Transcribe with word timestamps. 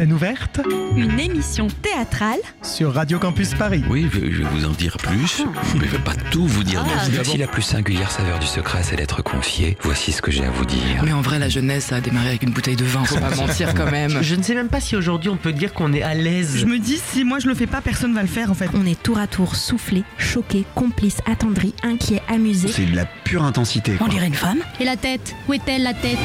Scène 0.00 0.14
ouverte 0.14 0.60
Une 0.96 1.20
émission 1.20 1.68
théâtrale 1.82 2.38
sur 2.62 2.94
Radio 2.94 3.18
Campus 3.18 3.52
Paris. 3.52 3.84
Oui, 3.90 4.08
je 4.10 4.18
vais 4.18 4.48
vous 4.48 4.64
en 4.64 4.70
dire 4.70 4.96
plus, 4.96 5.44
mais 5.74 5.84
je 5.84 5.90
vais 5.90 5.98
pas 5.98 6.14
tout 6.30 6.46
vous 6.46 6.64
dire 6.64 6.82
non 6.82 6.88
plus. 7.04 7.22
Si 7.22 7.36
la 7.36 7.46
plus 7.46 7.60
singulière 7.60 8.10
saveur 8.10 8.38
du 8.38 8.46
secret, 8.46 8.78
c'est 8.82 8.96
d'être 8.96 9.22
confié, 9.22 9.76
voici 9.82 10.12
ce 10.12 10.22
que 10.22 10.30
j'ai 10.30 10.46
à 10.46 10.50
vous 10.50 10.64
dire. 10.64 11.02
Mais 11.04 11.12
en 11.12 11.20
vrai, 11.20 11.38
la 11.38 11.50
jeunesse 11.50 11.92
a 11.92 12.00
démarré 12.00 12.28
avec 12.28 12.42
une 12.44 12.52
bouteille 12.52 12.76
de 12.76 12.84
vin, 12.86 13.04
faut 13.04 13.16
pas 13.16 13.34
mentir 13.34 13.74
quand 13.74 13.90
même. 13.90 14.22
Je 14.22 14.34
ne 14.36 14.42
sais 14.42 14.54
même 14.54 14.68
pas 14.68 14.80
si 14.80 14.96
aujourd'hui 14.96 15.28
on 15.28 15.36
peut 15.36 15.52
dire 15.52 15.74
qu'on 15.74 15.92
est 15.92 16.02
à 16.02 16.14
l'aise. 16.14 16.56
Je 16.56 16.64
me 16.64 16.78
dis, 16.78 16.96
si 16.96 17.22
moi 17.22 17.38
je 17.38 17.46
le 17.46 17.54
fais 17.54 17.66
pas, 17.66 17.82
personne 17.82 18.14
va 18.14 18.22
le 18.22 18.28
faire 18.28 18.50
en 18.50 18.54
fait. 18.54 18.70
On 18.72 18.86
est 18.86 19.02
tour 19.02 19.18
à 19.18 19.26
tour 19.26 19.54
soufflé, 19.54 20.02
choqué, 20.16 20.64
complice, 20.74 21.18
attendri, 21.30 21.74
inquiet, 21.82 22.22
amusé. 22.26 22.68
C'est 22.68 22.86
de 22.86 22.96
la 22.96 23.04
pure 23.04 23.44
intensité. 23.44 23.98
On 24.00 24.08
dirait 24.08 24.28
une 24.28 24.32
femme. 24.32 24.60
Et 24.80 24.86
la 24.86 24.96
tête? 24.96 25.34
Où 25.46 25.52
est-elle 25.52 25.82
la 25.82 25.92
tête? 25.92 26.16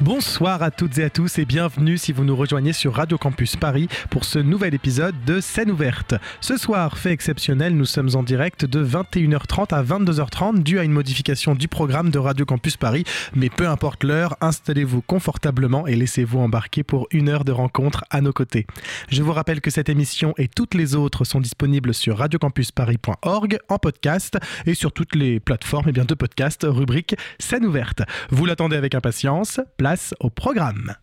Bonsoir 0.00 0.62
à 0.62 0.70
toutes 0.72 0.98
et 0.98 1.04
à 1.04 1.10
tous 1.10 1.38
et 1.38 1.44
bienvenue 1.44 1.96
si 1.96 2.12
vous 2.12 2.24
nous 2.24 2.34
rejoignez 2.34 2.72
sur 2.72 2.94
Radio 2.94 3.18
Campus 3.18 3.54
Paris 3.54 3.88
pour 4.10 4.24
ce 4.24 4.40
nouvel 4.40 4.74
épisode 4.74 5.14
de 5.24 5.40
Scène 5.40 5.70
ouverte. 5.70 6.14
Ce 6.40 6.56
soir, 6.56 6.98
fait 6.98 7.12
exceptionnel, 7.12 7.76
nous 7.76 7.84
sommes 7.84 8.08
en 8.14 8.24
direct 8.24 8.64
de 8.64 8.84
21h30 8.84 9.72
à 9.72 9.82
22h30 9.82 10.62
dû 10.62 10.80
à 10.80 10.84
une 10.84 10.92
modification 10.92 11.54
du 11.54 11.68
programme 11.68 12.10
de 12.10 12.18
Radio 12.18 12.44
Campus 12.44 12.76
Paris. 12.76 13.04
Mais 13.36 13.48
peu 13.48 13.68
importe 13.68 14.02
l'heure, 14.02 14.36
installez-vous 14.40 15.02
confortablement 15.02 15.86
et 15.86 15.94
laissez-vous 15.94 16.40
embarquer 16.40 16.82
pour 16.82 17.06
une 17.12 17.28
heure 17.28 17.44
de 17.44 17.52
rencontre 17.52 18.04
à 18.10 18.20
nos 18.20 18.32
côtés. 18.32 18.66
Je 19.08 19.22
vous 19.22 19.32
rappelle 19.32 19.60
que 19.60 19.70
cette 19.70 19.88
émission 19.88 20.34
et 20.36 20.48
toutes 20.48 20.74
les 20.74 20.96
autres 20.96 21.24
sont 21.24 21.40
disponibles 21.40 21.94
sur 21.94 22.18
radiocampusparis.org 22.18 23.58
en 23.68 23.78
podcast 23.78 24.38
et 24.66 24.74
sur 24.74 24.92
toutes 24.92 25.14
les 25.14 25.38
plateformes 25.38 25.88
et 25.88 25.92
bien, 25.92 26.04
de 26.04 26.14
podcast 26.14 26.66
rubrique 26.68 27.14
Scène 27.38 27.66
ouverte. 27.66 28.02
Vous 28.30 28.46
l'attendez 28.46 28.76
avec 28.76 28.96
impatience, 28.96 29.60
place 29.82 30.14
au 30.20 30.30
programme. 30.30 30.94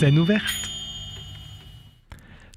Scène 0.00 0.18
ouverte. 0.18 0.75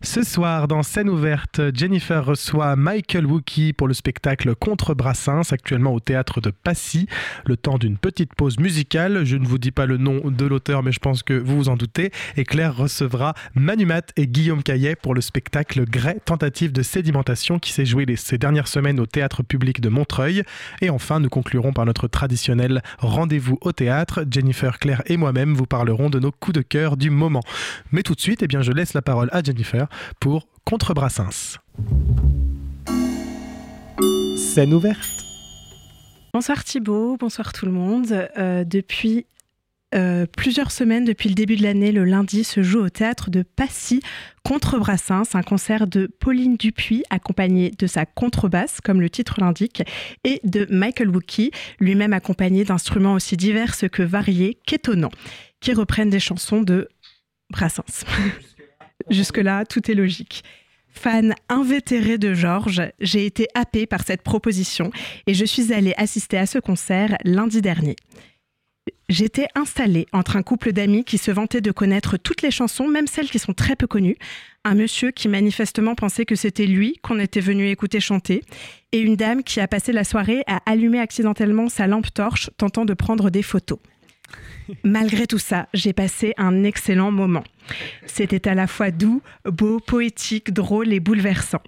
Ce 0.01 0.23
soir, 0.23 0.69
dans 0.69 0.81
Scène 0.81 1.09
ouverte, 1.09 1.59
Jennifer 1.75 2.23
reçoit 2.23 2.77
Michael 2.77 3.25
Wookie 3.25 3.73
pour 3.73 3.85
le 3.85 3.93
spectacle 3.93 4.55
Contre 4.55 4.93
Brassens, 4.93 5.51
actuellement 5.51 5.93
au 5.93 5.99
théâtre 5.99 6.39
de 6.39 6.51
Passy. 6.51 7.09
Le 7.45 7.57
temps 7.57 7.77
d'une 7.77 7.97
petite 7.97 8.33
pause 8.33 8.59
musicale. 8.59 9.25
Je 9.25 9.35
ne 9.35 9.45
vous 9.45 9.57
dis 9.57 9.71
pas 9.71 9.85
le 9.85 9.97
nom 9.97 10.21
de 10.23 10.45
l'auteur, 10.45 10.83
mais 10.83 10.93
je 10.93 10.99
pense 10.99 11.21
que 11.21 11.33
vous 11.33 11.57
vous 11.57 11.69
en 11.69 11.75
doutez. 11.75 12.11
Et 12.37 12.45
Claire 12.45 12.77
recevra 12.77 13.33
Manumat 13.55 14.03
et 14.15 14.25
Guillaume 14.25 14.63
Caillet 14.63 14.95
pour 14.95 15.13
le 15.13 15.19
spectacle 15.19 15.83
Grès, 15.83 16.21
tentative 16.23 16.71
de 16.71 16.81
sédimentation 16.81 17.59
qui 17.59 17.73
s'est 17.73 17.85
joué 17.85 18.05
ces 18.15 18.37
dernières 18.37 18.69
semaines 18.69 19.01
au 19.01 19.05
théâtre 19.05 19.43
public 19.43 19.81
de 19.81 19.89
Montreuil. 19.89 20.43
Et 20.79 20.89
enfin, 20.89 21.19
nous 21.19 21.29
conclurons 21.29 21.73
par 21.73 21.85
notre 21.85 22.07
traditionnel 22.07 22.81
rendez-vous 22.99 23.57
au 23.59 23.73
théâtre. 23.73 24.23
Jennifer, 24.31 24.79
Claire 24.79 25.01
et 25.07 25.17
moi-même 25.17 25.55
vous 25.55 25.65
parlerons 25.65 26.09
de 26.09 26.19
nos 26.19 26.31
coups 26.31 26.55
de 26.55 26.61
cœur 26.61 26.95
du 26.95 27.09
moment. 27.09 27.43
Mais 27.91 28.01
tout 28.01 28.15
de 28.15 28.21
suite, 28.21 28.43
eh 28.43 28.47
bien, 28.47 28.61
je 28.61 28.71
laisse 28.71 28.93
la 28.93 29.01
parole 29.01 29.27
à 29.33 29.43
Jennifer 29.43 29.88
pour 30.19 30.47
Contre 30.65 30.93
Brassens. 30.93 31.57
Scène 34.37 34.73
ouverte. 34.73 35.25
Bonsoir 36.33 36.63
Thibaut, 36.63 37.17
bonsoir 37.17 37.53
tout 37.53 37.65
le 37.65 37.71
monde. 37.71 38.29
Euh, 38.37 38.63
depuis 38.63 39.25
euh, 39.95 40.27
plusieurs 40.37 40.71
semaines, 40.71 41.03
depuis 41.03 41.29
le 41.29 41.35
début 41.35 41.55
de 41.55 41.63
l'année, 41.63 41.91
le 41.91 42.05
lundi 42.05 42.43
se 42.43 42.61
joue 42.61 42.79
au 42.79 42.89
théâtre 42.89 43.31
de 43.31 43.41
Passy 43.41 44.01
contre 44.43 44.77
Brassens, 44.77 45.33
un 45.33 45.41
concert 45.41 45.87
de 45.87 46.05
Pauline 46.05 46.57
Dupuis 46.57 47.03
accompagnée 47.09 47.71
de 47.71 47.87
sa 47.87 48.05
contrebasse, 48.05 48.81
comme 48.81 49.01
le 49.01 49.09
titre 49.09 49.39
l'indique, 49.39 49.81
et 50.23 50.39
de 50.43 50.67
Michael 50.69 51.09
Wookie, 51.09 51.51
lui-même 51.79 52.13
accompagné 52.13 52.63
d'instruments 52.63 53.13
aussi 53.13 53.35
divers 53.35 53.75
que 53.91 54.03
variés 54.03 54.59
qu'étonnants, 54.67 55.11
qui 55.59 55.73
reprennent 55.73 56.11
des 56.11 56.19
chansons 56.19 56.61
de 56.61 56.87
Brassens. 57.49 58.05
Jusque-là, 59.09 59.65
tout 59.65 59.89
est 59.89 59.95
logique. 59.95 60.43
Fan 60.91 61.35
invétéré 61.47 62.17
de 62.17 62.33
Georges, 62.33 62.81
j'ai 62.99 63.25
été 63.25 63.47
happée 63.53 63.85
par 63.85 64.03
cette 64.03 64.21
proposition 64.21 64.91
et 65.27 65.33
je 65.33 65.45
suis 65.45 65.71
allée 65.71 65.93
assister 65.97 66.37
à 66.37 66.45
ce 66.45 66.59
concert 66.59 67.15
lundi 67.23 67.61
dernier. 67.61 67.95
J'étais 69.07 69.47
installée 69.55 70.07
entre 70.13 70.35
un 70.35 70.43
couple 70.43 70.71
d'amis 70.71 71.03
qui 71.03 71.17
se 71.17 71.31
vantait 71.31 71.61
de 71.61 71.71
connaître 71.71 72.17
toutes 72.17 72.41
les 72.41 72.51
chansons, 72.51 72.87
même 72.87 73.07
celles 73.07 73.29
qui 73.29 73.39
sont 73.39 73.53
très 73.53 73.75
peu 73.75 73.87
connues, 73.87 74.17
un 74.63 74.75
monsieur 74.75 75.11
qui 75.11 75.27
manifestement 75.27 75.95
pensait 75.95 76.25
que 76.25 76.35
c'était 76.35 76.67
lui 76.67 76.97
qu'on 77.01 77.19
était 77.19 77.39
venu 77.39 77.69
écouter 77.69 77.99
chanter, 77.99 78.43
et 78.91 78.99
une 78.99 79.15
dame 79.15 79.43
qui 79.43 79.59
a 79.59 79.67
passé 79.67 79.93
la 79.93 80.03
soirée 80.03 80.43
à 80.47 80.61
allumer 80.65 80.99
accidentellement 80.99 81.69
sa 81.69 81.87
lampe 81.87 82.13
torche 82.13 82.49
tentant 82.57 82.85
de 82.85 82.93
prendre 82.93 83.29
des 83.29 83.43
photos. 83.43 83.79
Malgré 84.83 85.25
tout 85.25 85.39
ça, 85.39 85.67
j'ai 85.73 85.93
passé 85.93 86.33
un 86.37 86.63
excellent 86.63 87.11
moment. 87.11 87.43
C'était 88.05 88.47
à 88.47 88.55
la 88.55 88.67
fois 88.67 88.91
doux, 88.91 89.21
beau, 89.45 89.79
poétique, 89.79 90.51
drôle 90.51 90.93
et 90.93 90.99
bouleversant. 90.99 91.61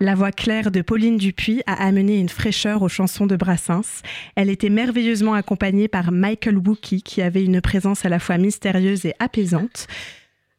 La 0.00 0.14
voix 0.14 0.32
claire 0.32 0.70
de 0.70 0.80
Pauline 0.80 1.16
Dupuis 1.16 1.62
a 1.66 1.84
amené 1.84 2.18
une 2.18 2.28
fraîcheur 2.28 2.82
aux 2.82 2.88
chansons 2.88 3.26
de 3.26 3.36
Brassens. 3.36 4.02
Elle 4.36 4.50
était 4.50 4.70
merveilleusement 4.70 5.34
accompagnée 5.34 5.88
par 5.88 6.12
Michael 6.12 6.58
Wookie, 6.58 7.02
qui 7.02 7.22
avait 7.22 7.44
une 7.44 7.60
présence 7.60 8.04
à 8.04 8.08
la 8.08 8.18
fois 8.18 8.38
mystérieuse 8.38 9.04
et 9.06 9.14
apaisante. 9.18 9.86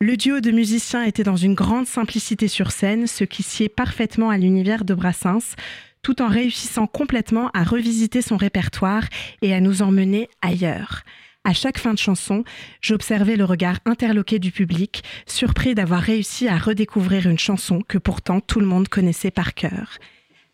Le 0.01 0.15
duo 0.15 0.39
de 0.39 0.51
musiciens 0.51 1.03
était 1.03 1.23
dans 1.23 1.35
une 1.35 1.55
grande 1.55 1.85
simplicité 1.85 2.47
sur 2.47 2.71
scène, 2.71 3.05
ce 3.05 3.25
qui 3.25 3.43
sied 3.43 3.67
parfaitement 3.67 4.29
à 4.29 4.37
l'univers 4.37 4.85
de 4.85 4.93
Brassens, 4.93 5.55
tout 6.01 6.21
en 6.21 6.27
réussissant 6.27 6.87
complètement 6.87 7.49
à 7.53 7.63
revisiter 7.63 8.21
son 8.21 8.37
répertoire 8.37 9.03
et 9.41 9.53
à 9.53 9.59
nous 9.59 9.81
emmener 9.81 10.29
ailleurs. 10.41 11.03
À 11.45 11.53
chaque 11.53 11.79
fin 11.79 11.93
de 11.93 11.99
chanson, 11.99 12.43
j'observais 12.81 13.37
le 13.37 13.45
regard 13.45 13.79
interloqué 13.85 14.39
du 14.39 14.51
public, 14.51 15.03
surpris 15.25 15.73
d'avoir 15.73 16.01
réussi 16.01 16.47
à 16.47 16.57
redécouvrir 16.57 17.27
une 17.27 17.39
chanson 17.39 17.81
que 17.87 17.97
pourtant 17.97 18.41
tout 18.41 18.59
le 18.59 18.65
monde 18.65 18.89
connaissait 18.89 19.31
par 19.31 19.53
cœur. 19.53 19.97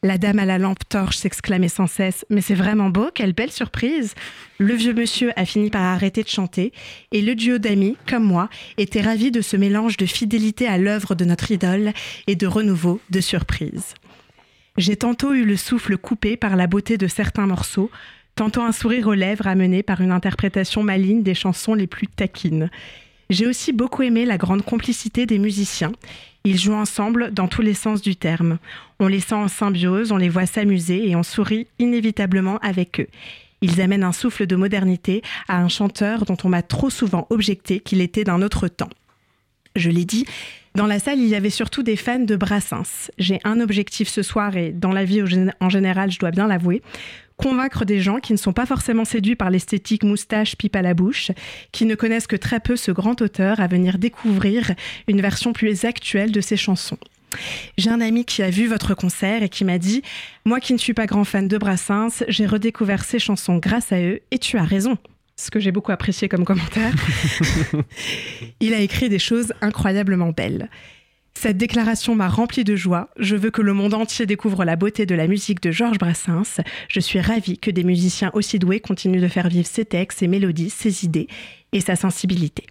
La 0.04 0.20
dame 0.20 0.38
à 0.38 0.46
la 0.46 0.60
lampe 0.60 0.88
torche 0.88 1.18
s'exclamait 1.18 1.68
sans 1.68 1.88
cesse 1.88 2.26
Mais 2.30 2.42
c'est 2.42 2.54
vraiment 2.54 2.92
beau, 2.92 3.10
quelle 3.12 3.34
belle 3.34 3.52
surprise 3.52 4.14
Le 4.60 4.76
vieux 4.76 4.94
monsieur 4.94 5.32
a 5.36 5.46
fini 5.46 5.72
par 5.72 5.82
arrêter 5.82 6.22
de 6.22 6.30
chanter, 6.30 6.72
et 7.12 7.24
le 7.24 7.34
duo 7.34 7.58
d'amis, 7.58 7.98
comme 8.08 8.24
moi, 8.24 8.48
était 8.78 9.02
ravi 9.02 9.32
de 9.32 9.42
ce 9.42 9.58
mélange 9.58 9.98
de 9.98 10.06
fidélité 10.06 10.68
à 10.68 10.78
l'œuvre 10.78 11.16
de 11.16 11.26
notre 11.26 11.50
idole 11.50 11.94
et 12.28 12.36
de 12.36 12.46
renouveau 12.46 13.02
de 13.10 13.20
surprise. 13.20 13.96
J'ai 14.78 14.96
tantôt 14.96 15.34
eu 15.34 15.46
le 15.46 15.58
souffle 15.58 15.98
coupé 15.98 16.38
par 16.38 16.56
la 16.56 16.68
beauté 16.68 16.98
de 16.98 17.08
certains 17.08 17.48
morceaux, 17.48 17.90
tantôt 18.36 18.62
un 18.62 18.72
sourire 18.72 19.08
aux 19.08 19.14
lèvres 19.14 19.48
amené 19.48 19.82
par 19.84 20.02
une 20.02 20.12
interprétation 20.12 20.84
maligne 20.84 21.24
des 21.24 21.34
chansons 21.34 21.74
les 21.74 21.88
plus 21.88 22.08
taquines. 22.08 22.70
J'ai 23.30 23.48
aussi 23.48 23.74
beaucoup 23.74 24.04
aimé 24.04 24.26
la 24.26 24.38
grande 24.38 24.64
complicité 24.64 25.26
des 25.26 25.40
musiciens. 25.40 25.94
Ils 26.44 26.60
jouent 26.60 26.74
ensemble 26.74 27.34
dans 27.34 27.48
tous 27.48 27.64
les 27.64 27.74
sens 27.74 28.02
du 28.02 28.16
terme. 28.16 28.60
On 29.00 29.08
les 29.08 29.20
sent 29.20 29.36
en 29.36 29.48
symbiose, 29.48 30.12
on 30.12 30.18
les 30.18 30.30
voit 30.30 30.46
s'amuser 30.46 31.10
et 31.10 31.16
on 31.16 31.24
sourit 31.24 31.68
inévitablement 31.80 32.60
avec 32.60 33.00
eux. 33.00 33.08
Ils 33.62 33.82
amènent 33.82 34.04
un 34.04 34.12
souffle 34.12 34.46
de 34.46 34.56
modernité 34.56 35.24
à 35.48 35.60
un 35.60 35.70
chanteur 35.70 36.26
dont 36.26 36.38
on 36.44 36.50
m'a 36.50 36.62
trop 36.62 36.92
souvent 36.92 37.26
objecté 37.32 37.80
qu'il 37.80 38.02
était 38.02 38.24
d'un 38.24 38.44
autre 38.44 38.68
temps. 38.68 38.90
Je 39.76 39.90
l'ai 39.90 40.06
dit, 40.06 40.26
dans 40.76 40.88
la 40.88 41.00
salle, 41.00 41.20
il 41.20 41.28
y 41.28 41.36
avait 41.36 41.50
surtout 41.50 41.84
des 41.84 41.96
fans 41.96 42.20
de 42.20 42.36
Brassens. 42.36 43.10
J'ai 43.18 43.40
un 43.46 43.62
objectif 43.62 44.10
ce 44.10 44.22
soir 44.22 44.58
et 44.58 44.72
dans 44.72 44.92
la 44.92 45.06
vie 45.06 45.24
en 45.62 45.70
général, 45.70 46.12
je 46.12 46.20
dois 46.20 46.32
bien 46.32 46.48
l'avouer, 46.48 46.82
convaincre 47.38 47.86
des 47.86 48.02
gens 48.02 48.20
qui 48.20 48.34
ne 48.34 48.38
sont 48.38 48.52
pas 48.52 48.66
forcément 48.66 49.06
séduits 49.06 49.36
par 49.36 49.50
l'esthétique 49.50 50.04
moustache 50.04 50.58
pipe 50.58 50.76
à 50.76 50.82
la 50.82 50.94
bouche, 50.94 51.32
qui 51.72 51.86
ne 51.86 51.96
connaissent 51.96 52.28
que 52.28 52.36
très 52.36 52.60
peu 52.60 52.76
ce 52.76 52.92
grand 52.92 53.22
auteur 53.22 53.62
à 53.62 53.68
venir 53.68 53.98
découvrir 53.98 54.74
une 55.08 55.22
version 55.22 55.54
plus 55.54 55.86
actuelle 55.86 56.32
de 56.32 56.42
ses 56.42 56.58
chansons. 56.58 56.98
J'ai 57.78 57.90
un 57.90 58.02
ami 58.02 58.26
qui 58.26 58.44
a 58.44 58.50
vu 58.50 58.68
votre 58.68 58.94
concert 58.96 59.44
et 59.44 59.50
qui 59.50 59.66
m'a 59.66 59.78
dit 59.78 60.02
Moi 60.46 60.60
qui 60.60 60.74
ne 60.74 60.78
suis 60.78 60.94
pas 60.94 61.06
grand 61.06 61.24
fan 61.24 61.48
de 61.48 61.58
Brassens, 61.58 62.24
j'ai 62.28 62.46
redécouvert 62.46 63.04
ses 63.04 63.20
chansons 63.20 63.58
grâce 63.58 63.92
à 63.92 64.02
eux 64.02 64.22
et 64.32 64.40
tu 64.40 64.58
as 64.58 64.64
raison. 64.64 64.98
Ce 65.38 65.52
que 65.52 65.60
j'ai 65.60 65.72
beaucoup 65.72 65.92
apprécié 65.92 66.30
comme 66.30 66.46
commentaire. 66.46 66.94
Il 68.62 68.74
a 68.74 68.80
écrit 68.80 69.10
des 69.10 69.20
choses 69.20 69.54
incroyablement 69.62 70.32
belles. 70.32 70.70
Cette 71.38 71.58
déclaration 71.58 72.16
m'a 72.16 72.30
rempli 72.30 72.64
de 72.64 72.76
joie. 72.76 73.10
Je 73.18 73.36
veux 73.36 73.52
que 73.52 73.62
le 73.62 73.74
monde 73.74 73.94
entier 73.94 74.26
découvre 74.26 74.64
la 74.64 74.78
beauté 74.78 75.06
de 75.06 75.14
la 75.14 75.28
musique 75.28 75.62
de 75.62 75.70
Georges 75.70 76.00
Brassens. 76.00 76.62
Je 76.88 77.00
suis 77.00 77.20
ravie 77.20 77.60
que 77.60 77.70
des 77.70 77.84
musiciens 77.84 78.32
aussi 78.34 78.58
doués 78.58 78.80
continuent 78.80 79.22
de 79.22 79.28
faire 79.28 79.50
vivre 79.50 79.68
ses 79.68 79.86
textes, 79.86 80.20
ses 80.20 80.28
mélodies, 80.28 80.70
ses 80.70 81.04
idées 81.04 81.28
et 81.74 81.82
sa 81.82 81.96
sensibilité. 81.96 82.66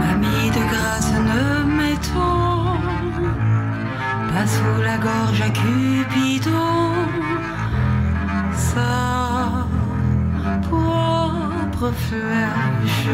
Mamie 0.00 0.50
de 0.50 0.68
grâce, 0.70 1.12
ne 1.12 1.64
mettons 1.76 2.80
pas 4.32 4.46
sous 4.46 4.82
la 4.82 4.96
gorge 4.98 5.40
à 5.42 5.50
donc 6.40 7.22
sa 8.52 9.66
propre 10.62 11.92
flèche. 12.06 13.08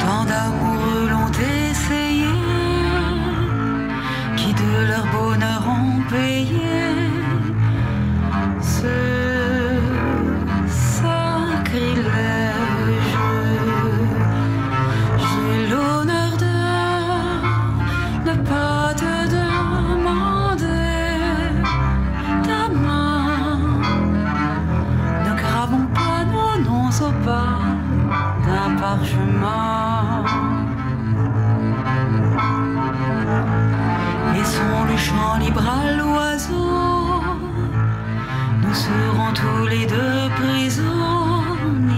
Tant 0.00 0.24
d'amoureux 0.24 1.08
l'ont 1.10 1.32
essayé, 1.70 2.34
qui 4.36 4.52
de 4.54 4.86
leur 4.90 5.06
bonheur 5.12 5.62
ont 5.68 6.00
payé. 6.10 6.95
Laissons 34.34 34.84
le 34.90 34.96
champ 34.96 35.36
libre 35.38 35.64
à 35.68 35.92
l'oiseau, 35.92 37.22
nous 38.62 38.74
serons 38.74 39.32
tous 39.34 39.66
les 39.66 39.86
deux 39.86 40.30
prisonniers. 40.40 41.95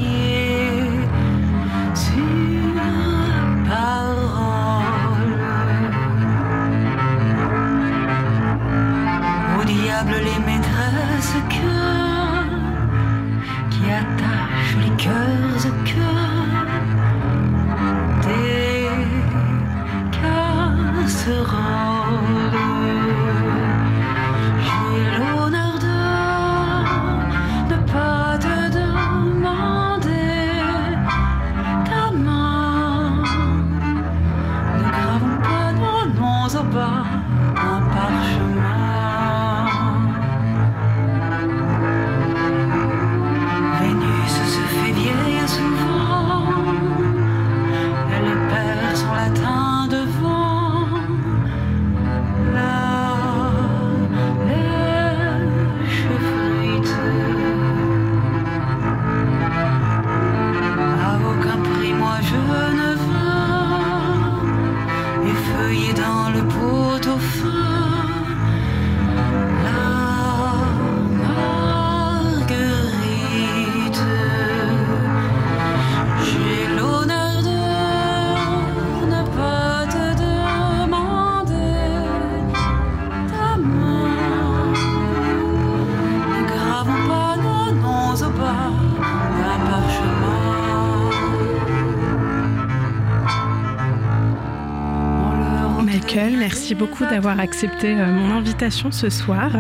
Beaucoup 96.79 97.05
d'avoir 97.05 97.41
accepté 97.41 97.89
euh, 97.89 98.07
mon 98.07 98.37
invitation 98.37 98.93
ce 98.93 99.11
soir. 99.11 99.51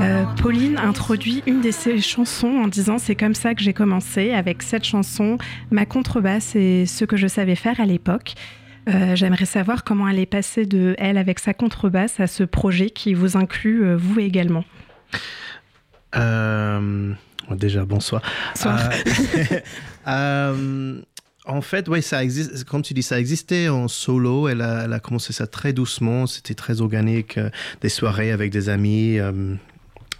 Euh, 0.00 0.24
Pauline 0.40 0.78
introduit 0.78 1.42
une 1.46 1.60
de 1.60 1.70
ses 1.70 2.00
chansons 2.00 2.62
en 2.64 2.68
disant 2.68 2.98
c'est 2.98 3.14
comme 3.14 3.34
ça 3.34 3.54
que 3.54 3.62
j'ai 3.62 3.74
commencé 3.74 4.32
avec 4.32 4.62
cette 4.62 4.84
chanson, 4.84 5.36
ma 5.70 5.84
contrebasse 5.84 6.56
et 6.56 6.86
ce 6.86 7.04
que 7.04 7.16
je 7.16 7.26
savais 7.26 7.54
faire 7.54 7.80
à 7.80 7.84
l'époque. 7.84 8.34
Euh, 8.88 9.14
J'aimerais 9.14 9.44
savoir 9.44 9.84
comment 9.84 10.08
elle 10.08 10.18
est 10.18 10.26
passée 10.26 10.64
de 10.64 10.94
elle 10.98 11.18
avec 11.18 11.38
sa 11.38 11.54
contrebasse 11.54 12.18
à 12.18 12.26
ce 12.26 12.44
projet 12.44 12.90
qui 12.90 13.14
vous 13.14 13.36
inclut 13.36 13.84
euh, 13.84 13.96
vous 13.96 14.20
également. 14.20 14.64
Déjà, 17.50 17.84
bonsoir. 17.84 18.22
Bonsoir. 18.54 18.90
En 21.46 21.60
fait, 21.60 21.88
oui, 21.88 22.00
ça 22.02 22.24
existe. 22.24 22.64
Comme 22.64 22.82
tu 22.82 22.94
dis, 22.94 23.02
ça 23.02 23.20
existait 23.20 23.68
en 23.68 23.86
solo. 23.86 24.48
Elle 24.48 24.62
a, 24.62 24.98
commencé 25.00 25.32
ça 25.32 25.46
très 25.46 25.72
doucement. 25.72 26.26
C'était 26.26 26.54
très 26.54 26.80
organique. 26.80 27.36
euh, 27.36 27.50
des 27.82 27.90
soirées 27.90 28.32
avec 28.32 28.50
des 28.50 28.68
amis. 28.70 29.18
euh, 29.18 29.54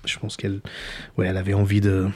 je 0.05 0.19
pense 0.19 0.37
qu'elle, 0.37 0.61
ouais, 1.17 1.26
elle 1.26 1.37
avait 1.38 1.55
envie 1.55 1.81
de 1.81 2.09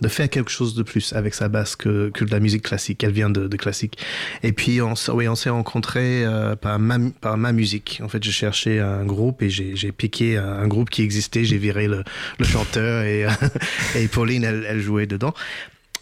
de 0.00 0.08
faire 0.08 0.28
quelque 0.28 0.50
chose 0.50 0.74
de 0.74 0.82
plus 0.82 1.12
avec 1.12 1.34
sa 1.34 1.48
basse 1.48 1.76
que, 1.76 2.10
que 2.10 2.24
de 2.24 2.30
la 2.32 2.40
musique 2.40 2.62
classique. 2.64 3.04
Elle 3.04 3.12
vient 3.12 3.30
de, 3.30 3.46
classique. 3.56 3.96
Et 4.42 4.52
puis, 4.52 4.82
on, 4.82 4.94
on 4.94 5.34
s'est 5.34 5.50
rencontrés 5.50 6.24
euh, 6.24 6.56
par, 6.56 6.78
ma, 6.80 6.98
par 7.20 7.36
ma 7.36 7.52
musique. 7.52 8.00
En 8.02 8.08
fait, 8.08 8.22
j'ai 8.22 8.32
cherché 8.32 8.80
un 8.80 9.04
groupe 9.04 9.40
et 9.40 9.50
j'ai 9.50 9.92
piqué 9.92 10.36
un 10.36 10.66
groupe 10.66 10.90
qui 10.90 11.02
existait. 11.02 11.44
J'ai 11.44 11.58
viré 11.58 11.86
le, 11.86 12.02
le 12.38 12.44
chanteur 12.44 13.04
et, 13.04 13.26
et 13.94 14.08
Pauline, 14.08 14.42
elle, 14.42 14.66
elle 14.68 14.80
jouait 14.80 15.06
dedans. 15.06 15.32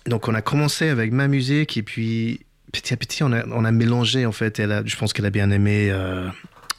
Donc, 0.07 0.27
on 0.27 0.35
a 0.35 0.43
commencé 0.43 0.89
avec 0.89 1.13
ma 1.13 1.29
musique 1.29 1.77
et 1.77 1.83
puis 1.83 2.41
petit 2.73 2.93
à 2.95 2.97
petit, 2.97 3.23
on 3.23 3.33
a, 3.33 3.47
on 3.49 3.65
a 3.65 3.71
mélangé, 3.73 4.27
en 4.27 4.33
fait. 4.33 4.59
Elle 4.59 4.73
a, 4.73 4.83
je 4.85 4.97
pense 4.97 5.13
qu'elle 5.13 5.27
a 5.27 5.31
bien 5.31 5.51
aimé. 5.51 5.89
euh, 5.91 6.29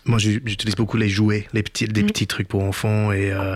moi, 0.05 0.19
j'utilise 0.19 0.75
beaucoup 0.75 0.97
les 0.97 1.07
jouets, 1.07 1.47
les 1.53 1.63
petits, 1.63 1.87
des 1.87 2.03
Mm. 2.03 2.07
petits 2.07 2.27
trucs 2.27 2.47
pour 2.49 2.63
enfants 2.63 3.11
et 3.13 3.31
euh, 3.31 3.53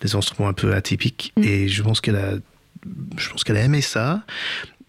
des 0.00 0.14
instruments 0.14 0.48
un 0.48 0.52
peu 0.52 0.74
atypiques. 0.74 1.32
Mm. 1.36 1.42
Et 1.42 1.68
je 1.68 1.82
pense 1.82 2.00
qu'elle 2.00 2.16
a, 2.16 2.34
je 3.16 3.28
pense 3.30 3.42
qu'elle 3.42 3.56
a 3.56 3.62
aimé 3.64 3.80
ça. 3.80 4.22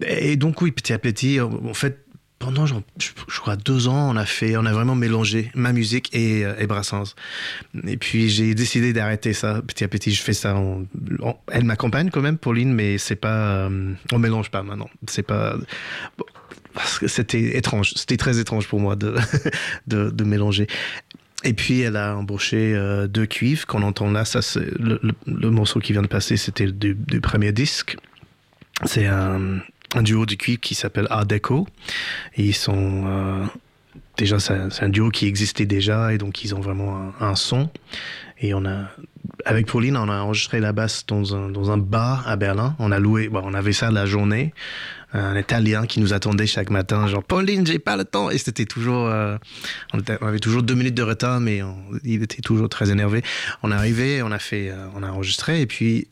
Et 0.05 0.35
donc, 0.35 0.61
oui, 0.61 0.71
petit 0.71 0.93
à 0.93 0.99
petit, 0.99 1.41
en 1.41 1.73
fait, 1.73 2.05
pendant, 2.37 2.65
genre, 2.65 2.81
je, 2.99 3.09
je 3.27 3.39
crois, 3.39 3.57
deux 3.57 3.89
ans, 3.89 4.11
on 4.13 4.15
a 4.15 4.25
fait, 4.25 4.55
on 4.55 4.65
a 4.65 4.71
vraiment 4.71 4.95
mélangé 4.95 5.51
ma 5.55 5.73
musique 5.73 6.09
et, 6.15 6.45
euh, 6.45 6.53
et 6.59 6.67
Brassens. 6.67 7.15
Et 7.85 7.97
puis, 7.97 8.29
j'ai 8.29 8.53
décidé 8.55 8.93
d'arrêter 8.93 9.33
ça. 9.33 9.61
Petit 9.67 9.83
à 9.83 9.87
petit, 9.89 10.13
je 10.13 10.21
fais 10.21 10.31
ça. 10.33 10.55
en- 10.55 10.83
en- 11.21 11.41
elle 11.51 11.65
m'accompagne 11.65 12.11
quand 12.11 12.21
même, 12.21 12.37
Pauline, 12.37 12.71
mais 12.73 12.97
c'est 12.97 13.17
pas, 13.17 13.67
euh, 13.67 13.93
on 14.13 14.19
mélange 14.19 14.51
pas 14.51 14.61
maintenant. 14.63 14.89
C'est 15.09 15.23
pas, 15.23 15.55
bon, 16.17 16.25
c'était 17.07 17.57
étrange. 17.57 17.93
C'était 17.95 18.17
très 18.17 18.39
étrange 18.39 18.67
pour 18.67 18.79
moi 18.79 18.95
de, 18.95 19.15
de, 19.87 20.23
mélanger. 20.23 20.67
Et 21.43 21.53
puis, 21.53 21.81
elle 21.81 21.95
a 21.95 22.17
embauché 22.17 22.73
euh, 22.75 23.07
deux 23.07 23.25
cuivres 23.25 23.65
qu'on 23.65 23.83
entend 23.83 24.11
là. 24.11 24.25
Ça, 24.25 24.41
c'est 24.41 24.67
le, 24.77 25.49
morceau 25.49 25.79
qui 25.79 25.93
vient 25.93 26.01
de 26.01 26.07
passer, 26.07 26.37
c'était 26.37 26.71
du, 26.71 26.95
premier 27.21 27.51
disque. 27.51 27.97
C'est 28.85 29.05
un, 29.05 29.61
duo 30.01 30.25
de 30.25 30.35
cuivre 30.35 30.59
qui 30.59 30.75
s'appelle 30.75 31.07
Art 31.09 31.25
Deco. 31.25 31.67
Ils 32.37 32.55
sont. 32.55 33.03
euh, 33.07 33.45
déjà, 34.17 34.39
c'est 34.39 34.83
un, 34.83 34.89
duo 34.89 35.09
qui 35.09 35.27
existait 35.27 35.65
déjà, 35.65 36.13
et 36.13 36.17
donc 36.17 36.43
ils 36.43 36.53
ont 36.55 36.59
vraiment 36.59 37.13
un, 37.19 37.35
son. 37.35 37.69
Et 38.39 38.53
on 38.53 38.65
a. 38.65 38.89
Avec 39.45 39.67
Pauline, 39.67 39.95
on 39.95 40.09
a 40.09 40.19
enregistré 40.19 40.59
la 40.59 40.73
basse 40.73 41.05
dans 41.05 41.35
un, 41.35 41.49
dans 41.49 41.71
un 41.71 41.77
bar 41.77 42.27
à 42.27 42.35
Berlin. 42.35 42.75
On 42.79 42.91
a 42.91 42.99
loué. 42.99 43.29
Bon, 43.29 43.41
on 43.43 43.53
avait 43.53 43.73
ça 43.73 43.91
la 43.91 44.05
journée. 44.05 44.53
Un 45.13 45.35
Italien 45.37 45.85
qui 45.87 45.99
nous 45.99 46.13
attendait 46.13 46.45
chaque 46.45 46.69
matin, 46.69 47.07
genre 47.07 47.23
Pauline, 47.23 47.65
j'ai 47.65 47.79
pas 47.79 47.97
le 47.97 48.05
temps. 48.05 48.29
Et 48.29 48.37
c'était 48.37 48.65
toujours. 48.65 49.07
euh, 49.07 49.37
on, 49.93 49.99
était- 49.99 50.17
on 50.21 50.27
avait 50.27 50.39
toujours 50.39 50.61
deux 50.61 50.75
minutes 50.75 50.93
de 50.95 51.01
retard, 51.03 51.39
mais 51.39 51.63
on- 51.63 51.75
il 52.03 52.21
était 52.21 52.41
toujours 52.41 52.69
très 52.69 52.91
énervé. 52.91 53.23
On 53.63 53.71
est 53.71 53.75
arrivé, 53.75 54.21
on 54.21 54.31
a 54.31 54.37
fait, 54.39 54.69
euh, 54.69 54.85
on 54.95 55.01
a 55.01 55.09
enregistré, 55.09 55.61
et 55.61 55.65
puis 55.65 56.07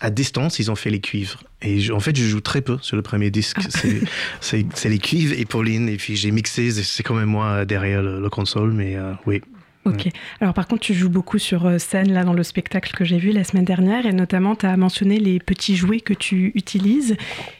à 0.00 0.10
distance, 0.10 0.58
ils 0.58 0.70
ont 0.70 0.74
fait 0.76 0.90
les 0.90 1.00
cuivres. 1.00 1.42
Et 1.62 1.78
je- 1.80 1.92
en 1.92 2.00
fait, 2.00 2.16
je 2.16 2.24
joue 2.24 2.40
très 2.40 2.60
peu 2.62 2.78
sur 2.80 2.96
le 2.96 3.02
premier 3.02 3.30
disque. 3.30 3.58
C'est- 3.68 4.00
C'est 4.40 4.66
c'est 4.74 4.88
les 4.88 4.98
cuivres 4.98 5.34
et 5.38 5.44
Pauline, 5.44 5.88
et 5.88 5.96
puis 5.96 6.16
j'ai 6.16 6.30
mixé. 6.32 6.70
c'est- 6.72 6.82
C'est 6.82 7.02
quand 7.04 7.14
même 7.14 7.28
moi 7.28 7.64
derrière 7.64 8.02
le, 8.02 8.20
le 8.20 8.30
console, 8.30 8.72
mais 8.72 8.96
euh, 8.96 9.12
oui. 9.26 9.42
Ok. 9.86 10.08
Alors 10.42 10.52
par 10.52 10.68
contre, 10.68 10.82
tu 10.82 10.92
joues 10.92 11.08
beaucoup 11.08 11.38
sur 11.38 11.64
euh, 11.66 11.78
scène 11.78 12.12
là 12.12 12.22
dans 12.22 12.34
le 12.34 12.42
spectacle 12.42 12.92
que 12.94 13.04
j'ai 13.06 13.16
vu 13.18 13.32
la 13.32 13.44
semaine 13.44 13.64
dernière 13.64 14.04
et 14.04 14.12
notamment 14.12 14.54
tu 14.54 14.66
as 14.66 14.76
mentionné 14.76 15.18
les 15.18 15.38
petits 15.38 15.74
jouets 15.74 16.00
que 16.00 16.12
tu 16.12 16.52
utilises 16.54 17.16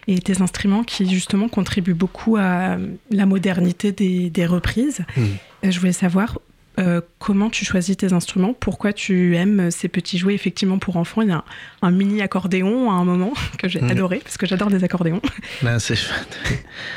et 0.06 0.18
tes 0.20 0.42
instruments 0.42 0.84
qui 0.84 1.08
justement 1.10 1.48
contribuent 1.48 1.94
beaucoup 1.94 2.36
à 2.36 2.72
euh, 2.76 2.88
la 3.10 3.24
modernité 3.24 3.90
des, 3.92 4.28
des 4.28 4.44
reprises. 4.44 5.00
Mm. 5.16 5.22
Euh, 5.64 5.70
Je 5.70 5.80
voulais 5.80 5.92
savoir 5.92 6.38
euh, 6.78 7.00
comment 7.18 7.48
tu 7.50 7.64
choisis 7.64 7.96
tes 7.96 8.12
instruments, 8.12 8.52
pourquoi 8.52 8.92
tu 8.92 9.34
aimes 9.36 9.70
ces 9.70 9.88
petits 9.88 10.18
jouets? 10.18 10.34
Effectivement 10.34 10.78
pour 10.78 10.96
enfants. 10.98 11.22
Il 11.22 11.28
y 11.28 11.32
a 11.32 11.36
un, 11.36 11.44
un 11.82 11.90
mini 11.90 12.20
accordéon 12.22 12.90
à 12.90 12.94
un 12.94 13.04
moment 13.04 13.32
que 13.58 13.66
j'ai 13.66 13.80
Mm. 13.80 13.90
adoré 13.92 14.18
parce 14.22 14.36
que 14.36 14.44
j'adore 14.46 14.68
des 14.68 14.84
accordéons. 14.84 15.22
Ben, 15.62 15.78
c'est 15.78 15.96
chouette. 15.96 16.38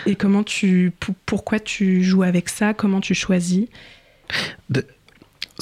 Et 0.05 0.15
comment 0.15 0.43
tu, 0.43 0.91
pou- 0.99 1.15
pourquoi 1.25 1.61
tu 1.61 2.03
joues 2.03 2.23
avec 2.23 2.49
ça, 2.49 2.73
comment 2.73 2.99
tu 2.99 3.13
choisis? 3.15 3.67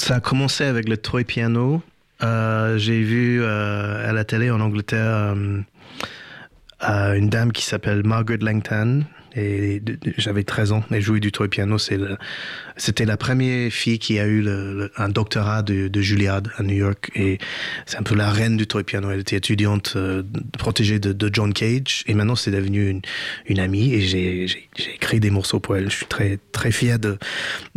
Ça 0.02 0.16
a 0.16 0.20
commencé 0.20 0.64
avec 0.64 0.88
le 0.88 0.96
toy 0.96 1.22
piano. 1.22 1.80
Euh, 2.24 2.76
J'ai 2.76 3.04
vu 3.04 3.40
euh, 3.40 4.08
à 4.08 4.12
la 4.12 4.24
télé 4.24 4.50
en 4.50 4.60
Angleterre 4.60 5.36
euh, 6.82 7.14
une 7.14 7.28
dame 7.28 7.52
qui 7.52 7.62
s'appelle 7.62 8.02
Margaret 8.04 8.38
Langton 8.38 9.04
Et 9.34 9.82
j'avais 10.18 10.44
13 10.44 10.72
ans 10.72 10.84
et 10.90 11.00
jouais 11.00 11.20
du 11.20 11.32
toy 11.32 11.48
piano. 11.48 11.78
C'est 11.78 11.96
le- 11.96 12.18
C'était 12.76 13.04
la 13.06 13.16
première 13.16 13.70
fille 13.72 13.98
qui 13.98 14.18
a 14.18 14.26
eu 14.26 14.46
un 14.96 15.08
doctorat 15.08 15.62
de, 15.62 15.88
de 15.88 16.00
Juilliard 16.02 16.42
à 16.58 16.62
New 16.62 16.74
York. 16.74 17.10
Et 17.14 17.38
c'est 17.86 17.96
un 17.98 18.02
peu 18.02 18.14
la 18.14 18.30
reine 18.30 18.56
du 18.56 18.66
toy 18.66 18.82
piano. 18.84 19.10
Elle 19.10 19.20
était 19.20 19.36
étudiante 19.36 19.94
euh, 19.96 20.22
protégée 20.58 20.98
de, 20.98 21.30
John 21.32 21.52
Cage. 21.54 22.04
Et 22.06 22.14
maintenant, 22.14 22.36
c'est 22.36 22.50
devenu 22.50 22.88
une, 22.88 23.00
une 23.46 23.58
amie. 23.58 23.94
Et 23.94 24.02
j'ai 24.02 24.46
écrit 24.94 25.20
des 25.20 25.30
morceaux 25.30 25.60
pour 25.60 25.76
elle. 25.76 25.90
Je 25.90 25.96
suis 25.96 26.06
très, 26.06 26.38
très 26.52 26.70
fier 26.72 26.98
de, 26.98 27.18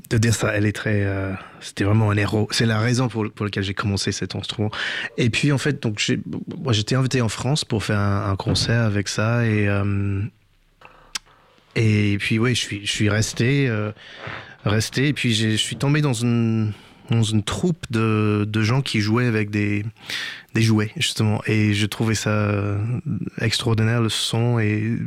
de 0.09 0.17
dire 0.17 0.33
ça. 0.35 0.53
Elle 0.55 0.65
est 0.65 0.71
très. 0.75 1.03
euh, 1.05 1.31
C'était 1.61 1.83
vraiment 1.85 2.11
un 2.11 2.17
héros. 2.17 2.47
C'est 2.51 2.65
la 2.65 2.79
raison 2.79 3.07
pour, 3.07 3.31
pour 3.31 3.45
laquelle 3.45 3.63
j'ai 3.63 3.73
commencé 3.73 4.11
cet 4.11 4.35
instrument. 4.35 4.71
Et 5.17 5.29
puis, 5.29 5.51
en 5.53 5.57
fait, 5.57 5.81
donc, 5.81 5.99
j'étais 6.71 6.95
invité 6.95 7.21
en 7.21 7.29
France 7.29 7.63
pour 7.63 7.83
faire 7.83 7.99
un, 7.99 8.29
un 8.31 8.35
concert 8.35 8.81
avec 8.81 9.07
ça. 9.07 9.45
Et. 9.45 9.67
euh, 9.69 10.21
et 11.75 12.17
puis 12.19 12.39
oui, 12.39 12.55
je 12.55 12.85
suis, 12.85 13.09
resté, 13.09 13.67
euh, 13.67 13.91
resté. 14.63 15.09
Et 15.09 15.13
puis 15.13 15.33
je 15.33 15.55
suis 15.55 15.75
tombé 15.75 16.01
dans 16.01 16.13
une, 16.13 16.73
dans 17.09 17.23
une 17.23 17.43
troupe 17.43 17.85
de, 17.91 18.45
de 18.47 18.61
gens 18.61 18.81
qui 18.81 19.01
jouaient 19.01 19.27
avec 19.27 19.49
des, 19.49 19.85
des 20.53 20.61
jouets 20.61 20.91
justement. 20.97 21.41
Et 21.45 21.73
je 21.73 21.85
trouvais 21.85 22.15
ça 22.15 22.29
euh, 22.29 22.77
extraordinaire 23.39 24.01
le 24.01 24.09
son. 24.09 24.59
Et 24.59 24.97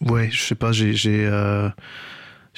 ouais, 0.00 0.28
je 0.32 0.40
sais 0.40 0.54
pas, 0.54 0.72
j'ai, 0.72 1.26
euh. 1.26 1.68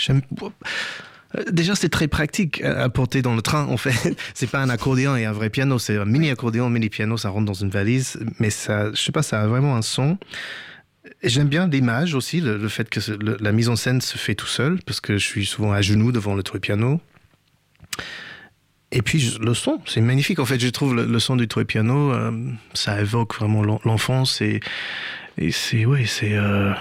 Euh, 0.08 1.44
Déjà, 1.50 1.74
c'est 1.74 1.88
très 1.88 2.08
pratique 2.08 2.62
à 2.62 2.84
à 2.84 2.88
porter 2.88 3.22
dans 3.22 3.34
le 3.34 3.42
train, 3.42 3.66
en 3.66 3.76
fait. 3.76 4.16
C'est 4.34 4.50
pas 4.50 4.60
un 4.60 4.68
accordéon 4.68 5.16
et 5.16 5.26
un 5.26 5.32
vrai 5.32 5.50
piano, 5.50 5.78
c'est 5.78 5.96
un 5.96 6.04
mini 6.04 6.30
accordéon, 6.30 6.70
mini 6.70 6.88
piano, 6.88 7.16
ça 7.16 7.28
rentre 7.28 7.46
dans 7.46 7.54
une 7.54 7.70
valise. 7.70 8.18
Mais 8.38 8.50
ça, 8.50 8.90
je 8.92 9.00
sais 9.00 9.12
pas, 9.12 9.22
ça 9.22 9.42
a 9.42 9.46
vraiment 9.46 9.76
un 9.76 9.82
son. 9.82 10.18
J'aime 11.22 11.48
bien 11.48 11.66
l'image 11.66 12.14
aussi, 12.14 12.40
le, 12.40 12.56
le 12.58 12.68
fait 12.68 12.88
que 12.90 13.00
le- 13.12 13.36
la 13.40 13.52
mise 13.52 13.68
en 13.68 13.76
scène 13.76 14.00
se 14.00 14.18
fait 14.18 14.34
tout 14.34 14.46
seul, 14.46 14.78
parce 14.84 15.00
que 15.00 15.16
je 15.16 15.24
suis 15.26 15.46
souvent 15.46 15.72
à 15.72 15.80
genoux 15.82 16.12
devant 16.12 16.34
le 16.34 16.42
toy 16.42 16.60
piano. 16.60 17.00
Et 18.92 19.02
puis 19.02 19.36
le 19.40 19.54
son, 19.54 19.80
c'est 19.86 20.00
magnifique. 20.00 20.40
En 20.40 20.44
fait, 20.44 20.58
je 20.58 20.68
trouve 20.68 20.94
le, 20.94 21.06
le 21.06 21.18
son 21.20 21.36
du 21.36 21.46
toy 21.48 21.64
piano, 21.64 22.12
euh, 22.12 22.32
ça 22.74 23.00
évoque 23.00 23.34
vraiment 23.36 23.62
l'en- 23.62 23.80
l'enfance 23.84 24.40
et, 24.40 24.60
et 25.38 25.52
c'est 25.52 25.84
ouais, 25.86 26.06
c'est 26.06 26.36
euh, 26.36 26.72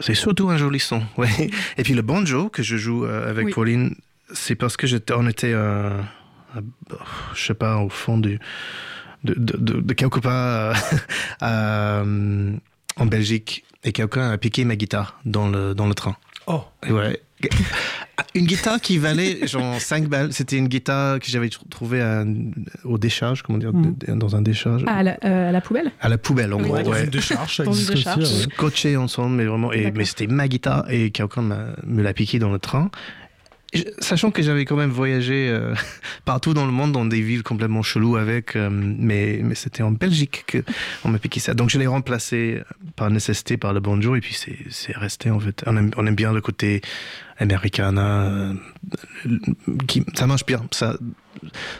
c'est 0.00 0.14
surtout 0.14 0.50
un 0.50 0.56
joli 0.58 0.80
son. 0.80 1.02
Ouais. 1.16 1.50
Et 1.78 1.84
puis 1.84 1.94
le 1.94 2.02
banjo 2.02 2.48
que 2.48 2.62
je 2.62 2.76
joue 2.76 3.06
euh, 3.06 3.30
avec 3.30 3.46
Oui. 3.46 3.52
Pauline, 3.52 3.94
c'est 4.32 4.56
parce 4.56 4.76
que 4.76 4.86
j'étais, 4.86 5.14
on 5.14 5.26
était, 5.28 5.52
à- 5.54 5.92
je 7.34 7.42
sais 7.46 7.54
pas, 7.54 7.76
au 7.78 7.88
fond 7.88 8.18
du 8.18 8.38
de, 9.24 9.34
de, 9.34 9.56
de- 9.56 9.80
de 9.80 9.92
quelque 9.94 10.18
part 10.18 10.76
à, 11.40 12.02
en 12.96 13.06
Belgique 13.06 13.64
et 13.84 13.92
quelqu'un 13.92 14.30
a 14.30 14.38
piqué 14.38 14.64
ma 14.64 14.76
guitare 14.76 15.18
dans 15.24 15.48
le, 15.48 15.74
dans 15.74 15.86
le 15.86 15.94
train. 15.94 16.16
Oh. 16.46 16.62
Ouais. 16.88 17.20
Une 18.34 18.46
guitare 18.46 18.80
qui 18.80 18.98
valait 18.98 19.46
genre 19.46 19.80
5 19.80 20.04
balles. 20.08 20.32
C'était 20.32 20.56
une 20.56 20.68
guitare 20.68 21.18
que 21.18 21.26
j'avais 21.26 21.48
tr- 21.48 21.68
trouvée 21.70 22.00
à- 22.00 22.24
au 22.84 22.96
décharge, 22.98 23.42
comment 23.42 23.58
dire, 23.58 23.72
Mm. 23.72 23.94
dans 24.16 24.36
un 24.36 24.42
décharge. 24.42 24.84
Ah, 24.86 24.96
à 24.98 25.02
la, 25.02 25.18
euh, 25.24 25.48
à 25.48 25.52
la 25.52 25.60
poubelle? 25.60 25.90
À 26.00 26.08
la 26.08 26.18
poubelle, 26.18 26.52
en 26.52 26.58
Oui, 26.58 26.64
gros. 26.64 26.76
Ouais, 26.76 26.82
dans 26.84 26.94
une 26.94 27.10
décharge, 27.10 27.58
Dans 27.64 27.72
une 27.72 27.86
décharge. 27.94 28.18
ouais. 28.22 28.46
Scotché 28.54 28.96
ensemble, 28.96 29.36
mais 29.36 29.44
vraiment. 29.44 29.72
Et, 29.72 29.90
mais 29.90 30.04
c'était 30.04 30.28
ma 30.28 30.46
guitare 30.46 30.84
et 30.90 31.10
quelqu'un 31.10 31.42
me 31.42 32.02
l'a 32.02 32.12
piqué 32.14 32.38
dans 32.38 32.52
le 32.52 32.58
train. 32.60 32.90
Sachant 33.98 34.30
que 34.30 34.42
j'avais 34.42 34.66
quand 34.66 34.76
même 34.76 34.90
voyagé 34.90 35.48
euh, 35.48 35.74
partout 36.26 36.52
dans 36.52 36.66
le 36.66 36.72
monde, 36.72 36.92
dans 36.92 37.06
des 37.06 37.22
villes 37.22 37.42
complètement 37.42 37.82
cheloues 37.82 38.16
avec, 38.16 38.54
euh, 38.54 38.68
mais, 38.70 39.40
mais 39.42 39.54
c'était 39.54 39.82
en 39.82 39.92
Belgique 39.92 40.44
qu'on 40.52 41.08
m'a 41.08 41.18
piqué 41.18 41.40
ça. 41.40 41.54
Donc 41.54 41.70
je 41.70 41.78
l'ai 41.78 41.86
remplacé 41.86 42.60
par 42.96 43.10
nécessité 43.10 43.56
par 43.56 43.72
le 43.72 43.80
banjo 43.80 44.14
et 44.14 44.20
puis 44.20 44.38
c'est 44.70 44.96
resté 44.96 45.30
en 45.30 45.40
fait. 45.40 45.64
On 45.66 45.76
aime, 45.76 45.90
on 45.96 46.06
aime 46.06 46.14
bien 46.14 46.32
le 46.32 46.42
côté 46.42 46.82
americana, 47.38 48.22
euh, 48.24 48.54
qui, 49.86 50.04
ça 50.14 50.26
marche 50.26 50.46
bien. 50.46 50.62
Ça, 50.70 50.96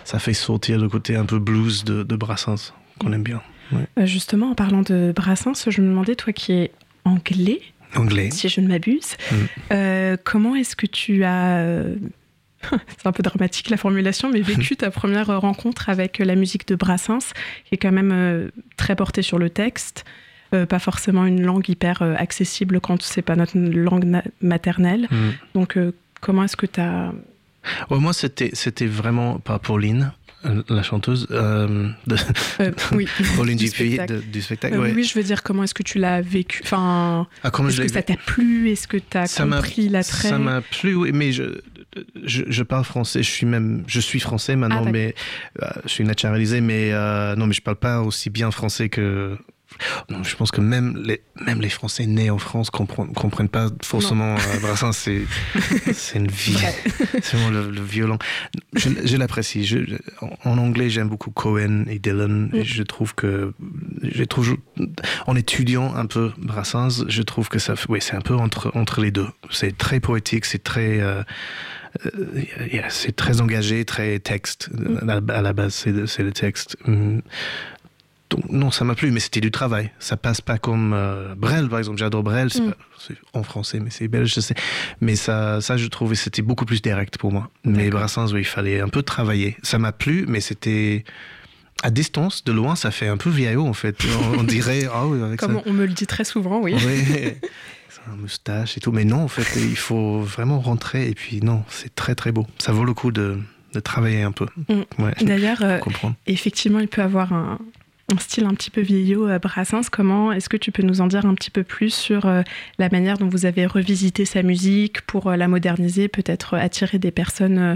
ça 0.04 0.18
fait 0.18 0.34
sortir 0.34 0.78
le 0.78 0.88
côté 0.88 1.16
un 1.16 1.24
peu 1.24 1.38
blues 1.38 1.84
de, 1.84 2.16
Brassens 2.16 2.72
qu'on 2.98 3.12
aime 3.12 3.22
bien. 3.22 3.40
Euh, 3.72 4.06
Justement, 4.06 4.50
en 4.50 4.54
parlant 4.54 4.82
de 4.82 5.12
Brassens, 5.14 5.68
je 5.70 5.80
me 5.80 5.88
demandais, 5.88 6.14
toi 6.14 6.32
qui 6.32 6.52
es 6.52 6.72
anglais, 7.04 7.60
Anglais. 7.94 8.30
si 8.30 8.48
je 8.48 8.60
ne 8.60 8.68
m'abuse, 8.68 9.16
Mm. 9.30 9.34
euh, 9.72 10.16
comment 10.22 10.54
est-ce 10.54 10.76
que 10.76 10.86
tu 10.86 11.24
as... 11.24 11.58
euh, 11.58 11.96
C'est 12.96 13.06
un 13.06 13.12
peu 13.12 13.22
dramatique 13.22 13.70
la 13.70 13.76
formulation, 13.76 14.30
mais 14.30 14.40
vécu 14.40 14.76
ta 14.76 14.90
première 14.90 15.40
rencontre 15.40 15.88
avec 15.88 16.18
la 16.18 16.34
musique 16.36 16.66
de 16.68 16.74
Brassens, 16.76 17.32
qui 17.66 17.74
est 17.74 17.78
quand 17.78 17.90
même 17.92 18.12
euh, 18.12 18.48
très 18.76 18.94
portée 18.96 19.22
sur 19.22 19.38
le 19.38 19.50
texte, 19.50 20.04
euh, 20.54 20.64
pas 20.66 20.78
forcément 20.78 21.24
une 21.26 21.42
langue 21.42 21.68
hyper 21.68 22.02
euh, 22.02 22.14
accessible 22.16 22.80
quand 22.80 23.02
c'est 23.02 23.22
pas 23.22 23.34
notre 23.36 23.58
langue 23.58 24.22
maternelle. 24.40 25.08
Mm. 25.10 25.16
Donc, 25.54 25.76
euh, 25.76 25.92
comment 26.20 26.44
est-ce 26.44 26.56
que 26.56 26.66
tu 26.66 26.80
as... 26.80 27.12
Ouais, 27.90 27.98
moi, 27.98 28.12
c'était, 28.12 28.50
c'était 28.54 28.86
vraiment 28.86 29.38
par 29.38 29.58
Pauline, 29.60 30.02
euh, 30.02 30.21
la 30.68 30.82
chanteuse, 30.82 31.26
euh, 31.30 31.88
de 32.06 32.16
Euh, 32.60 32.70
oui, 32.92 33.06
Pauline 33.36 33.56
du 33.58 33.68
spectacle. 33.68 34.14
de- 34.14 34.20
du 34.20 34.42
spectacle. 34.42 34.74
Euh, 34.76 34.80
ouais. 34.82 34.92
Oui, 34.94 35.04
je 35.04 35.14
veux 35.18 35.22
dire, 35.24 35.42
comment 35.42 35.62
est-ce 35.64 35.74
que 35.74 35.82
tu 35.82 35.98
l'as 35.98 36.20
vécu? 36.20 36.60
Enfin, 36.64 37.26
Ah, 37.42 37.48
est-ce 37.68 37.80
que 37.80 37.88
ça 37.88 38.02
t'a 38.02 38.16
plu? 38.16 38.70
Est-ce 38.70 38.86
que 38.88 38.96
tu 38.96 39.16
as 39.16 39.26
Ça 39.26 39.44
compris 39.44 39.88
l'attrait? 39.88 40.28
Ça 40.28 40.38
m'a 40.38 40.60
plu, 40.60 40.94
oui, 40.94 41.12
mais 41.12 41.32
je, 41.32 41.60
je, 42.24 42.42
je 42.48 42.62
parle 42.62 42.84
français. 42.84 43.22
Je 43.22 43.30
suis 43.30 43.46
même, 43.46 43.84
je 43.86 44.00
suis 44.00 44.20
français 44.20 44.56
maintenant, 44.56 44.84
Ah, 44.86 44.90
mais 44.90 45.14
euh, 45.62 45.66
je 45.84 45.90
suis 45.90 46.04
naturalisé, 46.04 46.60
mais 46.60 46.90
euh, 46.92 47.36
non, 47.36 47.46
mais 47.46 47.54
je 47.54 47.62
parle 47.62 47.76
pas 47.78 48.00
aussi 48.00 48.30
bien 48.30 48.50
français 48.50 48.88
que. 48.88 49.36
Je 50.22 50.36
pense 50.36 50.50
que 50.50 50.60
même 50.60 50.96
les, 51.04 51.22
même 51.44 51.60
les 51.60 51.68
Français 51.68 52.06
nés 52.06 52.30
en 52.30 52.38
France 52.38 52.70
comprennent, 52.70 53.12
comprennent 53.12 53.48
pas 53.48 53.68
forcément 53.82 54.34
euh, 54.36 54.58
Brassens. 54.60 54.92
C'est, 54.92 55.22
c'est 55.92 56.18
une 56.18 56.28
vie. 56.28 56.56
c'est 57.22 57.36
vraiment 57.36 57.50
le, 57.50 57.70
le 57.70 57.82
violon. 57.82 58.18
Je, 58.74 58.88
je 59.04 59.16
l'apprécie. 59.16 59.64
Je, 59.64 59.78
en, 60.44 60.58
anglais, 60.58 60.90
j'aime 60.90 61.08
beaucoup 61.08 61.30
Cohen 61.30 61.84
et 61.88 61.98
Dylan. 61.98 62.50
Et 62.52 62.60
Mm. 62.60 62.64
je 62.64 62.82
trouve 62.82 63.14
que, 63.14 63.52
je 64.02 64.24
trouve, 64.24 64.56
en 65.26 65.36
étudiant 65.36 65.94
un 65.94 66.06
peu 66.06 66.32
Brassens, 66.38 67.04
je 67.08 67.22
trouve 67.22 67.48
que 67.48 67.58
ça, 67.58 67.74
oui, 67.88 67.98
c'est 68.00 68.14
un 68.14 68.20
peu 68.20 68.34
entre, 68.34 68.70
entre 68.74 69.00
les 69.00 69.10
deux. 69.10 69.26
C'est 69.50 69.76
très 69.76 70.00
poétique, 70.00 70.44
c'est 70.44 70.62
très, 70.62 71.00
euh, 71.00 71.22
euh, 72.06 72.42
yeah, 72.72 72.88
c'est 72.88 73.14
très 73.14 73.40
engagé, 73.40 73.84
très 73.84 74.18
texte. 74.18 74.70
Mm. 74.72 75.08
À, 75.30 75.42
la- 75.42 75.52
base, 75.52 75.74
c'est, 75.74 76.06
c'est 76.06 76.22
le 76.22 76.32
texte. 76.32 76.76
Hum. 76.86 77.22
Donc, 78.32 78.48
non, 78.50 78.70
ça 78.70 78.84
m'a 78.84 78.94
plu, 78.94 79.10
mais 79.10 79.20
c'était 79.20 79.40
du 79.42 79.50
travail. 79.50 79.90
Ça 79.98 80.16
passe 80.16 80.40
pas 80.40 80.56
comme 80.58 80.92
euh, 80.94 81.34
Brel, 81.36 81.68
par 81.68 81.78
exemple. 81.78 81.98
J'adore 81.98 82.22
Brel, 82.22 82.50
c'est, 82.50 82.60
Mm. 82.62 82.74
c'est 82.98 83.16
en 83.34 83.42
français, 83.42 83.78
mais 83.78 83.90
c'est 83.90 84.08
belge, 84.08 84.32
je 84.34 84.40
sais. 84.40 84.54
Mais 85.02 85.16
ça, 85.16 85.60
ça 85.60 85.76
je 85.76 85.86
trouvais, 85.88 86.14
c'était 86.14 86.40
beaucoup 86.42 86.64
plus 86.64 86.80
direct 86.80 87.18
pour 87.18 87.30
moi. 87.30 87.50
Mais. 87.64 87.90
Brassens, 87.90 88.32
oui, 88.32 88.40
il 88.40 88.44
fallait 88.44 88.80
un 88.80 88.88
peu 88.88 89.02
travailler. 89.02 89.56
Ça 89.62 89.78
m'a 89.78 89.92
plu, 89.92 90.24
mais 90.26 90.40
c'était 90.40 91.04
à 91.82 91.90
distance, 91.90 92.42
de 92.44 92.52
loin, 92.52 92.74
ça 92.74 92.90
fait 92.90 93.08
un 93.08 93.16
peu 93.18 93.28
vieillot, 93.28 93.66
en 93.66 93.72
fait. 93.74 93.96
On, 94.34 94.38
on 94.40 94.42
dirait, 94.44 94.88
ah 94.92 95.06
oui, 95.06 95.20
avec 95.22 95.38
Comme 95.40 95.56
ça. 95.56 95.62
on 95.66 95.72
me 95.72 95.84
le 95.84 95.92
dit 95.92 96.06
très 96.06 96.24
souvent, 96.24 96.60
oui. 96.62 96.74
C'est 97.88 98.10
un 98.10 98.16
moustache 98.16 98.76
et 98.78 98.80
tout. 98.80 98.92
Mais 98.92 99.04
non, 99.04 99.22
en 99.24 99.28
fait, 99.28 99.60
il 99.60 99.76
faut 99.76 100.20
vraiment 100.20 100.58
rentrer. 100.60 101.08
Et 101.08 101.14
puis, 101.14 101.40
non, 101.42 101.64
c'est 101.68 101.94
très, 101.94 102.14
très 102.14 102.32
beau. 102.32 102.46
Ça 102.58 102.72
vaut 102.72 102.84
le 102.84 102.94
coup 102.94 103.12
de, 103.12 103.38
de 103.74 103.80
travailler 103.80 104.22
un 104.22 104.32
peu. 104.32 104.46
Mm. 104.68 105.02
Ouais, 105.02 105.14
D'ailleurs, 105.20 105.58
euh, 105.62 105.78
effectivement, 106.26 106.78
il 106.78 106.88
peut 106.88 107.02
avoir 107.02 107.32
un, 107.32 107.58
un 108.12 108.18
style 108.18 108.44
un 108.44 108.54
petit 108.54 108.70
peu 108.70 108.80
vieillot 108.80 109.26
à 109.26 109.38
Brassens. 109.38 109.88
Comment 109.90 110.32
est-ce 110.32 110.48
que 110.48 110.56
tu 110.56 110.70
peux 110.72 110.82
nous 110.82 111.00
en 111.00 111.06
dire 111.06 111.26
un 111.26 111.34
petit 111.34 111.50
peu 111.50 111.64
plus 111.64 111.92
sur 111.92 112.26
euh, 112.26 112.42
la 112.78 112.88
manière 112.90 113.18
dont 113.18 113.28
vous 113.28 113.46
avez 113.46 113.66
revisité 113.66 114.24
sa 114.24 114.42
musique 114.42 115.00
pour 115.02 115.26
euh, 115.28 115.36
la 115.36 115.48
moderniser, 115.48 116.08
peut-être 116.08 116.54
euh, 116.54 116.58
attirer 116.58 116.98
des 116.98 117.10
personnes 117.10 117.58
euh, 117.58 117.74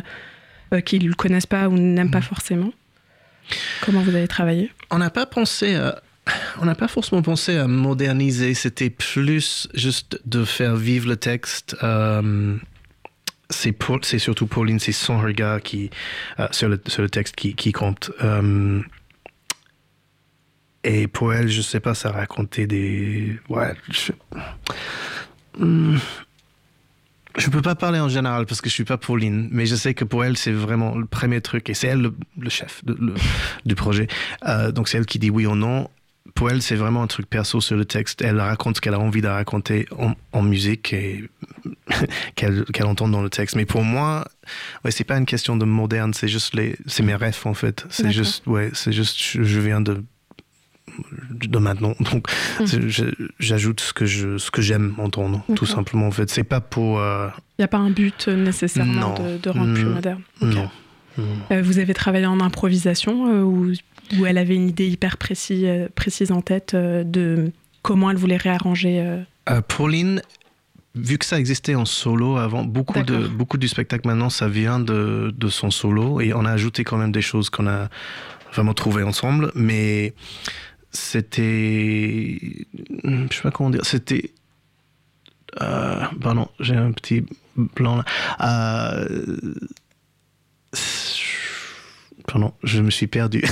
euh, 0.75 0.81
qui 0.81 0.99
ne 0.99 1.09
le 1.09 1.14
connaissent 1.14 1.47
pas 1.47 1.69
ou 1.69 1.75
n'aiment 1.76 2.11
pas 2.11 2.19
Mm. 2.19 2.23
forcément? 2.23 2.73
Comment 3.83 4.02
vous 4.02 4.14
avez 4.14 4.28
travaillé? 4.28 4.71
On 4.90 4.99
n'a 4.99 5.11
pas 5.11 5.26
pensé 5.26 5.75
à. 5.75 6.00
On 6.61 6.64
n'a 6.64 6.75
pas 6.75 6.88
forcément 6.88 7.23
pensé 7.23 7.57
à 7.57 7.69
moderniser, 7.69 8.55
c'était 8.55 8.90
plus 8.90 9.69
juste 9.75 10.21
de 10.26 10.45
faire 10.45 10.75
vivre 10.75 11.09
le 11.09 11.16
texte. 11.16 11.76
Euh, 11.85 12.57
c'est, 13.49 14.19
surtout 14.19 14.49
Pauline, 14.49 14.81
c'est 14.81 14.90
son 14.90 15.21
regard 15.21 15.62
qui, 15.62 15.88
euh, 16.40 16.49
sur, 16.50 16.69
le, 16.69 16.81
sur 16.88 17.02
le 17.02 17.09
texte 17.11 17.37
qui, 17.37 17.55
qui 17.55 17.71
compte. 17.71 18.11
Euh, 18.25 18.81
et 20.87 21.07
pour 21.09 21.35
elle, 21.35 21.49
je 21.49 21.61
sais 21.62 21.81
pas, 21.81 21.95
ça 21.95 22.11
racontait 22.11 22.66
des. 22.66 23.38
Ouais, 23.49 23.75
je. 23.90 24.12
Hmm. 25.59 25.97
Je 27.38 27.50
peux 27.50 27.61
pas 27.61 27.75
parler 27.75 28.00
en 28.00 28.09
général 28.09 28.47
parce 28.47 28.62
que 28.62 28.71
je 28.71 28.75
suis 28.75 28.85
pas 28.85 28.97
Pauline, 28.97 29.49
mais 29.52 29.66
je 29.66 29.76
sais 29.76 29.93
que 29.93 30.05
pour 30.05 30.25
elle, 30.25 30.38
c'est 30.38 30.52
vraiment 30.52 30.97
le 30.97 31.05
premier 31.05 31.43
truc 31.43 31.69
et 31.69 31.75
c'est 31.75 31.88
elle 31.88 32.00
le, 32.00 32.14
le 32.38 32.49
chef 32.49 32.83
de- 32.87 32.97
le- 32.99 33.14
du 33.66 33.75
projet. 33.75 34.07
Euh, 34.49 34.73
donc 34.73 34.88
c'est 34.88 34.97
elle 34.97 35.05
qui 35.05 35.19
dit 35.19 35.28
oui 35.28 35.45
ou 35.47 35.55
non. 35.55 35.90
Pour 36.35 36.50
elle, 36.50 36.61
c'est 36.62 36.76
vraiment 36.76 37.02
un 37.02 37.07
truc 37.07 37.28
perso 37.28 37.61
sur 37.61 37.76
le 37.76 37.85
texte. 37.85 38.23
Elle 38.23 38.40
raconte 38.40 38.76
ce 38.76 38.81
qu'elle 38.81 38.95
a 38.95 38.99
envie 38.99 39.21
de 39.21 39.28
raconter 39.28 39.87
en, 39.99 40.14
en 40.33 40.43
musique 40.43 40.93
et 40.95 41.28
qu'elle 42.37 42.64
qu'elle 42.64 42.87
entend 42.87 43.09
dans 43.09 43.23
le 43.23 43.31
texte. 43.31 43.55
Mais 43.55 43.66
pour 43.66 43.83
moi, 43.85 44.26
ouais, 44.85 44.90
c'est 44.90 45.05
pas 45.05 45.19
une 45.19 45.26
question 45.26 45.57
de 45.57 45.64
moderne, 45.66 46.14
c'est 46.14 46.28
juste 46.28 46.55
les, 46.55 46.76
c'est 46.87 47.02
mes 47.02 47.14
rêves 47.14 47.38
en 47.45 47.55
fait. 47.55 47.87
C'est 47.90 48.12
juste, 48.12 48.47
ouais, 48.47 48.71
c'est 48.73 48.93
juste, 48.93 49.16
je, 49.23 49.43
je 49.43 49.61
viens 49.61 49.81
de 49.83 50.02
de 51.31 51.59
maintenant. 51.59 51.95
Donc, 52.12 52.28
j'ajoute 53.38 53.81
ce 53.81 53.93
que 53.93 54.07
je, 54.07 54.38
ce 54.38 54.50
que 54.50 54.62
j'aime 54.62 54.95
entendre, 54.99 55.45
tout 55.55 55.66
simplement. 55.66 56.07
En 56.07 56.11
fait, 56.11 56.31
c'est 56.31 56.45
pas 56.45 56.61
pour. 56.61 57.00
Il 57.00 57.61
n'y 57.61 57.64
a 57.64 57.69
pas 57.69 57.78
un 57.78 57.90
but 57.90 58.28
nécessairement 58.28 59.14
de, 59.14 59.38
de, 59.38 59.50
rendre 59.50 59.75
plus 59.75 59.85
moderne. 59.85 60.21
Non. 60.40 60.71
vous 61.50 61.78
avez 61.78 61.95
travaillé 61.95 62.26
en 62.26 62.40
improvisation 62.40 63.43
ou, 63.43 63.73
ou 64.19 64.26
elle 64.26 64.38
avait 64.38 64.55
une 64.55 64.69
idée 64.69 64.88
hyper 64.88 65.16
précis, 65.16 65.66
précise 65.95 66.33
en 66.33 66.43
tête 66.43 66.75
de 66.75 67.52
comment 67.83 68.11
elle 68.11 68.16
voulait 68.16 68.37
réarranger 68.37 69.23
Pauline, 69.69 70.23
vu 70.97 71.19
que 71.19 71.25
ça 71.25 71.38
existait 71.38 71.75
en 71.75 71.85
solo 71.85 72.37
avant, 72.37 72.64
beaucoup, 72.64 73.02
de, 73.02 73.28
beaucoup 73.28 73.59
du 73.59 73.69
spectacle 73.69 74.09
maintenant, 74.09 74.31
ça 74.31 74.49
vient 74.49 74.81
de, 74.81 75.33
de, 75.37 75.49
son 75.49 75.71
solo 75.71 76.21
et 76.21 76.33
on 76.33 76.45
a 76.45 76.50
ajouté 76.50 76.85
quand 76.85 76.97
même 76.97 77.12
des 77.12 77.23
choses 77.23 77.50
qu'on 77.50 77.66
a 77.66 77.88
vraiment 78.52 78.75
trouvées 78.75 79.02
ensemble, 79.02 79.52
mais 79.55 80.14
c'était. 80.97 82.38
Je 83.05 83.35
sais 83.35 83.43
pas 83.43 83.50
comment 83.50 83.71
dire, 83.71 83.85
c'était. 83.85 84.33
Euh, 85.61 86.05
pardon, 86.21 86.49
j'ai 86.61 86.75
un 86.75 86.93
petit 86.93 87.25
blanc 87.57 87.97
là. 87.97 88.05
Euh, 88.43 89.55
pardon, 92.26 92.53
je 92.62 92.81
me 92.81 92.91
suis 92.91 93.07
perdu. 93.07 93.43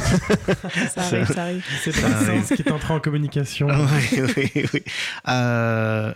ça 0.90 1.02
arrive, 1.02 1.26
ça 1.32 1.42
arrive. 1.42 1.64
C'est 1.84 1.92
ce 1.92 2.54
qui 2.54 2.62
est 2.62 2.72
entré 2.72 2.92
en 2.92 3.00
communication. 3.00 3.68
oui, 4.12 4.22
oui, 4.36 4.66
oui. 4.74 4.82
Euh, 5.28 6.12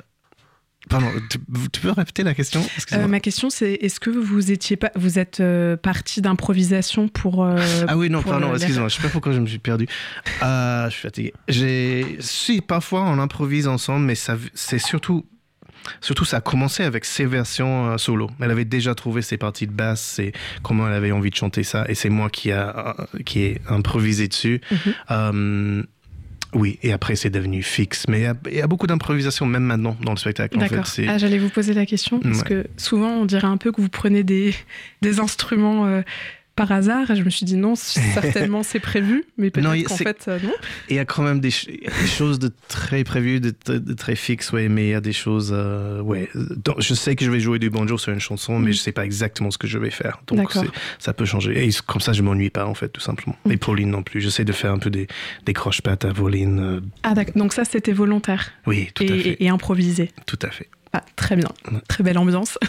Pardon, 0.89 1.09
tu, 1.29 1.81
peux 1.81 1.91
répéter 1.91 2.23
la 2.23 2.35
question? 2.35 2.65
Euh, 2.93 3.07
Ma 3.07 3.21
question, 3.21 3.51
c'est 3.51 3.75
est-ce 3.75 4.01
que 4.01 4.11
vous 4.11 4.51
étiez 4.51 4.77
pas, 4.77 4.91
vous 4.95 5.19
êtes 5.19 5.41
euh, 5.41 5.77
parti 5.77 6.21
d'improvisation 6.21 7.09
pour 7.09 7.45
euh, 7.45 7.59
Ah 7.87 7.97
oui, 7.97 8.11
non, 8.11 8.23
pardon, 8.23 8.55
excuse-moi, 8.55 8.89
je 8.89 8.97
sais 8.97 9.03
pas 9.03 9.09
pourquoi 9.09 9.33
je 9.33 9.41
me 9.41 9.47
suis 9.47 9.59
perdu. 9.59 9.87
je 10.41 10.89
suis 10.91 11.03
fatigué. 11.03 11.35
J'ai, 11.49 12.17
si 12.21 12.61
parfois 12.61 13.03
on 13.03 13.19
improvise 13.19 13.69
ensemble, 13.69 14.07
mais 14.07 14.15
ça, 14.15 14.37
c'est 14.55 14.79
surtout, 14.79 15.27
surtout 16.01 16.25
ça 16.25 16.39
a 16.39 16.41
commencé 16.41 16.83
avec 16.85 17.05
ses 17.05 17.27
versions 17.27 17.99
solo. 17.99 18.31
Elle 18.41 18.51
avait 18.51 18.65
déjà 18.65 18.95
trouvé 18.95 19.23
ses 19.23 19.37
parties 19.37 19.67
de 19.67 19.73
basse, 19.73 20.19
et 20.19 20.33
comment 20.63 20.87
elle 20.89 20.95
avait 20.95 21.13
envie 21.13 21.31
de 21.31 21.37
chanter 21.37 21.63
ça, 21.63 21.85
et 21.89 21.95
c'est 21.95 22.11
moi 22.11 22.31
qui 22.31 22.53
a, 22.53 22.97
qui 23.25 23.43
ai 23.43 23.61
improvisé 23.69 24.29
dessus. 24.29 24.61
Mhm. 25.11 25.87
Oui, 26.55 26.79
et 26.83 26.93
après 26.93 27.15
c'est 27.17 27.31
devenu 27.31 27.63
fixe. 27.63 28.07
Mais 28.09 28.27
il 28.47 28.57
y, 28.57 28.61
a 28.61 28.67
beaucoup 28.67 28.87
d'improvisation 28.87 29.45
même 29.47 29.65
maintenant 29.65 29.97
dans 30.03 30.13
le 30.13 30.17
spectacle. 30.17 30.59
D'accord. 30.59 30.87
ah, 31.09 31.19
j'allais 31.19 31.39
vous 31.39 31.51
poser 31.51 31.75
la 31.75 31.85
question 31.85 32.21
parce 32.21 32.43
que 32.43 32.67
souvent 32.77 33.11
on 33.11 33.25
dirait 33.27 33.47
un 33.47 33.59
peu 33.59 33.71
que 33.71 33.81
vous 33.81 33.89
prenez 33.89 34.23
des, 34.23 34.55
des 35.03 35.21
instruments 35.21 35.87
euh, 35.87 36.03
par 36.59 36.73
hasard. 36.73 37.11
Et 37.11 37.17
je 37.17 37.23
me 37.23 37.31
suis 37.31 37.47
dit 37.47 37.57
non, 37.57 37.75
certainement 37.77 38.63
c'est 38.63 38.81
prévu, 38.81 39.25
mais 39.39 39.51
peut-être 39.51 39.85
qu'en 39.85 39.97
fait 39.97 40.27
euh, 40.29 40.39
non. 40.43 40.53
Il 40.91 40.97
y 40.97 40.99
a 40.99 41.05
quand 41.05 41.23
même 41.23 41.41
des, 41.41 41.51
choses 41.51 42.39
de 42.39 42.51
très 42.69 43.05
prévues, 43.05 43.41
de, 43.41 43.53
très 43.95 44.17
fixes, 44.17 44.53
ouais, 44.53 44.69
mais 44.69 44.89
il 44.89 44.91
y 44.91 44.95
a 44.95 45.01
des 45.01 45.13
choses. 45.13 45.51
Euh, 45.53 46.01
ouais. 46.03 46.29
je 46.79 46.95
sais 46.95 47.17
que 47.17 47.25
je 47.25 47.31
vais 47.31 47.41
jouer 47.41 47.59
du 47.59 47.71
banjo 47.71 47.97
sur 47.97 48.13
une 48.13 48.21
chanson, 48.21 48.59
mais 48.59 48.71
mm. 48.71 48.75
je 48.75 48.79
sais 48.79 48.93
pas 48.93 49.05
exactement 49.05 49.51
ce 49.51 49.59
que 49.59 49.67
je 49.67 49.79
vais 49.79 49.91
faire. 49.91 50.21
Donc 50.27 50.53
ça 50.99 51.13
peut 51.15 51.25
changer. 51.25 51.67
Et 51.67 51.71
comme 51.87 52.01
ça, 52.01 52.13
je 52.13 52.23
m'ennuie 52.23 52.51
pas 52.51 52.67
en 52.67 52.75
fait, 52.75 52.89
tout 52.89 53.01
simplement. 53.01 53.37
Mm. 53.45 53.53
Et 53.53 53.57
Pauline 53.57 53.91
non 53.91 54.03
plus. 54.03 54.21
J'essaie 54.21 54.45
de 54.45 54.53
faire 54.53 54.73
un 54.73 54.79
peu 54.79 54.91
des, 54.91 55.07
des 55.47 55.53
croche-pattes 55.53 56.05
à 56.05 56.13
Pauline. 56.13 56.59
Euh. 56.59 56.81
Ah 57.05 57.15
d'accord. 57.15 57.37
Donc 57.37 57.53
ça, 57.53 57.65
c'était 57.65 57.93
volontaire. 57.93 58.51
Oui, 58.67 58.91
tout 58.95 59.05
à 59.05 59.17
fait. 59.17 59.37
Et 59.41 59.49
improvisé. 59.49 60.11
Tout 60.27 60.39
à 60.43 60.51
fait. 60.51 60.69
Ah, 60.99 61.05
très 61.15 61.37
bien, 61.37 61.49
très 61.89 62.03
belle 62.03 62.19
ambiance. 62.19 62.59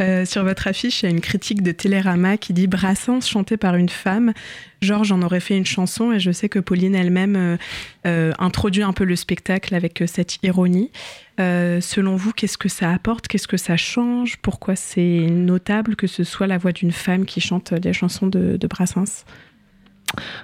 Euh, 0.00 0.24
sur 0.24 0.42
votre 0.42 0.66
affiche, 0.66 1.02
il 1.02 1.06
y 1.06 1.08
a 1.08 1.10
une 1.10 1.20
critique 1.20 1.62
de 1.62 1.70
Télérama 1.70 2.36
qui 2.36 2.52
dit 2.52 2.66
Brassens 2.66 3.20
chanté 3.20 3.56
par 3.56 3.76
une 3.76 3.88
femme. 3.88 4.32
Georges 4.80 5.12
en 5.12 5.22
aurait 5.22 5.40
fait 5.40 5.56
une 5.56 5.66
chanson 5.66 6.12
et 6.12 6.18
je 6.18 6.32
sais 6.32 6.48
que 6.48 6.58
Pauline 6.58 6.94
elle-même 6.94 7.36
euh, 7.36 7.56
euh, 8.06 8.32
introduit 8.38 8.82
un 8.82 8.92
peu 8.92 9.04
le 9.04 9.14
spectacle 9.14 9.74
avec 9.74 10.02
cette 10.06 10.42
ironie. 10.42 10.90
selon 11.38 12.16
vous, 12.16 12.32
qu'est-ce 12.32 12.58
que 12.58 12.68
ça 12.68 12.90
apporte? 12.90 13.28
Qu'est-ce 13.28 13.48
que 13.48 13.56
ça 13.56 13.76
change? 13.76 14.38
Pourquoi 14.38 14.76
c'est 14.76 15.26
notable 15.30 15.94
que 15.94 16.06
ce 16.06 16.24
soit 16.24 16.46
la 16.46 16.58
voix 16.58 16.72
d'une 16.72 16.92
femme 16.92 17.24
qui 17.24 17.40
chante 17.40 17.74
des 17.74 17.92
chansons 17.92 18.26
de, 18.26 18.66
Brassens? 18.66 19.24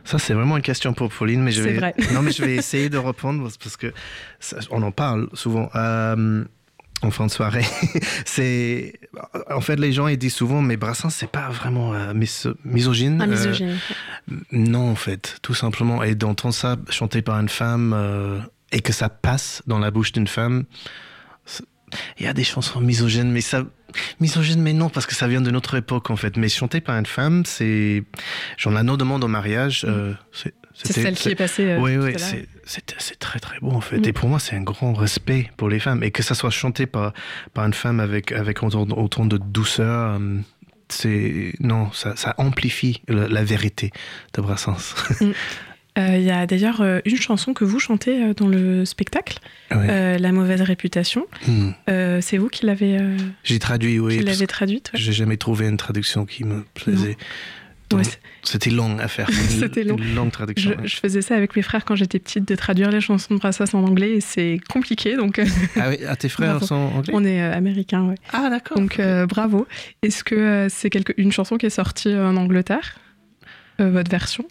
Ça, 0.04 0.18
c'est 0.18 0.34
vraiment 0.34 0.56
une 0.56 0.62
question 0.62 0.92
pour 0.92 1.10
Pauline, 1.10 1.42
mais 1.42 1.52
je 1.52 1.62
vais, 1.62 1.74
vrai. 1.74 1.94
non, 2.14 2.22
mais 2.22 2.32
je 2.32 2.44
vais 2.44 2.54
essayer 2.54 2.88
de 2.88 2.98
répondre 2.98 3.50
parce 3.62 3.76
que 3.76 3.92
on 4.70 4.82
en 4.82 4.92
parle 4.92 5.28
souvent 5.34 5.68
en 7.02 7.10
fin 7.10 7.26
de 7.26 7.30
soirée. 7.30 7.64
c'est 8.24 8.98
en 9.50 9.60
fait 9.60 9.76
les 9.76 9.92
gens 9.92 10.08
ils 10.08 10.18
disent 10.18 10.34
souvent 10.34 10.62
mais 10.62 10.76
Brassens 10.76 11.10
c'est 11.10 11.30
pas 11.30 11.48
vraiment 11.48 11.94
euh, 11.94 12.12
misogyne. 12.64 13.20
Ah, 13.22 13.26
misogyne. 13.26 13.78
Euh, 14.30 14.34
non 14.52 14.90
en 14.90 14.94
fait, 14.94 15.38
tout 15.42 15.54
simplement 15.54 16.02
et 16.02 16.14
d'entendre 16.14 16.54
ça 16.54 16.76
chanté 16.90 17.22
par 17.22 17.38
une 17.38 17.48
femme 17.48 17.92
euh, 17.94 18.40
et 18.72 18.80
que 18.80 18.92
ça 18.92 19.08
passe 19.08 19.62
dans 19.66 19.78
la 19.78 19.90
bouche 19.90 20.12
d'une 20.12 20.28
femme. 20.28 20.64
Il 22.18 22.24
y 22.24 22.26
a 22.26 22.34
des 22.34 22.44
chansons 22.44 22.80
misogynes 22.80 23.30
mais 23.30 23.40
ça 23.40 23.64
misogyne 24.20 24.60
mais 24.60 24.74
non 24.74 24.90
parce 24.90 25.06
que 25.06 25.14
ça 25.14 25.26
vient 25.26 25.40
de 25.40 25.50
notre 25.50 25.76
époque 25.76 26.10
en 26.10 26.16
fait 26.16 26.36
mais 26.36 26.50
chanté 26.50 26.82
par 26.82 26.98
une 26.98 27.06
femme 27.06 27.44
c'est 27.46 28.04
j'en 28.58 28.76
ai 28.76 28.96
demande 28.96 29.24
au 29.24 29.28
mariage 29.28 29.86
mm. 29.86 30.14
C'est 30.82 30.92
celle 30.92 31.14
qui 31.14 31.30
est 31.30 31.34
passée 31.34 31.76
oui 31.78 31.96
oui 31.96 32.14
c'est 32.68 33.18
très 33.18 33.40
très 33.40 33.58
beau 33.60 33.70
en 33.70 33.80
fait. 33.80 34.06
Et 34.06 34.12
pour 34.12 34.28
moi, 34.28 34.38
c'est 34.38 34.54
un 34.54 34.62
grand 34.62 34.92
respect 34.92 35.50
pour 35.56 35.68
les 35.68 35.78
femmes. 35.78 36.02
Et 36.02 36.10
que 36.10 36.22
ça 36.22 36.34
soit 36.34 36.50
chanté 36.50 36.86
par, 36.86 37.12
par 37.54 37.66
une 37.66 37.74
femme 37.74 38.00
avec, 38.00 38.32
avec 38.32 38.62
autant, 38.62 38.86
autant 38.96 39.26
de 39.26 39.38
douceur, 39.38 40.20
euh, 40.20 40.38
c'est 40.88 41.52
non, 41.60 41.90
ça, 41.92 42.14
ça 42.16 42.34
amplifie 42.38 43.02
la, 43.08 43.44
vérité 43.44 43.90
de 44.34 44.42
Brassens. 44.42 44.94
Mm. 45.20 45.32
Euh, 45.96 46.16
il 46.16 46.22
y 46.22 46.30
a 46.30 46.46
d'ailleurs 46.46 46.80
euh, 46.80 47.00
une 47.06 47.16
chanson 47.16 47.54
que 47.54 47.64
vous 47.64 47.80
chantez 47.80 48.32
dans 48.34 48.46
le 48.46 48.84
spectacle, 48.84 49.40
La 49.70 50.30
mauvaise 50.30 50.60
réputation. 50.60 51.26
Mm. 51.48 51.70
c'est 52.20 52.36
vous 52.36 52.48
qui 52.48 52.66
l'avez. 52.66 53.00
J'ai 53.42 53.58
traduit, 53.58 53.98
oui. 53.98 54.18
Qui 54.18 54.22
l'avez 54.22 54.46
traduite. 54.46 54.92
J'ai 54.94 55.12
jamais 55.12 55.36
trouvé 55.36 55.66
une 55.66 55.76
traduction 55.76 56.24
qui 56.24 56.44
me 56.44 56.62
plaisait. 56.74 57.16
C'était 58.42 58.70
long 58.70 58.98
à 58.98 59.08
faire. 59.08 59.28
C'était 59.48 59.84
long. 59.84 59.96
Une 59.96 60.14
longue 60.14 60.30
traduction. 60.30 60.74
Je, 60.84 60.96
faisais 60.96 61.22
ça 61.22 61.34
avec 61.34 61.56
mes 61.56 61.62
frères 61.62 61.84
quand 61.84 61.96
j'étais 61.96 62.18
petite, 62.18 62.46
de 62.46 62.54
traduire 62.54 62.90
les 62.90 63.00
chansons 63.00 63.34
de 63.34 63.38
Brassens 63.38 63.74
en 63.74 63.84
anglais 63.84 64.12
et 64.12 64.20
c'est 64.20 64.60
compliqué. 64.70 65.16
Donc... 65.16 65.40
Ah 65.76 65.88
oui, 65.90 65.98
ah, 66.06 66.16
tes 66.16 66.28
frères 66.28 66.62
sont 66.64 66.74
anglais 66.74 67.12
On 67.14 67.24
est 67.24 67.42
euh, 67.42 67.54
américains, 67.54 68.06
oui. 68.08 68.14
Ah 68.32 68.48
d'accord. 68.50 68.78
Donc 68.78 68.98
euh, 68.98 69.26
bravo. 69.26 69.66
Est-ce 70.02 70.24
que 70.24 70.34
euh, 70.34 70.68
c'est 70.68 70.90
quelque... 70.90 71.12
une 71.16 71.32
chanson 71.32 71.56
qui 71.56 71.66
est 71.66 71.70
sortie 71.70 72.14
en 72.14 72.36
Angleterre 72.36 72.98
Votre 73.78 74.10
version? 74.10 74.44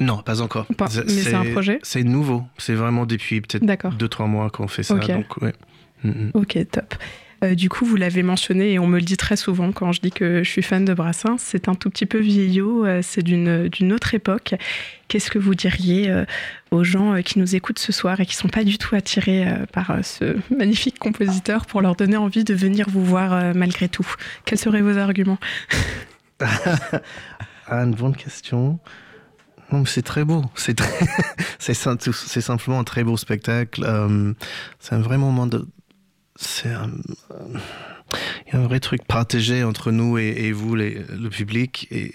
Non, 0.00 0.18
pas 0.22 0.40
encore. 0.40 0.66
mais 0.68 0.88
c'est 1.08 1.34
un 1.34 1.52
projet? 1.52 1.78
C'est 1.82 2.02
nouveau. 2.02 2.44
C'est 2.58 2.74
vraiment 2.74 3.06
depuis 3.06 3.40
peut-être 3.40 3.64
2-3 3.64 4.26
mois 4.26 4.50
qu'on 4.50 4.68
fait 4.68 4.82
ça. 4.82 4.94
Donc, 4.94 5.36
ouais. 5.40 5.52
Mm, 6.02 6.10
mm. 6.10 6.30
Ok, 6.34 6.58
top. 6.70 6.94
Euh, 7.44 7.54
du 7.54 7.68
coup, 7.68 7.84
vous 7.84 7.96
l'avez 7.96 8.22
mentionné 8.22 8.72
et 8.72 8.78
on 8.78 8.86
me 8.86 8.98
le 8.98 9.04
dit 9.04 9.16
très 9.16 9.36
souvent 9.36 9.72
quand 9.72 9.92
je 9.92 10.00
dis 10.00 10.10
que 10.10 10.42
je 10.42 10.48
suis 10.48 10.62
fan 10.62 10.84
de 10.84 10.94
Brassens. 10.94 11.38
C'est 11.38 11.68
un 11.68 11.74
tout 11.74 11.90
petit 11.90 12.06
peu 12.06 12.18
vieillot, 12.18 12.86
euh, 12.86 13.00
c'est 13.02 13.22
d'une 13.22 13.92
autre 13.92 14.14
époque. 14.14 14.54
Qu'est-ce 15.08 15.30
que 15.30 15.38
vous 15.38 15.54
diriez 15.54 16.10
euh, 16.10 16.24
aux 16.70 16.84
gens 16.84 17.20
qui 17.22 17.38
nous 17.38 17.54
écoutent 17.54 17.78
ce 17.78 17.92
soir 17.92 18.20
et 18.20 18.26
qui 18.26 18.36
ne 18.36 18.40
sont 18.40 18.48
pas 18.48 18.64
du 18.64 18.78
tout 18.78 18.94
attirés 18.94 19.46
par 19.72 19.98
ce 20.02 20.36
magnifique 20.56 20.98
compositeur 20.98 21.66
pour 21.66 21.82
leur 21.82 21.94
donner 21.94 22.16
envie 22.16 22.44
de 22.44 22.54
venir 22.54 22.86
vous 22.88 23.04
voir 23.04 23.54
malgré 23.54 23.88
tout? 23.88 24.06
Quels 24.44 24.58
seraient 24.58 24.82
vos 24.82 24.98
arguments? 24.98 25.38
Ah, 27.66 27.84
Une 27.84 27.94
bonne 27.94 28.14
question. 28.14 28.78
C'est 29.86 30.02
très 30.02 30.24
beau. 30.24 30.44
C'est 30.54 30.78
c'est 31.58 32.40
simplement 32.40 32.80
un 32.80 32.84
très 32.84 33.04
beau 33.04 33.16
spectacle. 33.16 33.86
c'est 34.80 34.94
un 34.94 35.00
vrai 35.00 35.16
moment 35.16 35.46
de, 35.46 35.66
c'est 36.36 36.70
un, 36.70 36.90
a 38.52 38.56
un 38.56 38.62
vrai 38.62 38.80
truc 38.80 39.04
partagé 39.04 39.64
entre 39.64 39.90
nous 39.90 40.18
et, 40.18 40.52
vous, 40.52 40.74
le 40.74 41.28
public. 41.28 41.88
Et 41.90 42.12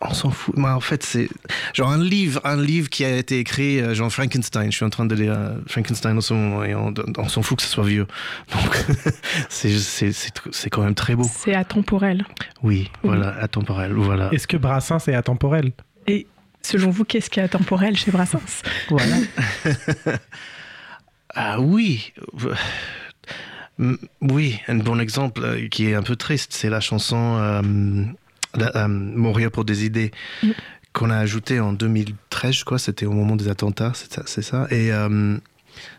on 0.00 0.14
s'en 0.14 0.30
fout. 0.30 0.56
Mais 0.56 0.68
en 0.68 0.80
fait, 0.80 1.02
c'est 1.02 1.28
genre 1.74 1.90
un 1.90 2.02
livre, 2.02 2.40
un 2.44 2.60
livre 2.60 2.88
qui 2.88 3.04
a 3.04 3.16
été 3.16 3.38
écrit, 3.38 3.80
euh, 3.80 3.94
genre 3.94 4.10
Frankenstein. 4.10 4.70
Je 4.70 4.76
suis 4.76 4.84
en 4.84 4.90
train 4.90 5.04
de 5.04 5.14
lire 5.14 5.34
euh, 5.36 5.56
Frankenstein 5.66 6.16
en 6.16 6.20
ce 6.20 6.32
moment 6.32 6.64
et 6.64 6.74
on, 6.74 7.28
s'en 7.28 7.42
fout 7.42 7.58
que 7.58 7.62
ce 7.62 7.68
soit 7.68 7.84
vieux. 7.84 8.06
Donc, 8.52 8.76
c'est 9.48 10.70
quand 10.70 10.82
même 10.82 10.94
très 10.94 11.14
beau. 11.14 11.26
C'est 11.30 11.54
atemporel. 11.54 12.24
Oui, 12.62 12.90
voilà, 13.02 13.36
atemporel. 13.40 13.92
Voilà. 13.92 14.30
Est-ce 14.32 14.46
que 14.46 14.56
Brassens 14.56 15.08
est 15.08 15.14
atemporel? 15.14 15.72
Et 16.06 16.26
selon 16.62 16.90
vous, 16.90 17.04
qu'est-ce 17.04 17.28
qui 17.28 17.40
est 17.40 17.44
atemporel 17.44 17.96
chez 17.96 18.10
Brassens? 18.10 18.62
Voilà. 18.88 19.16
Ah 21.34 21.60
oui. 21.60 22.12
Oui, 24.20 24.60
un 24.68 24.76
bon 24.76 25.00
exemple 25.00 25.42
euh, 25.42 25.68
qui 25.68 25.86
est 25.86 25.94
un 25.94 26.02
peu 26.02 26.16
triste, 26.16 26.52
c'est 26.52 26.68
la 26.68 26.80
chanson 26.80 27.38
euh, 27.38 27.62
euh, 28.58 28.88
Mourir 28.88 29.50
pour 29.50 29.64
des 29.64 29.86
idées 29.86 30.10
mm. 30.42 30.50
qu'on 30.92 31.08
a 31.08 31.16
ajoutée 31.16 31.60
en 31.60 31.72
2013, 31.72 32.54
je 32.54 32.64
crois, 32.64 32.78
c'était 32.78 33.06
au 33.06 33.12
moment 33.12 33.36
des 33.36 33.48
attentats, 33.48 33.92
c'est 34.26 34.42
ça. 34.42 34.66
Et 34.70 34.90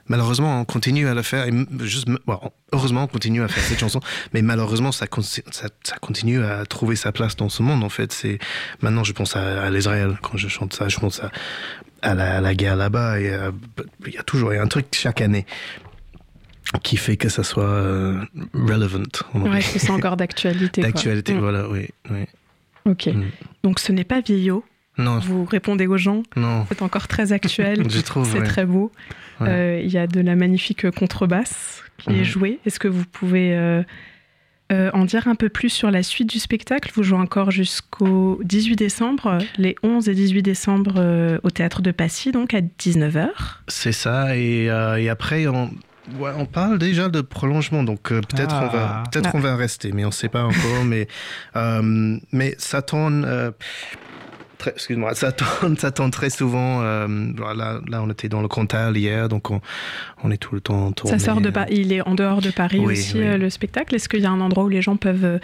malheureusement, 0.07 0.61
on 0.61 0.65
continue 0.65 1.07
à 1.07 1.15
le 1.15 1.23
faire. 1.23 1.47
Et 1.47 1.53
juste, 1.79 2.07
heureusement, 2.71 3.03
on 3.03 3.07
continue 3.07 3.41
à 3.41 3.47
faire 3.47 3.63
cette 3.63 3.79
chanson, 3.79 3.99
mais 4.33 4.43
malheureusement, 4.43 4.91
ça, 4.91 5.07
ça, 5.51 5.97
continue 6.01 6.43
à 6.43 6.65
trouver 6.65 6.95
sa 6.95 7.11
place 7.11 7.35
dans 7.35 7.49
ce 7.49 7.63
monde. 7.63 7.83
En 7.83 7.89
fait, 7.89 8.11
c'est 8.11 8.37
maintenant, 8.81 9.03
je 9.03 9.13
pense 9.13 9.35
à, 9.35 9.63
à 9.63 9.69
l'Israël 9.71 10.17
quand 10.21 10.37
je 10.37 10.49
chante 10.49 10.73
ça. 10.73 10.87
Je 10.87 10.99
pense 10.99 11.21
à, 11.21 11.31
à 12.01 12.13
la, 12.15 12.37
à 12.37 12.41
la 12.41 12.53
guerre 12.55 12.75
là-bas. 12.75 13.19
Il 13.19 13.25
y 13.25 13.29
a- 13.29 13.51
il 14.07 14.13
y 14.13 14.17
a 14.17 14.23
toujours 14.23 14.53
il 14.53 14.57
y 14.57 14.59
a 14.59 14.63
un 14.63 14.67
truc 14.67 14.85
chaque 14.93 15.21
année 15.21 15.45
qui 16.83 16.97
fait 16.97 17.17
que 17.17 17.29
ça 17.29 17.43
soit 17.43 17.63
euh, 17.65 18.21
relevant. 18.53 19.03
Ouais, 19.35 19.59
que 19.59 19.79
c'est 19.79 19.89
encore 19.91 20.17
d'actualité. 20.17 20.81
D'actualité, 20.81 21.33
Mm. 21.33 21.39
voilà, 21.39 21.69
oui. 21.69 21.87
oui. 22.09 22.25
Ok. 22.85 23.07
Mm. 23.07 23.23
Donc 23.63 23.79
ce 23.79 23.91
n'est 23.91 24.03
pas 24.05 24.21
vieillot. 24.21 24.63
Non, 24.97 25.19
Vous 25.19 25.45
répondez 25.45 25.87
aux 25.87 25.97
gens. 25.97 26.21
non. 26.35 26.65
C'est 26.69 26.81
encore 26.81 27.07
très 27.07 27.31
actuel. 27.31 27.83
Je 27.89 28.01
trouve, 28.01 28.29
C'est 28.29 28.39
ouais. 28.39 28.45
très 28.45 28.65
beau. 28.65 28.91
Ouais. 29.39 29.47
Euh, 29.49 29.81
Il 29.83 29.91
y 29.91 29.97
a 29.97 30.05
de 30.07 30.19
la 30.21 30.35
magnifique 30.35 30.89
contrebasse 30.91 31.81
qui 31.97 32.09
est 32.09 32.17
Mhm. 32.19 32.23
jouée. 32.23 32.59
Est-ce 32.65 32.79
que 32.79 32.87
vous 32.87 33.05
pouvez 33.05 33.55
euh, 33.55 33.83
euh, 34.71 34.89
en 34.93 35.05
dire 35.05 35.27
un 35.27 35.35
peu 35.35 35.49
plus 35.49 35.69
sur 35.69 35.91
la 35.91 36.03
suite 36.03 36.29
du 36.29 36.39
spectacle 36.39 36.91
Vous 36.95 37.03
jouez 37.03 37.17
encore 37.19 37.51
jusqu'au 37.51 38.39
18 38.43 38.75
décembre, 38.75 39.37
les 39.57 39.75
11 39.83 40.07
et 40.09 40.13
18 40.13 40.41
décembre 40.41 40.93
euh, 40.97 41.37
au 41.43 41.49
théâtre 41.49 41.81
de 41.81 41.91
Passy, 41.91 42.31
donc 42.31 42.53
à 42.53 42.61
19h. 42.61 43.27
C'est 43.67 43.91
ça, 43.91 44.35
et, 44.37 44.69
euh, 44.69 44.95
et 44.97 45.09
après, 45.09 45.47
on, 45.47 45.65
ouais, 46.19 46.31
on 46.37 46.45
parle 46.45 46.77
déjà 46.79 47.09
de 47.09 47.21
prolongement, 47.21 47.83
donc 47.83 48.11
euh, 48.11 48.21
peut-être 48.21 48.55
on 48.55 48.67
va, 48.67 49.01
Ah. 49.01 49.03
peut-être 49.11 49.29
Ah. 49.33 49.35
on 49.37 49.39
va 49.39 49.55
rester, 49.55 49.91
mais 49.91 50.03
on 50.05 50.07
ne 50.09 50.13
sait 50.13 50.29
pas 50.29 50.43
encore. 50.43 50.85
mais, 50.85 51.07
euh, 51.55 52.17
mais 52.31 52.55
ça 52.57 52.81
tourne. 52.81 53.25
euh, 53.27 53.51
Excuse-moi, 54.67 55.13
ça 55.15 55.31
tourne, 55.31 55.77
ça 55.77 55.91
tourne 55.91 56.11
très 56.11 56.29
souvent. 56.29 56.81
euh, 56.83 57.07
là, 57.55 58.01
on 58.01 58.09
était 58.09 58.29
dans 58.29 58.41
le 58.41 58.47
Cantal 58.47 58.95
hier, 58.97 59.27
donc 59.29 59.49
on, 59.51 59.61
on 60.23 60.31
est 60.31 60.37
tout 60.37 60.53
le 60.55 60.61
temps 60.61 60.91
tourné. 60.91 61.17
Ça 61.17 61.23
sort 61.23 61.41
de 61.41 61.49
Paris. 61.49 61.73
Il 61.77 61.93
est 61.93 62.01
en 62.07 62.15
dehors 62.15 62.41
de 62.41 62.51
Paris 62.51 62.79
Oui, 62.79 62.93
aussi, 62.93 63.17
oui. 63.17 63.23
euh, 63.27 63.37
le 63.37 63.49
spectacle. 63.49 63.95
Est-ce 63.95 64.07
qu'il 64.09 64.21
y 64.21 64.25
a 64.25 64.31
un 64.31 64.41
endroit 64.41 64.63
où 64.65 64.69
les 64.69 64.81
gens 64.81 64.95
peuvent 64.97 65.25
euh, 65.25 65.39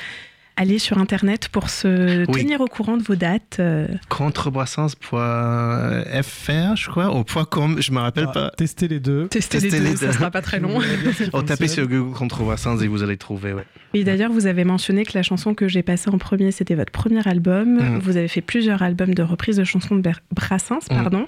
aller 0.57 0.79
sur 0.79 0.97
Internet 0.97 1.49
pour 1.49 1.69
se 1.69 2.25
Oui. 2.31 2.41
tenir 2.41 2.61
au 2.61 2.67
courant 2.67 2.97
de 2.97 3.03
vos 3.03 3.15
dates 3.15 3.57
euh, 3.59 3.87
Contrebrassens.fr, 4.09 6.75
je 6.75 6.89
crois, 6.89 7.15
ou 7.15 7.23
.com, 7.23 7.75
je 7.79 7.91
me 7.91 7.99
rappelle 7.99 8.25
Ah, 8.29 8.33
pas. 8.33 8.51
Tester 8.57 8.87
les 8.87 8.99
deux. 8.99 9.27
Tester 9.27 9.59
les 9.59 9.69
deux, 9.69 9.79
les 9.79 9.95
ça 9.95 10.07
deux. 10.07 10.11
sera 10.13 10.31
pas 10.31 10.41
très 10.41 10.59
long. 10.59 10.79
Oh, 11.33 11.41
tapez 11.41 11.67
sur 11.67 11.87
Google 11.87 12.13
Contrebrassens 12.15 12.79
et 12.81 12.87
vous 12.87 13.03
allez 13.03 13.17
trouver, 13.17 13.53
ouais. 13.53 13.63
Oui, 13.93 14.03
d'ailleurs, 14.03 14.31
vous 14.31 14.47
avez 14.47 14.63
mentionné 14.63 15.05
que 15.05 15.11
la 15.15 15.23
chanson 15.23 15.53
que 15.53 15.67
j'ai 15.67 15.83
passée 15.83 16.09
en 16.09 16.17
premier, 16.17 16.51
c'était 16.51 16.75
votre 16.75 16.91
premier 16.91 17.25
album. 17.27 17.77
Mm. 17.77 17.99
Vous 17.99 18.17
avez 18.17 18.27
fait 18.27 18.41
plusieurs 18.41 18.81
albums 18.81 19.13
de 19.13 19.23
reprises 19.23 19.57
de 19.57 19.63
chansons 19.63 19.95
de 19.95 20.01
Ber- 20.01 20.21
Brassens, 20.31 20.79
Mm. 20.91 20.95
pardon. 20.95 21.27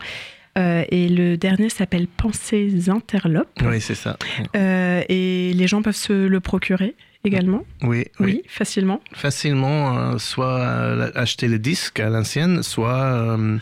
Euh, 0.57 0.83
et 0.89 1.07
le 1.07 1.37
dernier 1.37 1.69
s'appelle 1.69 2.07
Pensées 2.07 2.89
interlopes. 2.89 3.47
Oui, 3.63 3.79
c'est 3.79 3.95
ça. 3.95 4.17
Euh, 4.55 5.01
et 5.07 5.53
les 5.53 5.67
gens 5.67 5.81
peuvent 5.81 5.95
se 5.95 6.27
le 6.27 6.39
procurer 6.39 6.95
également. 7.25 7.63
Oui, 7.81 8.05
Oui, 8.19 8.25
oui. 8.25 8.41
facilement. 8.47 9.01
facilement 9.13 9.97
euh, 9.97 10.17
soit 10.17 10.63
acheter 11.15 11.47
le 11.47 11.59
disque 11.59 11.99
à 11.99 12.09
l'ancienne, 12.09 12.63
soit 12.63 12.93
euh, 13.03 13.57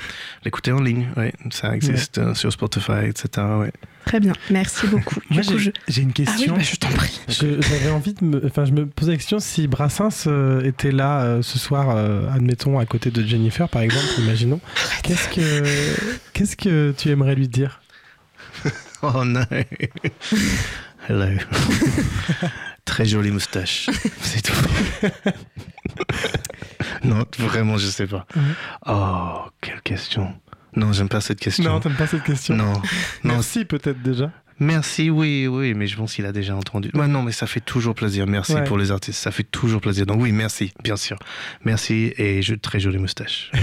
l'écouter 0.46 0.72
en 0.72 0.80
ligne. 0.82 1.08
Oui, 1.18 1.32
ça 1.52 1.76
existe 1.76 2.18
euh, 2.20 2.34
sur 2.34 2.52
Spotify, 2.52 3.06
etc. 3.08 3.46
Très 4.06 4.20
bien. 4.22 4.34
Merci 4.52 4.88
beaucoup. 4.88 5.20
Moi, 5.30 5.42
j'ai 5.42 5.58
je... 5.58 5.72
j'ai 5.90 6.02
une 6.02 6.10
Ah 6.10 6.14
oui, 6.20 6.26
question. 6.26 6.56
bah, 6.56 6.62
je 6.62 6.76
t'en 6.78 6.88
prie. 6.90 7.20
Je- 7.28 7.62
J'avais 7.62 7.90
envie 7.90 8.14
de 8.14 8.24
me. 8.24 8.46
Enfin, 8.46 8.64
je 8.64 8.72
me 8.72 8.86
posais 8.86 9.12
la 9.12 9.18
question 9.18 9.40
si 9.40 9.68
Brassens 9.68 10.28
euh, 10.28 10.64
était 10.64 10.92
là 10.92 11.24
euh, 11.24 11.42
ce 11.42 11.60
soir, 11.60 11.90
euh, 11.90 12.30
admettons, 12.34 12.80
à 12.80 12.86
côté 12.86 13.12
de 13.12 13.22
Jennifer, 13.26 13.68
par 13.68 13.82
exemple, 13.82 14.06
imaginons. 14.20 14.62
Qu'est-ce 15.04 15.28
que, 15.28 15.64
qu'est-ce 16.34 16.56
que 16.56 16.94
tu 16.98 17.10
aimerais 17.10 17.36
lui 17.36 17.48
dire? 17.48 17.82
Oh 19.04 19.24
non 19.24 19.44
Hello. 21.08 21.26
Très 22.88 23.06
jolie 23.06 23.30
moustache. 23.32 23.90
C'est 24.22 24.42
tout. 24.42 24.54
non, 27.04 27.26
vraiment, 27.38 27.78
je 27.78 27.86
sais 27.88 28.08
pas. 28.08 28.26
Oh, 28.88 29.42
quelle 29.62 29.82
question. 29.82 30.34
Non, 30.76 30.94
j'aime 30.94 31.10
pas 31.10 31.22
cette 31.22 31.40
question. 31.40 31.66
Non, 31.66 31.80
t'aimes 31.80 31.96
pas 31.96 32.08
cette 32.08 32.24
question 32.24 32.56
non. 32.56 32.74
non, 33.24 33.36
Merci 33.36 33.66
peut-être 33.66 34.02
déjà. 34.02 34.32
Merci, 34.60 35.12
oui, 35.12 35.46
oui, 35.46 35.76
mais 35.76 35.86
je 35.86 35.96
pense 35.98 36.16
qu'il 36.16 36.26
a 36.26 36.32
déjà 36.32 36.56
entendu. 36.56 36.90
Ouais, 36.96 37.08
non, 37.08 37.22
mais 37.22 37.32
ça 37.32 37.46
fait 37.46 37.60
toujours 37.60 37.94
plaisir. 37.94 38.26
Merci 38.26 38.54
Ouais. 38.56 38.64
pour 38.64 38.78
les 38.80 38.90
artistes, 38.92 39.20
ça 39.20 39.30
fait 39.30 39.44
toujours 39.44 39.82
plaisir. 39.82 40.08
Donc 40.08 40.20
oui, 40.20 40.32
merci, 40.32 40.74
bien 40.84 40.96
sûr. 40.98 41.18
Merci 41.64 42.14
et 42.18 42.42
je, 42.42 42.56
très 42.56 42.80
jolie 42.80 42.98
moustache. 42.98 43.52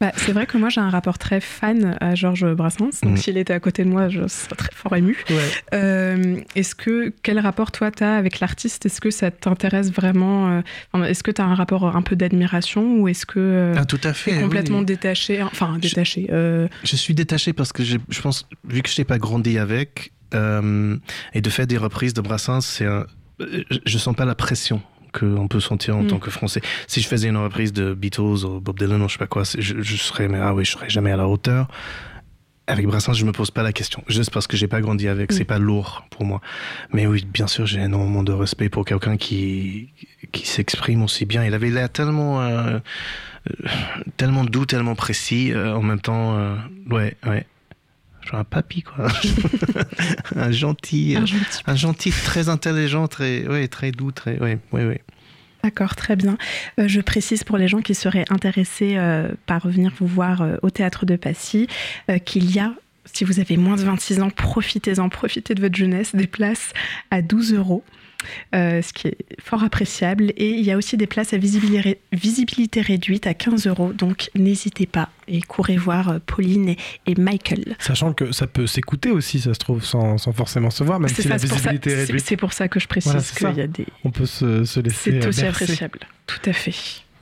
Bah, 0.00 0.12
c'est 0.16 0.32
vrai 0.32 0.46
que 0.46 0.56
moi, 0.56 0.68
j'ai 0.68 0.80
un 0.80 0.90
rapport 0.90 1.18
très 1.18 1.40
fan 1.40 1.96
à 2.00 2.14
Georges 2.14 2.54
Brassens. 2.54 3.00
Donc, 3.02 3.14
Mm. 3.14 3.16
s'il 3.16 3.36
était 3.36 3.52
à 3.52 3.58
côté 3.60 3.84
de 3.84 3.88
moi, 3.88 4.08
je 4.08 4.28
serais 4.28 4.54
très 4.56 4.70
fort 4.72 4.94
ému. 4.94 5.16
Ouais. 5.30 5.36
Euh, 5.74 6.36
est-ce 6.54 6.74
que 6.76 7.12
quel 7.22 7.38
rapport 7.40 7.72
toi 7.72 7.90
tu 7.90 8.04
as 8.04 8.14
avec 8.14 8.38
l'artiste? 8.40 8.86
Est-ce 8.86 9.00
que 9.00 9.10
ça 9.10 9.30
t'intéresse 9.32 9.90
vraiment 9.92 10.62
euh, 10.94 11.02
Est-ce 11.04 11.22
que 11.24 11.30
tu 11.32 11.42
as 11.42 11.44
un 11.46 11.54
rapport 11.56 11.96
un 11.96 12.02
peu 12.02 12.14
d'admiration 12.14 13.00
ou 13.00 13.08
est-ce 13.08 13.26
que 13.26 13.40
euh, 13.40 13.74
Ah, 13.76 13.84
tout 13.84 14.00
à 14.04 14.12
fait. 14.12 14.40
complètement 14.40 14.78
oui. 14.78 14.84
détaché 14.84 15.42
Enfin 15.42 15.78
détaché. 15.78 16.28
euh, 16.30 16.68
Je 16.84 16.94
suis 16.96 17.14
détaché 17.14 17.52
parce 17.52 17.72
que 17.72 17.82
je, 17.82 17.96
je 18.08 18.20
pense, 18.20 18.46
vu 18.68 18.82
que 18.82 18.88
je 18.88 19.00
n'ai 19.00 19.04
pas 19.04 19.18
grandi 19.18 19.58
avec, 19.58 20.12
et 20.32 21.40
de 21.40 21.50
faire 21.50 21.66
des 21.66 21.78
reprises 21.78 22.14
de 22.14 22.20
Brassens, 22.20 22.60
c'est 22.60 22.86
je 23.86 23.98
sens 23.98 24.14
pas 24.14 24.24
la 24.26 24.34
pression 24.34 24.82
qu'on 25.12 25.48
peut 25.48 25.60
sentir 25.60 25.96
en 25.96 26.02
Mm. 26.02 26.06
tant 26.08 26.18
que 26.18 26.30
Français. 26.30 26.60
Si 26.86 27.00
je 27.00 27.08
faisais 27.08 27.28
une 27.28 27.36
reprise 27.36 27.72
de 27.72 27.94
Beatles 27.94 28.44
ou 28.44 28.60
Bob 28.60 28.78
Dylan 28.78 29.02
ou 29.02 29.08
je 29.08 29.12
sais 29.14 29.18
pas 29.18 29.26
quoi, 29.26 29.42
je, 29.44 29.80
je 29.80 29.96
serais, 29.96 30.28
mais 30.28 30.38
ah 30.38 30.54
oui, 30.54 30.64
je 30.64 30.72
serais 30.72 30.88
jamais 30.88 31.12
à 31.12 31.16
la 31.16 31.26
hauteur. 31.28 31.68
Avec 32.70 32.86
Brassens, 32.86 33.14
je 33.14 33.24
me 33.24 33.32
pose 33.32 33.50
pas 33.50 33.62
la 33.62 33.72
question, 33.72 34.04
juste 34.08 34.30
parce 34.30 34.46
que 34.46 34.54
j'ai 34.58 34.68
pas 34.68 34.82
grandi 34.82 35.08
avec, 35.08 35.32
Mm. 35.32 35.34
c'est 35.36 35.44
pas 35.46 35.58
lourd 35.58 36.04
pour 36.10 36.26
moi. 36.26 36.42
Mais 36.92 37.06
oui, 37.06 37.24
bien 37.32 37.46
sûr, 37.46 37.64
j'ai 37.66 37.80
énormément 37.80 38.22
de 38.22 38.32
respect 38.32 38.68
pour 38.68 38.84
quelqu'un 38.84 39.16
qui 39.16 39.88
qui 40.32 40.46
s'exprime 40.46 41.02
aussi 41.02 41.24
bien. 41.24 41.42
Il 41.44 41.54
avait 41.54 41.70
l'air 41.70 41.88
tellement 41.88 42.42
euh, 42.42 42.78
euh, 43.50 43.68
tellement 44.18 44.44
doux, 44.44 44.66
tellement 44.66 44.94
précis, 44.94 45.52
euh, 45.52 45.74
en 45.74 45.82
même 45.82 46.00
temps, 46.00 46.36
euh, 46.36 46.54
ouais, 46.90 47.16
ouais. 47.26 47.46
Genre 48.28 48.40
un 48.40 48.44
papy, 48.44 48.82
quoi. 48.82 49.08
un 50.36 50.50
gentil, 50.50 51.16
euh, 51.16 51.20
un 51.20 51.26
gentil. 51.26 51.62
un 51.66 51.76
gentil, 51.76 52.10
très 52.10 52.48
intelligent, 52.48 53.08
très, 53.08 53.46
ouais, 53.46 53.68
très 53.68 53.90
doux, 53.90 54.12
très, 54.12 54.38
ouais, 54.38 54.58
ouais, 54.72 54.84
ouais. 54.84 55.02
D'accord, 55.64 55.96
très 55.96 56.14
bien. 56.14 56.38
Euh, 56.78 56.86
je 56.86 57.00
précise 57.00 57.42
pour 57.42 57.56
les 57.58 57.68
gens 57.68 57.80
qui 57.80 57.94
seraient 57.94 58.24
intéressés 58.30 58.94
euh, 58.96 59.28
par 59.46 59.66
venir 59.66 59.92
vous 59.98 60.06
voir 60.06 60.42
euh, 60.42 60.56
au 60.62 60.70
théâtre 60.70 61.04
de 61.04 61.16
Passy 61.16 61.66
euh, 62.10 62.18
qu'il 62.18 62.54
y 62.54 62.60
a, 62.60 62.74
si 63.12 63.24
vous 63.24 63.40
avez 63.40 63.56
moins 63.56 63.76
de 63.76 63.82
26 63.82 64.20
ans, 64.20 64.30
profitez-en, 64.30 65.08
profitez 65.08 65.54
de 65.54 65.60
votre 65.60 65.76
jeunesse, 65.76 66.14
des 66.14 66.26
places 66.26 66.72
à 67.10 67.22
12 67.22 67.54
euros. 67.54 67.82
Euh, 68.54 68.82
ce 68.82 68.92
qui 68.92 69.08
est 69.08 69.16
fort 69.40 69.62
appréciable. 69.64 70.32
Et 70.36 70.50
il 70.50 70.64
y 70.64 70.70
a 70.72 70.76
aussi 70.76 70.96
des 70.96 71.06
places 71.06 71.32
à 71.32 71.38
visibilité, 71.38 72.80
réduite 72.80 73.26
à 73.26 73.34
15 73.34 73.66
euros. 73.66 73.92
Donc 73.92 74.30
n'hésitez 74.34 74.86
pas 74.86 75.10
et 75.28 75.40
courez 75.42 75.76
voir 75.76 76.08
euh, 76.08 76.18
Pauline 76.24 76.70
et, 76.70 76.76
et 77.06 77.14
Michael. 77.16 77.76
Sachant 77.78 78.12
que 78.12 78.32
ça 78.32 78.46
peut 78.46 78.66
s'écouter 78.66 79.10
aussi, 79.10 79.40
ça 79.40 79.54
se 79.54 79.58
trouve, 79.58 79.84
sans, 79.84 80.18
sans 80.18 80.32
forcément 80.32 80.70
se 80.70 80.82
voir, 80.84 81.00
même 81.00 81.08
C'est 81.08 81.22
si 81.22 81.28
ça, 81.28 81.34
la 81.34 81.38
ça- 81.38 81.46
visibilité 81.46 81.90
est 81.90 81.94
c'est- 81.94 82.00
réduite. 82.06 82.24
c'est 82.26 82.36
pour 82.36 82.52
ça 82.52 82.68
que 82.68 82.80
je 82.80 82.88
précise 82.88 83.12
Voilà, 83.12 83.26
qu'il 83.26 83.38
ça. 83.38 83.52
y 83.52 83.60
a 83.60 83.66
des. 83.66 83.86
On 84.04 84.10
peut 84.10 84.26
se, 84.26 84.64
se 84.64 84.80
laisser 84.80 85.20
C'est 85.20 85.26
aussi 85.28 85.42
bercer. 85.42 85.62
appréciable. 85.64 86.00
Tout 86.26 86.40
à 86.46 86.52
fait. 86.52 86.74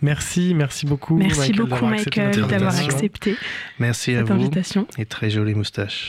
Merci, 0.03 0.55
merci 0.55 0.87
beaucoup. 0.87 1.17
Merci 1.17 1.39
Michael, 1.41 1.57
beaucoup, 1.57 1.71
d'avoir 1.71 1.93
accepté 1.93 2.21
Michael, 2.21 2.47
d'avoir 2.47 2.75
invitation. 2.75 2.97
accepté 2.97 3.37
Merci 3.79 4.15
à 4.15 4.19
cette 4.19 4.27
vous. 4.29 4.33
invitation. 4.35 4.87
Et 4.99 5.07
très 5.07 5.31
jolie 5.31 5.55
moustache. 5.55 6.09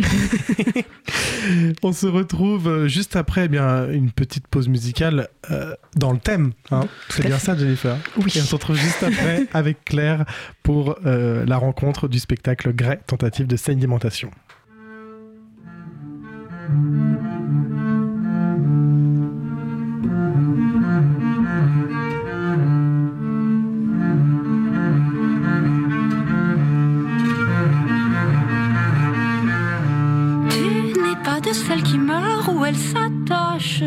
On 1.83 1.93
se 1.93 2.07
retrouve 2.07 2.67
euh, 2.67 2.87
juste 2.87 3.15
après 3.15 3.45
eh 3.45 3.47
bien, 3.47 3.89
une 3.89 4.11
petite 4.11 4.47
pause 4.47 4.67
musicale 4.67 5.29
euh, 5.51 5.73
dans 5.95 6.11
le 6.11 6.19
thème. 6.19 6.51
hein. 6.71 6.81
C'est 7.09 7.23
à 7.25 7.27
bien 7.27 7.37
fait. 7.37 7.45
ça, 7.45 7.57
Jennifer? 7.57 7.95
Oui. 8.17 8.31
Et 8.35 8.41
on 8.41 8.45
se 8.45 8.55
retrouve 8.55 8.75
juste 8.75 9.03
après 9.03 9.47
avec 9.53 9.85
Claire 9.85 10.25
pour 10.63 10.97
euh, 11.05 11.45
la 11.45 11.57
rencontre 11.57 12.07
du 12.07 12.19
spectacle 12.19 12.73
Grey, 12.73 12.99
tentative 13.07 13.47
de 13.47 13.55
sédimentation. 13.55 14.31
Celle 31.53 31.83
qui 31.83 31.97
meurt 31.97 32.47
ou 32.47 32.65
elle 32.65 32.75
s'attache. 32.75 33.83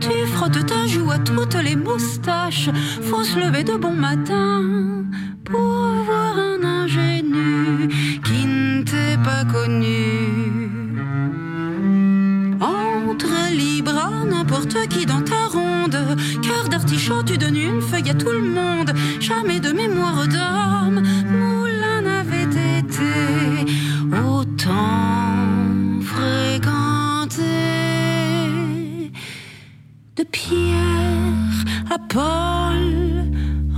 Tu 0.00 0.26
frottes 0.34 0.66
ta 0.66 0.86
joue 0.86 1.10
à 1.10 1.18
toutes 1.18 1.54
les 1.62 1.76
moustaches. 1.76 2.70
Faut 3.02 3.24
se 3.24 3.38
lever 3.38 3.64
de 3.64 3.74
bon 3.74 3.92
matin 3.92 5.04
pour 5.44 5.60
voir 5.60 6.34
un 6.38 6.62
ingénu 6.64 7.88
qui 8.24 8.46
ne 8.46 8.82
t'est 8.82 9.18
pas 9.22 9.44
connu. 9.44 10.70
Entre 12.60 13.52
libre 13.52 13.96
à 13.96 14.24
n'importe 14.24 14.76
qui 14.88 15.06
dans 15.06 15.22
ta 15.22 15.46
ronde. 15.52 15.98
Cœur 16.42 16.68
d'artichaut, 16.68 17.22
tu 17.22 17.38
donnes 17.38 17.56
une 17.56 17.80
feuille 17.80 18.10
à 18.10 18.14
tout 18.14 18.30
le 18.30 18.42
monde. 18.42 18.92
Jamais 19.20 19.60
de 19.60 19.72
mémoire 19.72 20.26
d'homme, 20.26 20.67
à 31.90 31.98
Paul, 31.98 33.24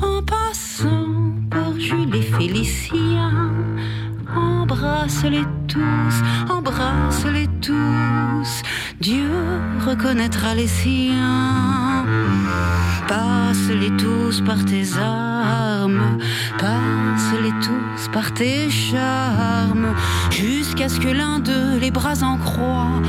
en 0.03 0.23
passant 0.23 1.35
par 1.51 1.79
Jules 1.79 2.15
et 2.15 2.23
Félicien, 2.23 3.53
en 4.37 4.61
embrasse-les 4.71 5.45
tous, 5.67 6.53
embrasse-les 6.53 7.49
tous. 7.61 8.63
Dieu 9.01 9.31
reconnaîtra 9.87 10.55
les 10.55 10.69
siens. 10.69 12.05
Passe-les 13.09 13.91
tous 13.97 14.41
par 14.43 14.65
tes 14.65 14.85
armes, 14.97 16.19
passe-les 16.59 17.53
tous 17.61 18.09
par 18.13 18.33
tes 18.33 18.71
charmes, 18.71 19.95
jusqu'à 20.31 20.89
ce 20.89 21.01
que 21.01 21.09
l'un 21.09 21.41
d'eux, 21.41 21.79
les 21.81 21.91
bras 21.91 22.23
en 22.23 22.37
croix, 22.37 23.01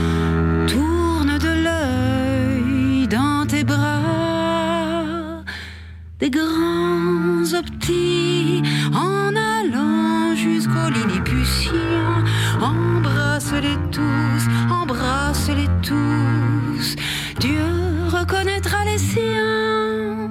Des 6.22 6.30
grands 6.30 7.42
aux 7.42 7.64
petits, 7.64 8.62
en 8.94 9.36
allant 9.36 10.36
jusqu'au 10.36 10.88
Lilliputien, 10.94 12.24
embrasse-les 12.62 13.76
tous, 13.92 14.44
embrasse-les 14.72 15.68
tous. 15.82 16.96
Dieu 17.40 17.66
reconnaîtra 18.10 18.86
les 18.86 19.00
siens 19.00 20.30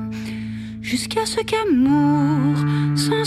jusqu'à 0.80 1.26
ce 1.26 1.40
qu'amour 1.40 2.56
s'en 2.94 3.24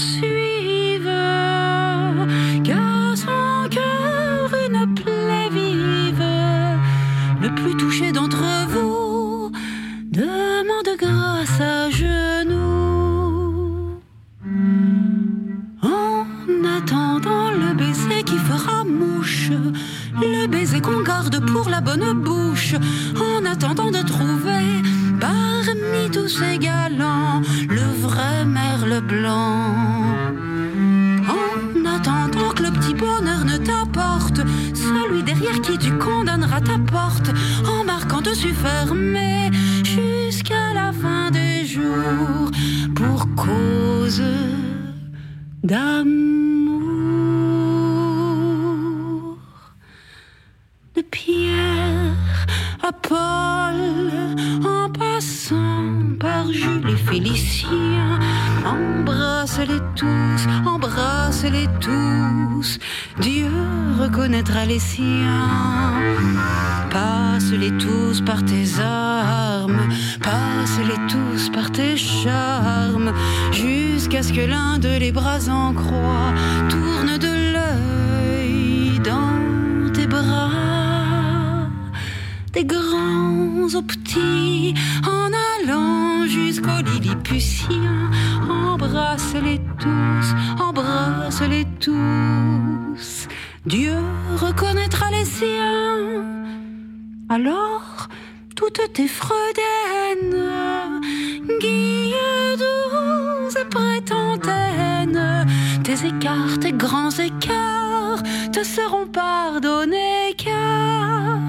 seront 108.64 109.08
pardonnés 109.08 110.34
car 110.38 111.40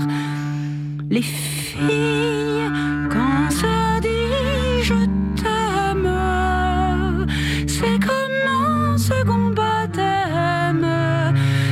les 1.10 1.22
filles, 1.22 2.70
quand 3.10 3.50
ça 3.50 4.00
dit 4.00 4.82
je 4.82 4.94
t'aime, 5.40 7.26
c'est 7.68 8.00
comme 8.00 8.48
un 8.48 8.98
second 8.98 9.50
baptême, 9.50 10.86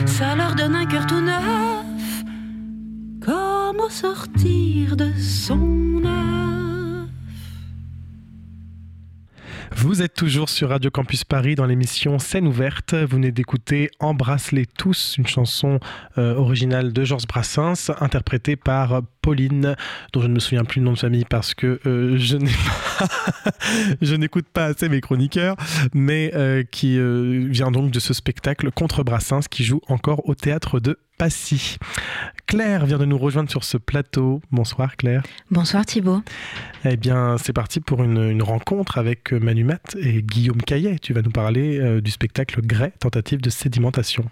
ça 0.07 0.37
leur 0.37 0.55
donne 0.55 0.77
un 0.77 0.87
cœur 0.87 1.07
tout 1.07 1.21
neuf, 1.21 2.25
comme 3.21 3.81
au 3.85 3.91
sortir 3.91 4.97
de 4.97 5.11
son 5.19 5.82
Vous 9.93 10.01
êtes 10.01 10.15
toujours 10.15 10.49
sur 10.49 10.71
Radio 10.71 10.91
Campus 10.91 11.23
Paris 11.23 11.55
dans 11.55 11.67
l'émission 11.67 12.19
Scène 12.19 12.47
ouverte. 12.47 12.95
Vous 12.95 13.17
venez 13.17 13.31
d'écouter 13.31 13.91
Embrasse-les 14.01 14.65
tous, 14.65 15.17
une 15.19 15.27
chanson 15.27 15.81
euh, 16.17 16.35
originale 16.35 16.95
de 16.95 17.05
Georges 17.05 17.27
Brassens, 17.27 17.91
interprétée 18.01 18.57
par 18.57 19.03
Pauline, 19.23 19.77
dont 20.13 20.21
je 20.21 20.27
ne 20.27 20.35
me 20.35 20.41
souviens 20.41 20.65
plus 20.65 20.81
le 20.81 20.85
nom 20.85 20.93
de 20.93 20.99
famille 20.99 21.25
parce 21.25 21.55
que 21.55 21.81
euh, 21.87 22.17
je 22.19 22.37
n'ai 22.37 22.51
pas, 22.99 23.07
je 24.03 24.15
n'écoute 24.17 24.47
pas 24.53 24.67
assez 24.67 24.89
mes 24.89 25.01
chroniqueurs, 25.01 25.57
mais 25.95 26.33
euh, 26.35 26.65
qui 26.71 26.99
euh, 26.99 27.47
vient 27.49 27.71
donc 27.71 27.93
de 27.93 28.01
ce 28.01 28.13
spectacle 28.13 28.71
contre 28.73 29.05
Brassens 29.05 29.43
qui 29.49 29.65
joue 29.65 29.81
encore 29.89 30.29
au 30.29 30.35
théâtre 30.35 30.81
de 30.81 30.99
Passy. 31.19 31.77
Claire 32.47 32.85
vient 32.85 32.99
de 32.99 33.05
nous 33.05 33.17
rejoindre 33.17 33.49
sur 33.49 33.63
ce 33.63 33.77
plateau. 33.77 34.43
Bonsoir 34.51 34.97
Claire. 34.97 35.23
Bonsoir 35.53 35.87
Thibault. 35.87 36.23
Eh 36.85 36.97
bien, 36.97 37.37
c'est 37.39 37.53
parti 37.53 37.79
pour 37.81 38.03
une, 38.03 38.29
une 38.29 38.43
rencontre 38.43 38.99
avec 38.99 39.33
Manu 39.33 39.63
Matt 39.63 39.97
et 40.01 40.23
Guillaume 40.23 40.61
Caillet. 40.61 40.99
Tu 40.99 41.13
vas 41.13 41.23
nous 41.23 41.31
parler 41.31 42.01
du 42.01 42.11
spectacle 42.11 42.61
Grès, 42.63 42.93
tentative 42.99 43.41
de 43.41 43.51
sédimentation. 43.51 44.25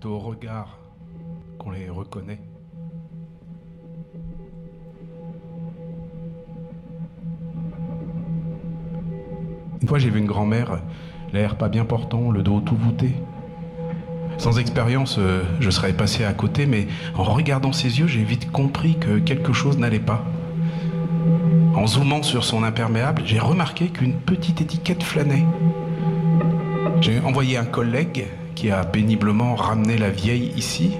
C'est 0.00 0.06
au 0.06 0.20
regard 0.20 0.78
qu'on 1.58 1.72
les 1.72 1.90
reconnaît. 1.90 2.38
Une 9.82 9.88
fois, 9.88 9.98
j'ai 9.98 10.10
vu 10.10 10.20
une 10.20 10.26
grand-mère, 10.26 10.82
l'air 11.32 11.56
pas 11.56 11.68
bien 11.68 11.84
portant, 11.84 12.30
le 12.30 12.44
dos 12.44 12.60
tout 12.60 12.76
voûté. 12.76 13.16
Sans 14.36 14.60
expérience, 14.60 15.16
euh, 15.18 15.42
je 15.58 15.70
serais 15.70 15.92
passé 15.92 16.24
à 16.24 16.32
côté, 16.32 16.66
mais 16.66 16.86
en 17.16 17.24
regardant 17.24 17.72
ses 17.72 17.98
yeux, 17.98 18.06
j'ai 18.06 18.22
vite 18.22 18.52
compris 18.52 18.98
que 19.00 19.18
quelque 19.18 19.52
chose 19.52 19.78
n'allait 19.78 19.98
pas. 19.98 20.24
En 21.74 21.88
zoomant 21.88 22.22
sur 22.22 22.44
son 22.44 22.62
imperméable, 22.62 23.22
j'ai 23.24 23.40
remarqué 23.40 23.88
qu'une 23.88 24.14
petite 24.14 24.60
étiquette 24.60 25.02
flânait. 25.02 25.44
J'ai 27.00 27.18
envoyé 27.18 27.56
un 27.56 27.64
collègue 27.64 28.28
qui 28.58 28.72
a 28.72 28.82
péniblement 28.84 29.54
ramené 29.54 29.96
la 29.96 30.10
vieille 30.10 30.50
ici. 30.56 30.96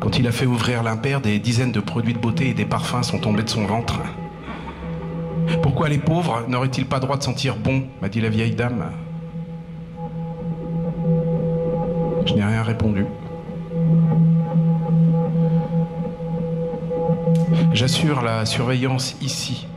Quand 0.00 0.18
il 0.18 0.26
a 0.26 0.32
fait 0.32 0.46
ouvrir 0.46 0.82
l'impair, 0.82 1.20
des 1.20 1.38
dizaines 1.38 1.72
de 1.72 1.80
produits 1.80 2.14
de 2.14 2.18
beauté 2.18 2.48
et 2.48 2.54
des 2.54 2.64
parfums 2.64 3.02
sont 3.02 3.18
tombés 3.18 3.42
de 3.42 3.50
son 3.50 3.66
ventre. 3.66 4.00
Pourquoi 5.62 5.90
les 5.90 5.98
pauvres 5.98 6.46
n'auraient-ils 6.48 6.86
pas 6.86 7.00
droit 7.00 7.18
de 7.18 7.22
sentir 7.22 7.56
bon 7.56 7.82
m'a 8.00 8.08
dit 8.08 8.22
la 8.22 8.30
vieille 8.30 8.54
dame. 8.54 8.92
Je 12.24 12.32
n'ai 12.32 12.44
rien 12.44 12.62
répondu. 12.62 13.04
J'assure 17.74 18.22
la 18.22 18.46
surveillance 18.46 19.18
ici, 19.20 19.68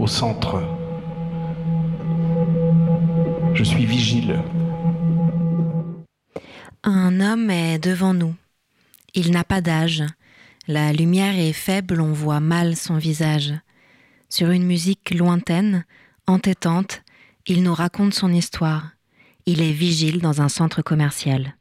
au 0.00 0.06
centre. 0.06 0.62
Je 3.52 3.62
suis 3.62 3.84
vigile. 3.84 4.38
Un 6.84 7.20
homme 7.20 7.48
est 7.48 7.78
devant 7.78 8.12
nous. 8.12 8.34
Il 9.14 9.30
n'a 9.30 9.44
pas 9.44 9.60
d'âge. 9.60 10.02
La 10.66 10.92
lumière 10.92 11.38
est 11.38 11.52
faible, 11.52 12.00
on 12.00 12.12
voit 12.12 12.40
mal 12.40 12.74
son 12.74 12.98
visage. 12.98 13.54
Sur 14.28 14.50
une 14.50 14.66
musique 14.66 15.14
lointaine, 15.14 15.84
entêtante, 16.26 17.02
il 17.46 17.62
nous 17.62 17.72
raconte 17.72 18.14
son 18.14 18.32
histoire. 18.32 18.90
Il 19.46 19.62
est 19.62 19.72
vigile 19.72 20.20
dans 20.20 20.42
un 20.42 20.48
centre 20.48 20.82
commercial. 20.82 21.54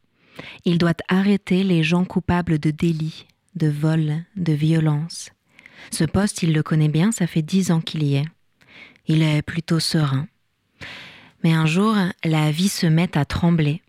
Il 0.66 0.80
doit 0.80 0.98
arrêter 1.08 1.64
les 1.64 1.84
gens 1.84 2.04
coupables 2.04 2.58
de 2.58 2.72
délits, 2.72 3.28
de 3.54 3.68
vol, 3.68 4.24
de 4.38 4.54
violence. 4.54 5.30
Ce 5.92 6.04
poste, 6.04 6.42
il 6.42 6.52
le 6.52 6.64
connaît 6.64 6.90
bien, 6.90 7.12
ça 7.12 7.28
fait 7.28 7.44
dix 7.44 7.70
ans 7.70 7.82
qu'il 7.82 8.02
y 8.02 8.16
est. 8.16 8.26
Il 9.06 9.22
est 9.22 9.44
plutôt 9.44 9.80
serein. 9.80 10.28
Mais 11.44 11.54
un 11.54 11.68
jour, 11.68 11.96
la 12.24 12.50
vie 12.52 12.70
se 12.70 12.88
met 12.88 13.16
à 13.16 13.26
trembler. 13.26 13.84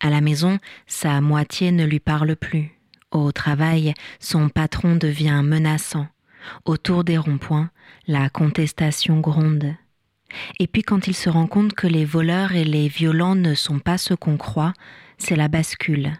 À 0.00 0.10
la 0.10 0.20
maison, 0.20 0.58
sa 0.86 1.20
moitié 1.20 1.72
ne 1.72 1.84
lui 1.84 2.00
parle 2.00 2.34
plus. 2.36 2.72
Au 3.10 3.32
travail, 3.32 3.94
son 4.18 4.48
patron 4.48 4.96
devient 4.96 5.42
menaçant. 5.44 6.06
Autour 6.64 7.04
des 7.04 7.18
ronds-points, 7.18 7.70
la 8.06 8.30
contestation 8.30 9.20
gronde. 9.20 9.74
Et 10.58 10.66
puis 10.66 10.82
quand 10.82 11.06
il 11.06 11.14
se 11.14 11.28
rend 11.28 11.46
compte 11.46 11.74
que 11.74 11.86
les 11.86 12.04
voleurs 12.04 12.52
et 12.52 12.64
les 12.64 12.88
violents 12.88 13.34
ne 13.34 13.54
sont 13.54 13.78
pas 13.78 13.98
ce 13.98 14.14
qu'on 14.14 14.36
croit, 14.36 14.72
c'est 15.18 15.36
la 15.36 15.48
bascule. 15.48 16.12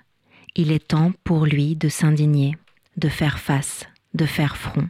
Il 0.56 0.72
est 0.72 0.88
temps 0.88 1.12
pour 1.24 1.46
lui 1.46 1.76
de 1.76 1.88
s'indigner, 1.88 2.56
de 2.96 3.08
faire 3.08 3.38
face, 3.38 3.86
de 4.14 4.26
faire 4.26 4.56
front. 4.56 4.88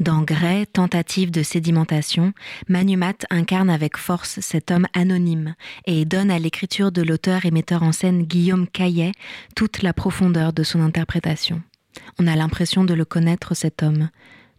Dans 0.00 0.22
Grey, 0.22 0.66
tentative 0.66 1.30
de 1.30 1.42
sédimentation, 1.42 2.32
Manumat 2.68 3.14
incarne 3.30 3.70
avec 3.70 3.96
force 3.96 4.40
cet 4.40 4.70
homme 4.70 4.86
anonyme 4.94 5.54
et 5.86 6.04
donne 6.04 6.30
à 6.30 6.38
l'écriture 6.38 6.92
de 6.92 7.02
l'auteur 7.02 7.44
et 7.44 7.50
metteur 7.50 7.82
en 7.82 7.92
scène 7.92 8.22
Guillaume 8.22 8.68
Caillet 8.68 9.12
toute 9.54 9.82
la 9.82 9.92
profondeur 9.92 10.52
de 10.52 10.62
son 10.62 10.80
interprétation. 10.80 11.62
On 12.18 12.26
a 12.26 12.36
l'impression 12.36 12.84
de 12.84 12.94
le 12.94 13.04
connaître 13.04 13.54
cet 13.54 13.82
homme, 13.82 14.10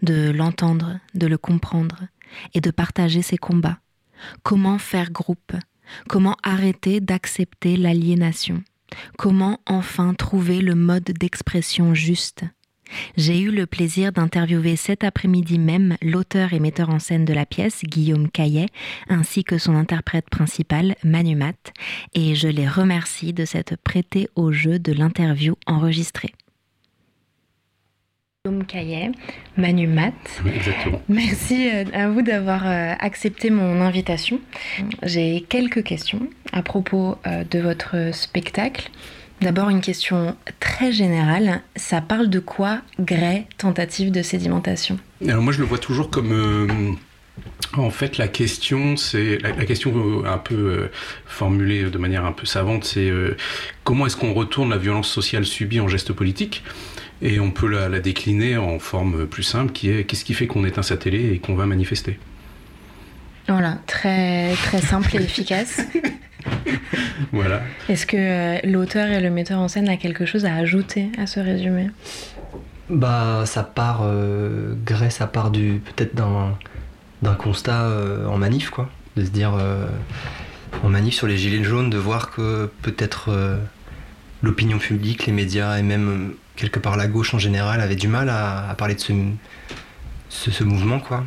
de 0.02 0.32
l'entendre, 0.32 1.00
de 1.13 1.28
le 1.28 1.38
comprendre 1.38 2.04
et 2.54 2.62
de 2.62 2.72
partager 2.72 3.22
ses 3.22 3.38
combats. 3.38 3.80
Comment 4.43 4.78
faire 4.78 5.12
groupe? 5.12 5.54
Comment 6.10 6.36
arrêter 6.43 7.00
d'accepter 7.00 7.78
l'aliénation? 7.78 8.63
Comment 9.17 9.60
enfin 9.65 10.13
trouver 10.13 10.62
le 10.62 10.76
mode 10.76 11.12
d'expression 11.20 11.93
juste? 11.93 12.43
J'ai 13.15 13.39
eu 13.39 13.52
le 13.52 13.65
plaisir 13.65 14.12
d'interviewer 14.12 14.76
cet 14.76 15.04
après-midi 15.04 15.60
même 15.60 15.97
l'auteur 16.02 16.54
et 16.54 16.60
metteur 16.60 16.89
en 16.89 17.00
scène 17.00 17.26
de 17.26 17.34
la 17.34 17.45
pièce, 17.45 17.84
Guillaume 17.84 18.30
Caillet, 18.30 18.67
ainsi 19.10 19.43
que 19.43 19.58
son 19.58 19.76
interprète 19.76 20.30
principal, 20.30 20.95
Manumat, 21.04 21.54
et 22.13 22.36
je 22.36 22.47
les 22.47 22.67
remercie 22.67 23.34
de 23.34 23.45
s'être 23.45 23.76
prêté 23.78 24.30
au 24.36 24.52
jeu 24.52 24.80
de 24.80 24.93
l'interview 24.93 25.56
enregistrée. 25.65 26.34
Guillaume 28.47 28.65
Caillet, 28.65 29.12
Manu 29.58 29.88
Mat. 29.88 30.13
exactement. 30.56 31.02
Merci 31.10 31.69
euh, 31.69 31.84
à 31.93 32.08
vous 32.08 32.21
d'avoir 32.21 32.65
euh, 32.65 32.93
accepté 33.00 33.50
mon 33.50 33.82
invitation. 33.82 34.39
J'ai 35.04 35.45
quelques 35.50 35.84
questions 35.84 36.30
à 36.54 36.62
propos 36.62 37.17
euh, 37.28 37.43
de 37.43 37.60
votre 37.60 38.13
spectacle. 38.13 38.89
D'abord 39.41 39.69
une 39.69 39.82
question 39.82 40.36
très 40.60 40.91
générale. 40.91 41.62
Ça 41.76 42.02
parle 42.02 42.30
de 42.30 42.39
quoi 42.39 42.82
Grey, 43.00 43.47
tentative 43.58 44.12
de 44.12 44.21
sédimentation? 44.21 44.97
Alors 45.28 45.41
moi 45.41 45.54
je 45.54 45.60
le 45.60 45.65
vois 45.65 45.78
toujours 45.78 46.10
comme... 46.10 46.97
En 47.76 47.91
fait, 47.91 48.17
la 48.17 48.28
question, 48.28 48.97
c'est 48.97 49.38
la, 49.39 49.52
question 49.65 50.26
un 50.26 50.39
peu 50.39 50.89
formulée 51.28 51.84
de 51.84 51.97
manière 52.00 52.26
un 52.26 52.32
peu 52.32 52.47
savante, 52.47 52.84
c'est 52.86 53.12
comment 53.84 54.08
est-ce 54.08 54.15
qu'on 54.15 54.34
retourne 54.34 54.71
la 54.71 54.78
violence 54.78 55.10
sociale 55.10 55.45
subie 55.45 55.80
en 55.80 55.88
geste 55.88 56.13
politique? 56.13 56.63
Et 57.21 57.39
on 57.39 57.52
peut 57.52 57.67
la, 57.67 58.00
décliner 58.00 58.58
en 58.58 58.80
forme 58.80 59.28
plus 59.28 59.43
simple 59.43 59.71
qui 59.71 59.89
est 59.89 60.06
qu'est-ce 60.06 60.26
qui 60.26 60.34
fait 60.34 60.47
qu'on 60.47 60.65
éteint 60.65 60.82
sa 60.82 60.97
télé 60.97 61.34
et 61.34 61.39
qu'on 61.39 61.56
va 61.56 61.65
manifester? 61.65 62.17
Voilà, 63.47 63.78
très, 63.88 64.54
très 64.56 64.82
simple 64.82 65.15
et 65.15 65.21
efficace. 65.21 65.82
voilà. 67.32 67.62
Est-ce 67.90 68.06
que 68.06 68.18
euh, 68.18 68.60
l'auteur 68.64 69.08
et 69.08 69.22
le 69.22 69.30
metteur 69.30 69.60
en 69.60 69.68
scène 69.68 69.90
a 69.90 69.98
quelque 69.98 70.26
chose 70.26 70.46
à 70.46 70.56
ajouter 70.56 71.12
à 71.18 71.28
ce 71.28 71.40
résumé? 71.40 71.90
Bah, 72.90 73.44
ça 73.46 73.64
part, 73.64 74.02
euh, 74.04 74.74
Grey, 74.86 75.10
ça 75.10 75.28
part 75.28 75.52
du, 75.52 75.82
peut-être 75.84 76.16
d'un, 76.16 76.58
d'un 77.22 77.36
constat 77.36 77.82
euh, 77.84 78.26
en 78.28 78.38
manif, 78.38 78.70
quoi. 78.70 78.90
De 79.18 79.26
se 79.26 79.30
dire, 79.30 79.56
euh, 79.60 79.88
en 80.84 80.90
manif 80.90 81.16
sur 81.16 81.28
les 81.28 81.38
gilets 81.38 81.64
jaunes, 81.64 81.90
de 81.90 81.98
voir 81.98 82.32
que 82.32 82.70
peut-être 82.82 83.30
l'opinion 84.44 84.78
publique, 84.78 85.26
les 85.26 85.34
médias 85.34 85.78
et 85.78 85.82
même 85.82 86.34
quelque 86.56 86.80
part 86.80 86.98
la 86.98 87.08
gauche 87.08 87.34
en 87.34 87.40
général 87.40 87.82
avait 87.82 87.96
du 87.96 88.08
mal 88.08 88.30
à, 88.30 88.76
parler 88.78 88.94
de 88.94 89.00
ce, 89.00 89.14
ce, 90.30 90.64
mouvement 90.64 91.00
quoi. 91.00 91.24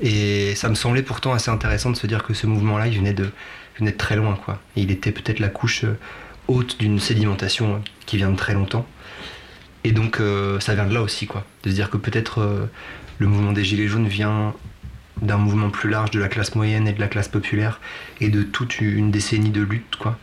Et 0.00 0.54
ça 0.54 0.68
me 0.68 0.76
semblait 0.76 1.02
pourtant 1.02 1.32
assez 1.32 1.50
intéressant 1.50 1.90
de 1.90 1.96
se 1.96 2.06
dire 2.06 2.22
que 2.22 2.32
ce 2.32 2.46
mouvement-là, 2.46 2.86
il 2.86 2.96
venait 2.96 3.14
de, 3.14 3.32
venait 3.78 3.92
de 3.92 3.96
très 3.96 4.16
loin 4.16 4.38
quoi. 4.44 4.60
Il 4.76 4.90
était 4.90 5.12
peut-être 5.12 5.38
la 5.38 5.48
couche 5.48 5.84
euh, 5.84 5.98
haute 6.48 6.78
d'une 6.78 6.98
sédimentation 6.98 7.74
euh, 7.74 7.78
qui 8.06 8.16
vient 8.16 8.30
de 8.30 8.36
très 8.36 8.54
longtemps. 8.54 8.86
Et 9.84 9.92
donc 9.92 10.20
euh, 10.20 10.58
ça 10.60 10.74
vient 10.74 10.86
de 10.86 10.94
là 10.94 11.02
aussi 11.02 11.26
quoi. 11.26 11.44
De 11.62 11.70
se 11.70 11.74
dire 11.74 11.90
que 11.90 11.96
peut-être 11.96 12.68
le 13.18 13.26
mouvement 13.26 13.52
des 13.52 13.64
Gilets 13.64 13.88
jaunes 13.88 14.08
vient 14.08 14.54
d'un 15.22 15.38
mouvement 15.38 15.70
plus 15.70 15.88
large 15.88 16.10
de 16.10 16.20
la 16.20 16.28
classe 16.28 16.54
moyenne 16.54 16.88
et 16.88 16.92
de 16.92 17.00
la 17.00 17.08
classe 17.08 17.28
populaire 17.28 17.80
et 18.20 18.28
de 18.28 18.42
toute 18.42 18.80
une 18.80 19.10
décennie 19.10 19.50
de 19.50 19.62
lutte 19.62 19.96
quoi. 19.96 20.18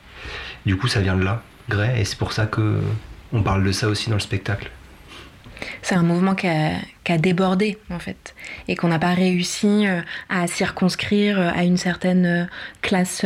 Du 0.66 0.76
coup 0.78 0.88
ça 0.88 1.02
vient 1.02 1.16
de 1.16 1.24
là, 1.24 1.44
Grey, 1.70 2.00
et 2.00 2.06
c'est 2.06 2.18
pour 2.18 2.34
ça 2.34 2.46
que 2.46 2.80
on 3.32 3.42
parle 3.42 3.64
de 3.64 3.72
ça 3.72 3.88
aussi 3.88 4.10
dans 4.10 4.16
le 4.16 4.22
spectacle. 4.22 4.70
C'est 5.82 5.96
un 5.96 6.04
mouvement 6.04 6.36
qui 6.36 6.48
a, 6.48 7.18
débordé 7.18 7.78
en 7.90 8.00
fait 8.00 8.34
et 8.68 8.76
qu'on 8.76 8.88
n'a 8.88 9.00
pas 9.00 9.14
réussi 9.14 9.86
euh, 9.86 10.02
à 10.30 10.48
circonscrire 10.48 11.40
euh, 11.40 11.50
à 11.54 11.64
une 11.64 11.78
certaine 11.78 12.26
euh, 12.26 12.46
classe 12.82 13.26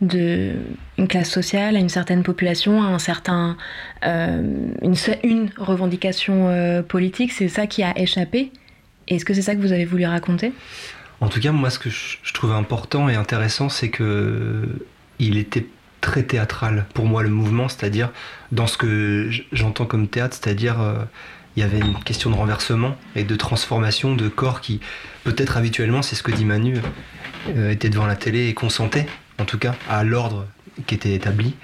de 0.00 0.52
une 0.98 1.08
classe 1.08 1.30
sociale, 1.30 1.76
à 1.76 1.78
une 1.78 1.88
certaine 1.88 2.22
population, 2.22 2.82
à 2.82 2.86
un 2.86 2.98
certain 2.98 3.56
une, 4.02 4.94
une, 5.24 5.50
revendication 5.56 6.82
politique. 6.88 7.32
C'est 7.32 7.48
ça 7.48 7.66
qui 7.66 7.82
a 7.82 7.98
échappé. 7.98 8.52
Est-ce 9.08 9.24
que 9.24 9.34
c'est 9.34 9.42
ça 9.42 9.54
que 9.54 9.60
vous 9.60 9.72
avez 9.72 9.84
voulu 9.84 10.06
raconter? 10.06 10.52
En 11.20 11.28
tout 11.28 11.40
cas, 11.40 11.50
moi, 11.50 11.70
ce 11.70 11.78
que 11.78 11.90
je, 11.90 12.18
je 12.22 12.32
trouvais 12.32 12.54
important 12.54 13.08
et 13.08 13.14
intéressant, 13.14 13.68
c'est 13.68 13.88
que 13.88 14.68
il 15.18 15.38
était 15.38 15.66
très 16.00 16.24
théâtral 16.24 16.84
pour 16.94 17.06
moi 17.06 17.22
le 17.22 17.30
mouvement, 17.30 17.68
c'est-à-dire 17.68 18.10
dans 18.50 18.66
ce 18.66 18.76
que 18.76 19.30
j'entends 19.52 19.86
comme 19.86 20.08
théâtre, 20.08 20.36
c'est-à-dire 20.38 20.76
il 21.56 21.60
y 21.60 21.62
avait 21.62 21.78
une 21.78 21.98
question 22.02 22.30
de 22.30 22.34
renversement 22.34 22.96
et 23.14 23.24
de 23.24 23.36
transformation 23.36 24.14
de 24.14 24.28
corps 24.28 24.60
qui 24.60 24.80
peut-être 25.24 25.56
habituellement, 25.56 26.02
c'est 26.02 26.16
ce 26.16 26.22
que 26.22 26.32
dit 26.32 26.44
Manu, 26.44 26.78
euh, 27.56 27.70
était 27.70 27.90
devant 27.90 28.06
la 28.06 28.16
télé 28.16 28.48
et 28.48 28.54
consentait 28.54 29.06
en 29.38 29.44
tout 29.44 29.58
cas 29.58 29.74
à 29.88 30.04
l'ordre 30.04 30.46
qui 30.86 30.94
était 30.94 31.14
établi 31.14 31.54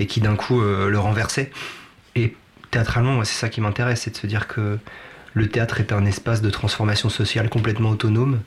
et 0.00 0.06
qui 0.06 0.20
d'un 0.20 0.36
coup 0.36 0.60
euh, 0.60 0.88
le 0.88 0.98
renversait. 0.98 1.50
Et 2.14 2.34
théâtralement, 2.70 3.12
moi 3.12 3.24
c'est 3.24 3.38
ça 3.38 3.48
qui 3.48 3.60
m'intéresse, 3.60 4.02
c'est 4.02 4.10
de 4.10 4.16
se 4.16 4.26
dire 4.26 4.48
que 4.48 4.78
le 5.34 5.48
théâtre 5.48 5.80
est 5.80 5.92
un 5.92 6.06
espace 6.06 6.40
de 6.40 6.48
transformation 6.48 7.10
sociale 7.10 7.50
complètement 7.50 7.90
autonome, 7.90 8.40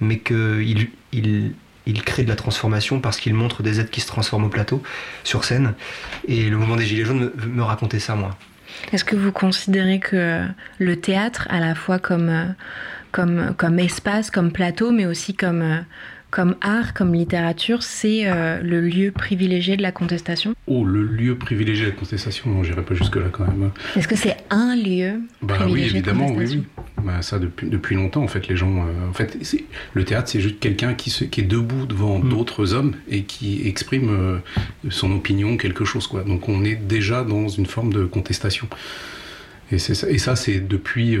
mais 0.00 0.18
qu'il 0.18 0.88
il, 1.12 2.02
crée 2.04 2.22
de 2.22 2.28
la 2.28 2.36
transformation 2.36 3.00
parce 3.00 3.20
qu'il 3.20 3.34
montre 3.34 3.62
des 3.62 3.80
êtres 3.80 3.90
qui 3.90 4.00
se 4.00 4.06
transforment 4.06 4.44
au 4.44 4.48
plateau, 4.48 4.82
sur 5.24 5.44
scène. 5.44 5.74
Et 6.26 6.48
le 6.48 6.56
mouvement 6.56 6.76
des 6.76 6.86
Gilets 6.86 7.04
jaunes 7.04 7.32
me, 7.46 7.62
racontait 7.62 7.98
ça, 7.98 8.14
moi. 8.14 8.36
Est-ce 8.92 9.04
que 9.04 9.16
vous 9.16 9.32
considérez 9.32 10.00
que 10.00 10.44
le 10.78 10.96
théâtre, 10.96 11.46
à 11.50 11.60
la 11.60 11.74
fois 11.74 11.98
comme, 11.98 12.28
euh, 12.28 13.52
comme, 13.56 13.78
espace, 13.78 14.30
comme 14.30 14.52
plateau, 14.52 14.90
mais 14.90 15.06
aussi 15.06 15.34
comme, 15.34 15.62
euh, 15.62 15.80
comme 16.36 16.56
art, 16.60 16.92
comme 16.92 17.14
littérature, 17.14 17.82
c'est 17.82 18.26
euh, 18.26 18.60
le 18.60 18.82
lieu 18.82 19.10
privilégié 19.10 19.78
de 19.78 19.80
la 19.80 19.90
contestation 19.90 20.54
Oh, 20.66 20.84
le 20.84 21.02
lieu 21.02 21.34
privilégié 21.38 21.86
de 21.86 21.90
la 21.92 21.96
contestation, 21.96 22.50
non, 22.50 22.62
j'irai 22.62 22.82
pas 22.82 22.94
jusque-là 22.94 23.28
quand 23.32 23.46
même. 23.46 23.70
Est-ce 23.96 24.06
que 24.06 24.16
c'est 24.16 24.36
un 24.50 24.76
lieu 24.76 25.22
bah, 25.40 25.56
Oui, 25.66 25.84
évidemment, 25.84 26.30
oui, 26.30 26.44
oui. 26.46 26.64
Bah, 27.02 27.22
ça, 27.22 27.38
depuis, 27.38 27.70
depuis 27.70 27.96
longtemps, 27.96 28.22
en 28.22 28.28
fait, 28.28 28.48
les 28.48 28.56
gens. 28.56 28.84
Euh, 28.86 29.08
en 29.08 29.14
fait, 29.14 29.38
le 29.94 30.04
théâtre, 30.04 30.28
c'est 30.28 30.40
juste 30.40 30.60
quelqu'un 30.60 30.92
qui, 30.92 31.10
qui 31.30 31.40
est 31.40 31.44
debout 31.44 31.86
devant 31.86 32.18
mm. 32.18 32.28
d'autres 32.28 32.74
hommes 32.74 32.92
et 33.08 33.22
qui 33.22 33.66
exprime 33.66 34.10
euh, 34.10 34.38
son 34.90 35.12
opinion, 35.12 35.56
quelque 35.56 35.86
chose, 35.86 36.06
quoi. 36.06 36.22
Donc 36.22 36.50
on 36.50 36.64
est 36.64 36.76
déjà 36.76 37.24
dans 37.24 37.48
une 37.48 37.64
forme 37.64 37.94
de 37.94 38.04
contestation. 38.04 38.68
Et, 39.72 39.78
ça, 39.78 40.06
et 40.10 40.18
ça, 40.18 40.36
c'est 40.36 40.60
depuis 40.60 41.16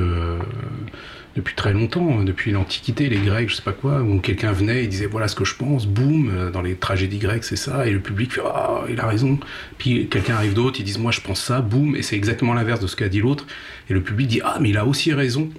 depuis 1.36 1.54
très 1.54 1.74
longtemps, 1.74 2.18
hein, 2.18 2.24
depuis 2.24 2.50
l'Antiquité, 2.50 3.10
les 3.10 3.18
Grecs, 3.18 3.50
je 3.50 3.56
sais 3.56 3.62
pas 3.62 3.72
quoi, 3.72 4.00
où 4.00 4.18
quelqu'un 4.20 4.52
venait 4.52 4.84
et 4.84 4.86
disait 4.86 5.06
voilà 5.06 5.28
ce 5.28 5.36
que 5.36 5.44
je 5.44 5.54
pense, 5.54 5.86
boum, 5.86 6.30
euh, 6.30 6.50
dans 6.50 6.62
les 6.62 6.74
tragédies 6.74 7.18
grecques 7.18 7.44
c'est 7.44 7.56
ça, 7.56 7.86
et 7.86 7.90
le 7.90 8.00
public 8.00 8.32
fait 8.32 8.40
ah 8.44 8.82
il 8.88 8.98
a 8.98 9.06
raison. 9.06 9.38
Puis 9.76 10.08
quelqu'un 10.08 10.34
arrive 10.34 10.54
d'autre, 10.54 10.80
ils 10.80 10.84
disent 10.84 10.98
moi 10.98 11.12
je 11.12 11.20
pense 11.20 11.42
ça, 11.42 11.60
boum, 11.60 11.94
et 11.94 12.02
c'est 12.02 12.16
exactement 12.16 12.54
l'inverse 12.54 12.80
de 12.80 12.86
ce 12.86 12.96
qu'a 12.96 13.10
dit 13.10 13.20
l'autre, 13.20 13.46
et 13.90 13.92
le 13.92 14.00
public 14.02 14.28
dit 14.28 14.40
ah 14.42 14.56
mais 14.60 14.70
il 14.70 14.78
a 14.78 14.86
aussi 14.86 15.12
raison. 15.12 15.50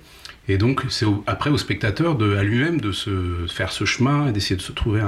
Et 0.49 0.57
donc 0.57 0.83
c'est 0.89 1.05
après 1.27 1.51
au 1.51 1.57
spectateur 1.57 2.15
de, 2.15 2.35
à 2.35 2.43
lui-même 2.43 2.81
de 2.81 2.91
se 2.91 3.45
faire 3.47 3.71
ce 3.71 3.85
chemin 3.85 4.27
et 4.27 4.31
d'essayer 4.31 4.55
de 4.55 4.61
se 4.61 4.71
trouver 4.71 5.01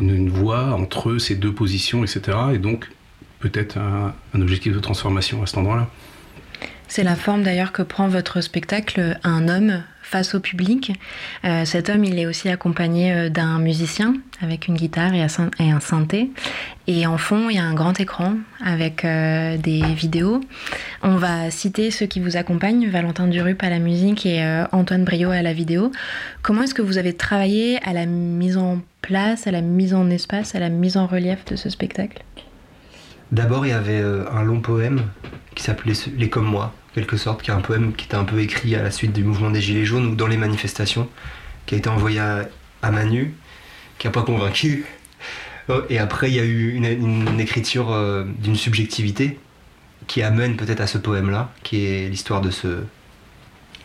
une, 0.00 0.30
voie 0.30 0.72
entre 0.74 1.18
ces 1.18 1.34
deux 1.34 1.52
positions, 1.52 2.04
etc. 2.04 2.38
Et 2.54 2.58
donc 2.58 2.88
peut-être 3.40 3.76
un 3.76 4.40
objectif 4.40 4.72
de 4.72 4.78
transformation 4.78 5.42
à 5.42 5.46
cet 5.46 5.58
endroit-là. 5.58 5.90
C'est 6.88 7.02
la 7.02 7.16
forme 7.16 7.42
d'ailleurs 7.42 7.72
que 7.72 7.82
prend 7.82 8.08
votre 8.08 8.40
spectacle 8.40 9.18
Un 9.24 9.48
homme 9.48 9.82
face 10.04 10.34
au 10.34 10.40
public. 10.40 10.92
Euh, 11.44 11.64
cet 11.64 11.88
homme, 11.88 12.04
il 12.04 12.18
est 12.18 12.26
aussi 12.26 12.48
accompagné 12.48 13.12
euh, 13.12 13.28
d'un 13.30 13.58
musicien 13.58 14.14
avec 14.40 14.68
une 14.68 14.74
guitare 14.74 15.14
et 15.14 15.22
un 15.22 15.80
synthé. 15.80 16.30
Et 16.86 17.06
en 17.06 17.18
fond, 17.18 17.48
il 17.48 17.56
y 17.56 17.58
a 17.58 17.64
un 17.64 17.74
grand 17.74 17.98
écran 17.98 18.34
avec 18.62 19.04
euh, 19.04 19.56
des 19.56 19.82
vidéos. 19.82 20.40
On 21.02 21.16
va 21.16 21.50
citer 21.50 21.90
ceux 21.90 22.06
qui 22.06 22.20
vous 22.20 22.36
accompagnent, 22.36 22.88
Valentin 22.88 23.26
Durup 23.26 23.62
à 23.62 23.70
la 23.70 23.78
musique 23.78 24.26
et 24.26 24.44
Antoine 24.72 25.04
Brio 25.04 25.30
à 25.30 25.42
la 25.42 25.52
vidéo. 25.52 25.90
Comment 26.42 26.62
est-ce 26.62 26.74
que 26.74 26.82
vous 26.82 26.98
avez 26.98 27.14
travaillé 27.14 27.80
à 27.82 27.92
la 27.92 28.06
mise 28.06 28.58
en 28.58 28.80
place, 29.00 29.46
à 29.46 29.50
la 29.50 29.62
mise 29.62 29.94
en 29.94 30.10
espace, 30.10 30.54
à 30.54 30.60
la 30.60 30.68
mise 30.68 30.96
en 30.96 31.06
relief 31.06 31.44
de 31.46 31.56
ce 31.56 31.70
spectacle? 31.70 32.22
D'abord, 33.32 33.66
il 33.66 33.70
y 33.70 33.72
avait 33.72 34.00
un 34.00 34.42
long 34.42 34.60
poème 34.60 35.02
qui 35.54 35.62
s'appelait 35.62 35.94
Les 36.16 36.28
comme 36.28 36.46
moi, 36.46 36.74
quelque 36.94 37.16
sorte, 37.16 37.42
qui 37.42 37.50
est 37.50 37.54
un 37.54 37.60
poème 37.60 37.92
qui 37.92 38.06
était 38.06 38.16
un 38.16 38.24
peu 38.24 38.40
écrit 38.40 38.74
à 38.74 38.82
la 38.82 38.90
suite 38.90 39.12
du 39.12 39.24
mouvement 39.24 39.50
des 39.50 39.60
Gilets 39.60 39.84
jaunes 39.84 40.06
ou 40.06 40.14
dans 40.14 40.26
les 40.26 40.36
manifestations, 40.36 41.08
qui 41.66 41.74
a 41.74 41.78
été 41.78 41.88
envoyé 41.88 42.20
à, 42.20 42.90
Manu, 42.90 43.34
qui 43.98 44.06
n'a 44.06 44.12
pas 44.12 44.22
convaincu. 44.22 44.84
Oh, 45.68 45.80
et 45.88 45.98
après, 45.98 46.30
il 46.30 46.34
y 46.34 46.40
a 46.40 46.44
eu 46.44 46.74
une, 46.74 47.40
écriture 47.40 47.90
euh, 47.90 48.24
d'une 48.38 48.56
subjectivité 48.56 49.38
qui 50.06 50.22
amène 50.22 50.56
peut-être 50.56 50.80
à 50.80 50.86
ce 50.86 50.98
poème-là, 50.98 51.50
qui 51.62 51.86
est 51.86 52.08
l'histoire 52.10 52.42
de 52.42 52.50
ce, 52.50 52.84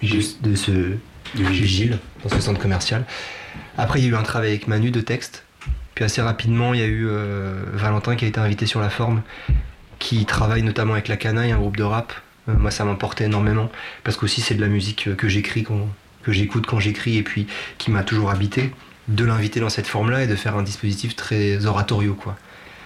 de 0.04 0.56
ce 0.56 0.98
vigile 1.36 2.00
dans 2.24 2.30
ce 2.30 2.42
centre 2.42 2.60
commercial. 2.60 3.06
Après, 3.78 4.00
il 4.00 4.06
y 4.06 4.08
a 4.08 4.12
eu 4.12 4.16
un 4.16 4.24
travail 4.24 4.50
avec 4.50 4.68
Manu 4.68 4.92
de 4.92 5.02
texte. 5.02 5.46
Puis 6.00 6.06
assez 6.06 6.22
rapidement, 6.22 6.74
il 6.74 6.80
y 6.80 6.84
a 6.84 6.86
eu 6.86 7.10
euh, 7.10 7.62
Valentin 7.74 8.16
qui 8.16 8.24
a 8.24 8.30
été 8.30 8.40
invité 8.40 8.66
sur 8.66 8.80
la 8.80 8.90
forme, 8.90 9.22
qui 10.00 10.26
travaille 10.26 10.64
notamment 10.64 10.94
avec 10.94 11.10
la 11.10 11.18
Canaille, 11.18 11.52
un 11.52 11.58
groupe 11.58 11.76
de 11.76 11.84
rap, 11.84 12.14
euh, 12.48 12.54
moi, 12.54 12.72
ça 12.72 12.86
m'importait 12.86 13.26
énormément 13.26 13.70
parce 14.06 14.16
qu'aussi 14.16 14.40
c'est 14.40 14.56
de 14.56 14.62
la 14.62 14.70
musique 14.70 15.10
euh, 15.10 15.16
que 15.16 15.28
j'écris, 15.28 15.66
que 16.24 16.32
j'écoute 16.32 16.68
quand 16.68 16.80
j'écris 16.80 17.18
et 17.18 17.24
puis 17.24 17.48
qui 17.80 17.92
m'a 17.92 18.04
toujours 18.04 18.32
habité. 18.32 18.72
De 19.10 19.26
l'inviter 19.26 19.60
dans 19.60 19.68
cette 19.68 19.88
forme-là 19.88 20.24
et 20.24 20.28
de 20.28 20.36
faire 20.38 20.56
un 20.56 20.64
dispositif 20.64 21.18
très 21.18 21.66
oratorio, 21.66 22.14
quoi. 22.14 22.38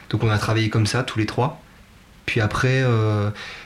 Donc 0.09 0.23
on 0.23 0.29
a 0.31 0.39
travaillé 0.39 0.69
comme 0.69 0.87
ça 0.87 1.03
tous 1.03 1.19
les 1.19 1.27
trois. 1.27 1.61
Puis 2.25 2.41
après, 2.41 2.81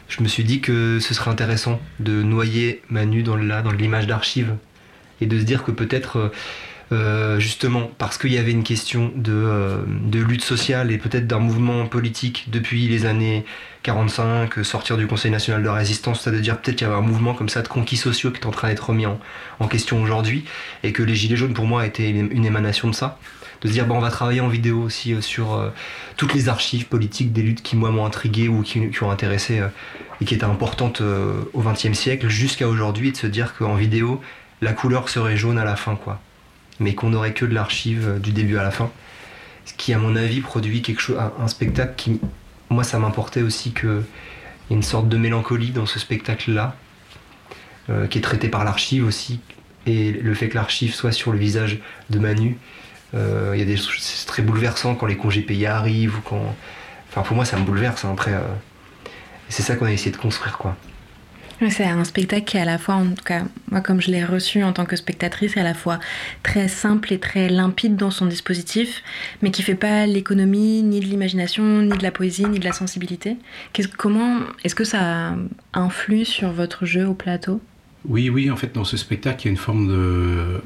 je 0.09 0.23
me 0.23 0.27
suis 0.27 0.43
dit 0.43 0.59
que 0.59 0.99
ce 0.99 1.13
serait 1.13 1.31
intéressant 1.31 1.79
de 1.99 2.21
noyer 2.21 2.81
Manu 2.89 3.23
dans 3.23 3.37
dans 3.37 3.71
l'image 3.71 4.07
d'archive 4.07 4.55
et 5.21 5.25
de 5.25 5.39
se 5.39 5.43
dire 5.43 5.63
que 5.63 5.71
peut-être 5.71 6.31
justement 7.37 7.91
parce 7.97 8.17
qu'il 8.17 8.31
y 8.31 8.37
avait 8.37 8.51
une 8.51 8.63
question 8.63 9.11
de, 9.15 9.79
de 9.87 10.19
lutte 10.19 10.43
sociale 10.43 10.91
et 10.91 10.97
peut-être 10.97 11.27
d'un 11.27 11.39
mouvement 11.39 11.85
politique 11.85 12.45
depuis 12.49 12.87
les 12.87 13.05
années 13.05 13.45
45, 13.87 14.65
sortir 14.65 14.97
du 14.97 15.07
Conseil 15.07 15.31
national 15.31 15.63
de 15.63 15.69
résistance, 15.69 16.21
c'est-à-dire 16.21 16.59
peut-être 16.59 16.75
qu'il 16.75 16.85
y 16.85 16.89
avait 16.89 16.99
un 16.99 17.05
mouvement 17.05 17.33
comme 17.33 17.47
ça 17.47 17.61
de 17.61 17.69
conquis 17.69 17.95
sociaux 17.95 18.31
qui 18.31 18.41
est 18.41 18.45
en 18.45 18.51
train 18.51 18.67
d'être 18.67 18.89
remis 18.89 19.05
en, 19.05 19.67
question 19.69 20.01
aujourd'hui, 20.03 20.43
et 20.83 20.91
que 20.91 21.03
les 21.03 21.15
Gilets 21.15 21.37
jaunes 21.37 21.53
pour 21.53 21.65
moi 21.65 21.85
étaient 21.85 22.09
une, 22.09 22.45
émanation 22.45 22.89
de 22.89 22.93
ça. 22.93 23.17
De 23.61 23.69
se 23.69 23.73
dire, 23.73 23.85
on 23.89 23.99
va 23.99 24.09
travailler 24.09 24.41
en 24.41 24.49
vidéo 24.49 24.81
aussi 24.81 25.13
euh, 25.13 25.21
sur 25.21 25.53
euh, 25.53 25.69
toutes 26.17 26.33
les 26.33 26.49
archives 26.49 26.87
politiques 26.87 27.31
des 27.31 27.41
luttes 27.41 27.63
qui 27.63 27.77
moi 27.77 27.89
m'ont 27.89 28.05
intrigué 28.05 28.49
ou 28.49 28.61
qui, 28.61 28.91
ont 29.01 29.09
intéressé 29.09 29.59
euh, 29.59 29.69
et 30.19 30.25
qui 30.25 30.35
étaient 30.35 30.43
importantes 30.43 31.01
au 31.53 31.61
XXe 31.61 31.93
siècle 31.93 32.27
jusqu'à 32.27 32.67
aujourd'hui, 32.67 33.13
de 33.13 33.17
se 33.17 33.27
dire 33.27 33.55
qu'en 33.57 33.75
vidéo, 33.75 34.21
la 34.61 34.73
couleur 34.73 35.07
serait 35.07 35.37
jaune 35.37 35.57
à 35.57 35.63
la 35.63 35.77
fin, 35.77 35.95
quoi. 35.95 36.19
Mais 36.79 36.93
qu'on 36.93 37.09
n'aurait 37.09 37.33
que 37.33 37.45
de 37.45 37.53
l'archive 37.53 38.19
du 38.21 38.31
début 38.31 38.57
à 38.57 38.63
la 38.63 38.71
fin. 38.71 38.91
Ce 39.65 39.73
qui, 39.73 39.93
à 39.93 39.97
mon 39.97 40.15
avis, 40.15 40.41
produit 40.41 40.81
quelque 40.81 41.01
chose, 41.01 41.17
un 41.17 41.47
spectacle 41.47 41.93
qui 41.97 42.19
moi, 42.69 42.83
ça 42.83 42.99
m'importait 42.99 43.41
aussi 43.41 43.71
qu'il 43.71 43.89
y 43.89 44.73
ait 44.73 44.75
une 44.75 44.83
sorte 44.83 45.07
de 45.07 45.17
mélancolie 45.17 45.71
dans 45.71 45.85
ce 45.85 45.99
spectacle-là, 45.99 46.75
euh, 47.89 48.07
qui 48.07 48.17
est 48.17 48.21
traité 48.21 48.49
par 48.49 48.63
l'archive 48.63 49.05
aussi. 49.05 49.39
Et 49.85 50.11
le 50.11 50.33
fait 50.33 50.49
que 50.49 50.55
l'archive 50.55 50.93
soit 50.93 51.13
sur 51.13 51.31
le 51.31 51.37
visage 51.37 51.79
de 52.09 52.19
Manu, 52.19 52.57
euh, 53.13 53.53
a 53.53 53.77
c'est 53.99 54.27
très 54.27 54.43
bouleversant 54.43 54.95
quand 54.95 55.05
les 55.05 55.15
congés 55.15 55.41
payés 55.41 55.67
arrivent 55.67 56.17
ou 56.17 56.21
quand. 56.21 56.55
Enfin, 57.09 57.21
pour 57.21 57.37
moi, 57.37 57.45
ça 57.45 57.57
me 57.57 57.63
bouleverse. 57.63 58.03
Hein, 58.03 58.11
après, 58.11 58.33
euh, 58.33 58.41
c'est 59.47 59.63
ça 59.63 59.77
qu'on 59.77 59.85
a 59.85 59.91
essayé 59.91 60.11
de 60.11 60.17
construire, 60.17 60.57
quoi. 60.57 60.75
C'est 61.71 61.85
un 61.85 62.03
spectacle 62.03 62.43
qui 62.43 62.57
est 62.57 62.61
à 62.61 62.65
la 62.65 62.77
fois, 62.77 62.95
en 62.95 63.09
tout 63.09 63.23
cas, 63.23 63.43
moi 63.71 63.81
comme 63.81 63.99
je 63.99 64.11
l'ai 64.11 64.23
reçu 64.23 64.63
en 64.63 64.73
tant 64.73 64.85
que 64.85 64.95
spectatrice, 64.95 65.57
est 65.57 65.61
à 65.61 65.63
la 65.63 65.73
fois 65.73 65.99
très 66.43 66.67
simple 66.67 67.11
et 67.13 67.19
très 67.19 67.49
limpide 67.49 67.95
dans 67.95 68.11
son 68.11 68.27
dispositif, 68.27 69.03
mais 69.41 69.49
qui 69.49 69.63
fait 69.63 69.75
pas 69.75 70.05
l'économie 70.05 70.83
ni 70.83 70.99
de 70.99 71.05
l'imagination, 71.05 71.81
ni 71.81 71.97
de 71.97 72.03
la 72.03 72.11
poésie, 72.11 72.45
ni 72.45 72.59
de 72.59 72.65
la 72.65 72.73
sensibilité. 72.73 73.37
comment 73.97 74.39
est-ce 74.63 74.75
que 74.75 74.83
ça 74.83 75.35
influe 75.73 76.25
sur 76.25 76.51
votre 76.51 76.85
jeu 76.85 77.07
au 77.07 77.15
plateau? 77.15 77.59
Oui, 78.07 78.29
oui, 78.29 78.51
en 78.51 78.55
fait, 78.55 78.73
dans 78.75 78.85
ce 78.85 78.95
spectacle, 78.95 79.41
il 79.41 79.45
y 79.45 79.47
a 79.49 79.51
une 79.51 79.57
forme 79.57 79.87
de, 79.87 80.61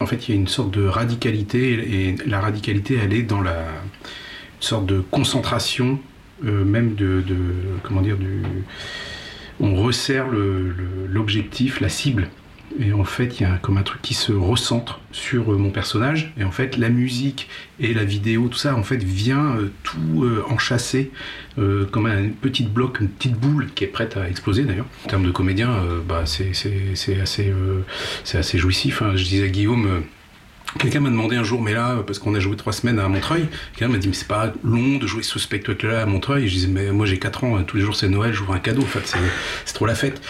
en 0.00 0.06
fait, 0.06 0.26
il 0.26 0.34
y 0.34 0.38
a 0.38 0.40
une 0.40 0.48
sorte 0.48 0.70
de 0.70 0.86
radicalité, 0.86 2.08
et 2.08 2.16
la 2.26 2.40
radicalité, 2.40 2.98
elle 3.02 3.12
est 3.12 3.22
dans 3.22 3.42
la 3.42 3.66
sorte 4.58 4.86
de 4.86 5.00
concentration, 5.00 6.00
euh, 6.46 6.64
même 6.64 6.94
de, 6.94 7.20
de, 7.20 7.36
comment 7.82 8.00
dire, 8.00 8.16
du 8.16 8.42
on 9.60 9.74
resserre 9.76 10.26
l'objectif, 11.08 11.80
la 11.80 11.88
cible. 11.88 12.28
Et 12.78 12.92
en 12.92 13.04
fait, 13.04 13.40
il 13.40 13.42
y 13.42 13.46
a 13.46 13.56
comme 13.56 13.78
un 13.78 13.82
truc 13.82 14.00
qui 14.00 14.14
se 14.14 14.32
recentre 14.32 15.00
sur 15.10 15.52
euh, 15.52 15.56
mon 15.56 15.70
personnage. 15.70 16.32
Et 16.38 16.44
en 16.44 16.52
fait, 16.52 16.76
la 16.76 16.88
musique 16.88 17.48
et 17.80 17.92
la 17.92 18.04
vidéo, 18.04 18.46
tout 18.48 18.58
ça, 18.58 18.76
en 18.76 18.84
fait, 18.84 19.02
vient 19.02 19.56
euh, 19.56 19.72
tout 19.82 20.24
euh, 20.24 20.44
enchasser 20.48 21.10
comme 21.90 22.06
un 22.06 22.30
petit 22.30 22.62
bloc, 22.62 23.00
une 23.00 23.08
petite 23.08 23.34
boule 23.34 23.68
qui 23.74 23.84
est 23.84 23.88
prête 23.88 24.16
à 24.16 24.26
exploser 24.26 24.62
d'ailleurs. 24.62 24.86
En 25.04 25.08
termes 25.08 25.26
de 25.26 25.30
comédien, 25.30 25.70
bah, 26.08 26.22
c'est 26.24 26.52
assez, 27.20 27.20
assez 27.20 28.58
jouissif. 28.58 29.02
Hein. 29.02 29.12
Je 29.14 29.24
disais 29.24 29.44
à 29.44 29.48
Guillaume 29.48 30.04
Quelqu'un 30.78 31.00
m'a 31.00 31.10
demandé 31.10 31.36
un 31.36 31.42
jour, 31.42 31.60
mais 31.60 31.74
là, 31.74 32.02
parce 32.06 32.18
qu'on 32.18 32.34
a 32.34 32.40
joué 32.40 32.56
trois 32.56 32.72
semaines 32.72 32.98
à 32.98 33.08
Montreuil, 33.08 33.48
quelqu'un 33.72 33.92
m'a 33.92 33.98
dit, 33.98 34.08
mais 34.08 34.14
c'est 34.14 34.28
pas 34.28 34.52
long 34.62 34.98
de 34.98 35.06
jouer 35.06 35.22
ce 35.22 35.38
spectacle-là 35.38 36.02
à 36.02 36.06
Montreuil. 36.06 36.44
Et 36.44 36.48
je 36.48 36.54
disais, 36.54 36.68
mais 36.68 36.92
moi 36.92 37.06
j'ai 37.06 37.18
4 37.18 37.44
ans, 37.44 37.62
tous 37.64 37.76
les 37.76 37.82
jours 37.82 37.96
c'est 37.96 38.08
Noël, 38.08 38.32
j'ouvre 38.32 38.52
un 38.52 38.60
cadeau, 38.60 38.82
en 38.82 38.86
fait, 38.86 39.14
c'est 39.64 39.72
trop 39.72 39.86
la 39.86 39.94
fête. 39.94 40.20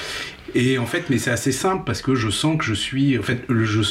Et 0.55 0.79
en 0.79 0.87
fait, 0.87 1.05
mais 1.11 1.19
c'est 1.19 1.31
assez 1.31 1.53
simple 1.53 1.85
parce 1.87 2.03
que 2.03 2.15
je 2.15 2.29
sens 2.29 2.59
que 2.59 2.65
je 2.65 2.75
suis, 2.75 3.19
en 3.19 3.23
fait, 3.23 3.47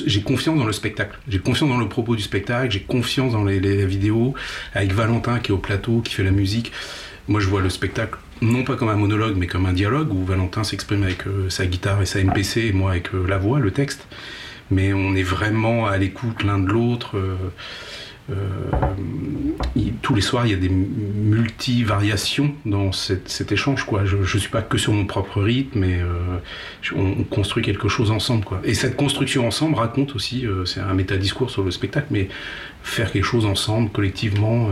j'ai 0.05 0.21
confiance 0.21 0.57
dans 0.57 0.65
le 0.65 0.73
spectacle. 0.73 1.17
J'ai 1.27 1.39
confiance 1.39 1.69
dans 1.69 1.77
le 1.77 1.87
propos 1.87 2.15
du 2.15 2.23
spectacle, 2.23 2.71
j'ai 2.71 2.81
confiance 2.81 3.31
dans 3.31 3.45
les, 3.45 3.85
vidéos, 3.85 4.33
avec 4.73 4.91
Valentin 4.91 5.39
qui 5.39 5.51
est 5.51 5.53
au 5.53 5.57
plateau, 5.57 6.01
qui 6.01 6.13
fait 6.13 6.23
la 6.23 6.31
musique. 6.31 6.71
Moi, 7.27 7.39
je 7.39 7.47
vois 7.47 7.61
le 7.61 7.69
spectacle 7.69 8.17
non 8.41 8.63
pas 8.63 8.75
comme 8.75 8.89
un 8.89 8.95
monologue, 8.95 9.35
mais 9.37 9.47
comme 9.47 9.65
un 9.65 9.73
dialogue 9.73 10.13
où 10.13 10.25
Valentin 10.25 10.63
s'exprime 10.63 11.03
avec 11.03 11.27
euh, 11.27 11.49
sa 11.49 11.65
guitare 11.65 12.01
et 12.01 12.05
sa 12.05 12.23
MPC 12.23 12.61
et 12.61 12.71
moi 12.71 12.91
avec 12.91 13.13
euh, 13.13 13.25
la 13.27 13.37
voix, 13.37 13.59
le 13.59 13.71
texte 13.71 14.07
mais 14.71 14.93
on 14.93 15.15
est 15.15 15.23
vraiment 15.23 15.87
à 15.87 15.97
l'écoute 15.97 16.43
l'un 16.43 16.59
de 16.59 16.67
l'autre. 16.67 17.17
Euh, 17.17 17.35
euh, 18.31 18.35
tous 20.03 20.13
les 20.13 20.21
soirs, 20.21 20.45
il 20.45 20.51
y 20.51 20.53
a 20.53 20.57
des 20.57 20.69
multivariations 20.69 22.53
dans 22.65 22.91
cet 22.91 23.51
échange. 23.51 23.85
Je 24.05 24.17
ne 24.17 24.25
suis 24.25 24.49
pas 24.49 24.61
que 24.61 24.77
sur 24.77 24.93
mon 24.93 25.05
propre 25.05 25.41
rythme, 25.41 25.79
mais 25.79 25.99
euh, 25.99 26.37
on, 26.95 27.23
construit 27.23 27.63
quelque 27.63 27.87
chose 27.87 28.11
ensemble. 28.11 28.45
Et 28.63 28.75
cette 28.75 28.95
construction 28.95 29.47
ensemble 29.47 29.75
raconte 29.75 30.15
aussi, 30.15 30.45
c'est 30.65 30.79
un 30.79 30.93
métadiscours 30.93 31.49
sur 31.49 31.63
le 31.63 31.71
spectacle, 31.71 32.07
mais 32.11 32.29
faire 32.83 33.11
quelque 33.11 33.25
chose 33.25 33.45
ensemble, 33.45 33.89
collectivement, 33.89 34.69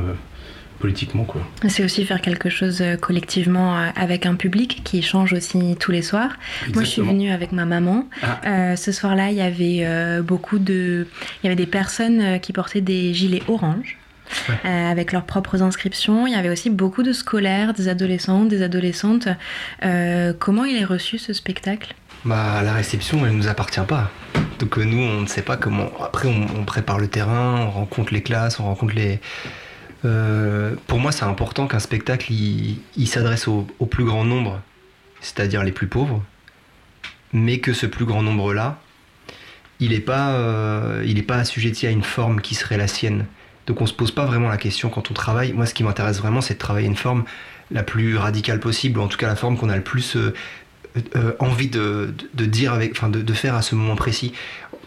politiquement. 0.78 1.24
quoi. 1.24 1.42
C'est 1.68 1.84
aussi 1.84 2.06
faire 2.06 2.22
quelque 2.22 2.50
chose 2.50 2.82
euh, 2.82 2.96
collectivement 2.96 3.78
euh, 3.78 3.90
avec 3.96 4.26
un 4.26 4.36
public 4.36 4.82
qui 4.84 5.02
change 5.02 5.34
aussi 5.34 5.76
tous 5.80 5.92
les 5.92 6.02
soirs. 6.02 6.32
Moi, 6.74 6.84
je 6.84 6.90
suis 6.90 7.02
venue 7.02 7.32
avec 7.32 7.52
ma 7.52 7.66
maman. 7.66 8.08
Ah. 8.22 8.40
Euh, 8.46 8.76
ce 8.76 8.92
soir-là, 8.92 9.30
il 9.32 9.38
y 9.38 9.42
avait 9.42 10.22
beaucoup 10.22 10.60
de... 10.60 11.08
Il 11.42 11.46
y 11.46 11.48
avait 11.48 11.56
des 11.56 11.66
personnes 11.66 12.40
qui 12.40 12.54
portaient 12.54 12.82
des 12.82 13.14
gilets 13.14 13.44
orange. 13.48 13.98
avec 14.64 15.14
leurs 15.14 15.24
propres 15.24 15.62
inscriptions. 15.62 16.28
Il 16.28 16.34
y 16.34 16.36
avait 16.36 16.50
aussi 16.50 16.70
beaucoup 16.70 17.02
de 17.02 17.14
scolaires, 17.14 17.74
des 17.74 17.88
adolescents, 17.88 18.44
des 18.44 18.62
adolescentes. 18.62 19.30
comment 20.40 20.66
il 20.66 20.76
est 20.76 20.86
reçu 20.86 21.18
ce 21.18 21.34
spectacle? 21.34 21.96
Bah, 22.26 22.62
La 22.62 22.74
réception, 22.74 23.26
elle 23.26 23.34
ne 23.34 23.38
nous 23.38 23.48
appartient 23.48 23.88
pas. 23.88 24.12
Donc 24.60 24.78
nous, 24.78 24.98
on 24.98 25.22
ne 25.22 25.28
sait 25.28 25.44
pas 25.44 25.56
comment... 25.56 25.90
Après, 26.04 26.28
on 26.28 26.64
prépare 26.66 27.00
le 27.00 27.08
terrain, 27.08 27.68
on 27.68 27.72
rencontre 27.72 28.14
les 28.14 28.22
classes, 28.22 28.60
on 28.60 28.66
rencontre 28.66 28.96
les, 28.96 29.20
euh, 30.06 30.76
pour 30.88 31.00
moi, 31.00 31.12
c'est 31.12 31.26
important 31.26 31.68
qu'un 31.68 31.80
spectacle 31.80 32.32
il, 32.32 33.08
s'adresse 33.08 33.48
au, 33.48 33.64
plus 33.90 34.06
grand 34.06 34.24
nombre, 34.24 34.62
c'est-à-dire 35.22 35.64
les 35.64 35.72
plus 35.72 35.88
pauvres, 35.88 36.24
mais 37.34 37.60
que 37.60 37.74
ce 37.74 37.86
plus 37.86 38.06
grand 38.06 38.22
nombre-là, 38.22 38.80
il 39.80 39.92
n'est 39.92 40.00
pas, 40.00 40.32
euh, 40.32 41.22
pas 41.28 41.38
assujetti 41.38 41.88
à 41.88 41.92
une 41.92 42.04
forme 42.04 42.42
qui 42.42 42.56
serait 42.56 42.78
la 42.78 42.88
sienne. 42.88 43.26
Donc 43.66 43.82
on 43.82 43.86
se 43.86 43.94
pose 43.94 44.12
pas 44.12 44.26
vraiment 44.26 44.50
la 44.50 44.58
question 44.58 44.90
quand 44.90 45.12
on 45.12 45.14
travaille. 45.14 45.54
Moi, 45.54 45.66
ce 45.66 45.74
qui 45.74 45.84
m'intéresse 45.84 46.20
vraiment, 46.20 46.42
c'est 46.42 46.54
de 46.54 46.60
travailler 46.60 46.88
une 46.88 46.96
forme 46.96 47.26
la 47.70 47.84
plus 47.84 48.18
radicale 48.18 48.60
possible, 48.60 49.00
ou 49.00 49.04
en 49.04 49.08
tout 49.08 49.18
cas 49.18 49.28
la 49.28 49.36
forme 49.36 49.58
qu'on 49.58 49.70
a 49.70 49.76
le 49.76 49.84
plus 49.84 50.16
euh, 51.16 51.34
envie 51.40 51.68
de, 51.68 52.14
dire 52.34 52.74
avec, 52.74 52.92
enfin 52.92 53.10
de, 53.10 53.34
faire 53.34 53.56
à 53.56 53.62
ce 53.62 53.76
moment 53.76 53.96
précis 53.96 54.34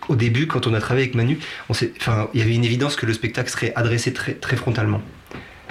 au 0.09 0.16
début, 0.16 0.46
quand 0.46 0.66
on 0.66 0.74
a 0.74 0.80
travaillé 0.80 1.05
avec 1.05 1.14
Manu, 1.14 1.38
on 1.68 1.74
il 1.74 2.40
y 2.40 2.42
avait 2.42 2.55
une 2.55 2.64
évidence 2.64 2.96
que 2.96 3.07
le 3.07 3.12
spectacle 3.12 3.51
serait 3.51 3.72
adressé 3.76 4.12
très, 4.12 4.34
très 4.34 4.57
frontalement. 4.57 5.03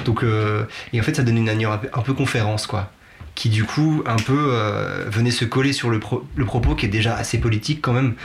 Donc, 0.05 0.23
euh, 0.23 0.63
et 0.93 0.99
en 0.99 1.03
fait, 1.03 1.15
ça 1.15 1.23
donne 1.23 1.38
une 1.38 1.49
allure 1.49 1.71
un 1.71 2.01
peu 2.01 2.13
conférence, 2.13 2.67
quoi. 2.67 2.91
qui 3.36 3.49
du 3.49 3.63
coup 3.63 4.03
un 4.05 4.17
peu 4.17 4.51
euh, 4.53 5.05
venait 5.09 5.32
se 5.32 5.45
coller 5.45 5.73
sur 5.73 5.89
le, 5.89 5.99
propos 5.99 6.75
qui 6.75 6.86
est 6.86 6.89
déjà 6.89 7.15
assez 7.15 7.38
politique 7.38 7.82
quand 7.82 7.93
même. 7.93 8.15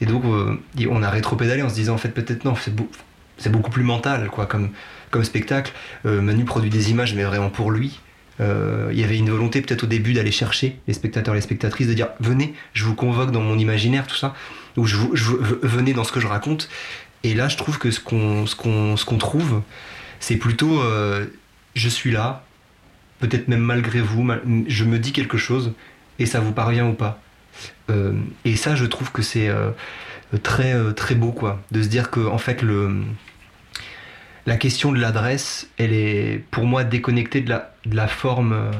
Et 0.00 0.06
donc 0.06 0.24
euh, 0.24 0.58
on 0.90 1.02
a 1.02 1.10
rétro-pédalé 1.10 1.62
en 1.62 1.68
se 1.68 1.74
disant 1.74 1.94
en 1.94 1.98
fait 1.98 2.08
peut-être 2.08 2.44
non, 2.44 2.54
c'est, 2.56 3.50
beaucoup 3.50 3.70
plus 3.70 3.84
mental 3.84 4.28
quoi 4.28 4.46
comme, 4.46 4.70
comme 5.10 5.24
spectacle. 5.24 5.72
Manu 6.04 6.44
produit 6.44 6.70
des 6.70 6.90
images 6.90 7.14
mais 7.14 7.24
vraiment 7.24 7.50
pour 7.50 7.70
lui. 7.70 8.00
Il 8.40 8.98
y 8.98 9.04
avait 9.04 9.16
une 9.16 9.30
volonté 9.30 9.62
peut-être 9.62 9.84
au 9.84 9.86
début 9.86 10.12
d'aller 10.12 10.32
chercher 10.32 10.78
les 10.88 10.94
spectateurs 10.94 11.34
les 11.34 11.40
spectatrices, 11.40 11.86
de 11.86 11.94
dire 11.94 12.08
venez, 12.18 12.54
je 12.72 12.84
vous 12.84 12.96
convoque 12.96 13.30
dans 13.30 13.42
mon 13.42 13.56
imaginaire, 13.56 14.08
tout 14.08 14.16
ça, 14.16 14.34
ou 14.76 14.86
je, 14.86 14.96
je 15.14 15.32
venez 15.62 15.92
dans 15.92 16.04
ce 16.04 16.12
que 16.12 16.20
je 16.20 16.26
raconte. 16.26 16.68
Et 17.22 17.34
là 17.34 17.48
je 17.48 17.56
trouve 17.56 17.78
que 17.78 17.90
ce 17.90 18.00
qu'on, 18.00 18.46
ce 18.46 18.56
qu'on, 18.56 18.96
ce 18.96 19.04
qu'on 19.04 19.18
trouve, 19.18 19.62
c'est 20.20 20.36
plutôt 20.36 20.82
je 21.74 21.88
suis 21.88 22.12
là, 22.12 22.44
peut-être 23.18 23.48
même 23.48 23.60
malgré 23.60 24.00
vous, 24.00 24.28
je 24.68 24.84
me 24.84 24.98
dis 24.98 25.12
quelque 25.12 25.38
chose 25.38 25.72
et 26.18 26.26
ça 26.26 26.40
vous 26.40 26.52
parvient 26.52 26.86
ou 26.86 26.94
pas. 26.94 27.20
Euh, 27.90 28.12
et 28.44 28.56
ça, 28.56 28.74
je 28.74 28.84
trouve 28.84 29.12
que 29.12 29.22
c'est 29.22 29.48
euh, 29.48 29.70
très 30.42 30.74
euh, 30.74 30.92
très 30.92 31.14
beau, 31.14 31.32
quoi, 31.32 31.62
de 31.70 31.82
se 31.82 31.88
dire 31.88 32.10
que 32.10 32.20
en 32.20 32.38
fait 32.38 32.62
le 32.62 33.02
la 34.46 34.56
question 34.56 34.92
de 34.92 35.00
l'adresse, 35.00 35.68
elle 35.78 35.92
est 35.92 36.44
pour 36.50 36.64
moi 36.66 36.84
déconnectée 36.84 37.40
de 37.40 37.48
la, 37.50 37.74
de 37.86 37.96
la 37.96 38.08
forme. 38.08 38.70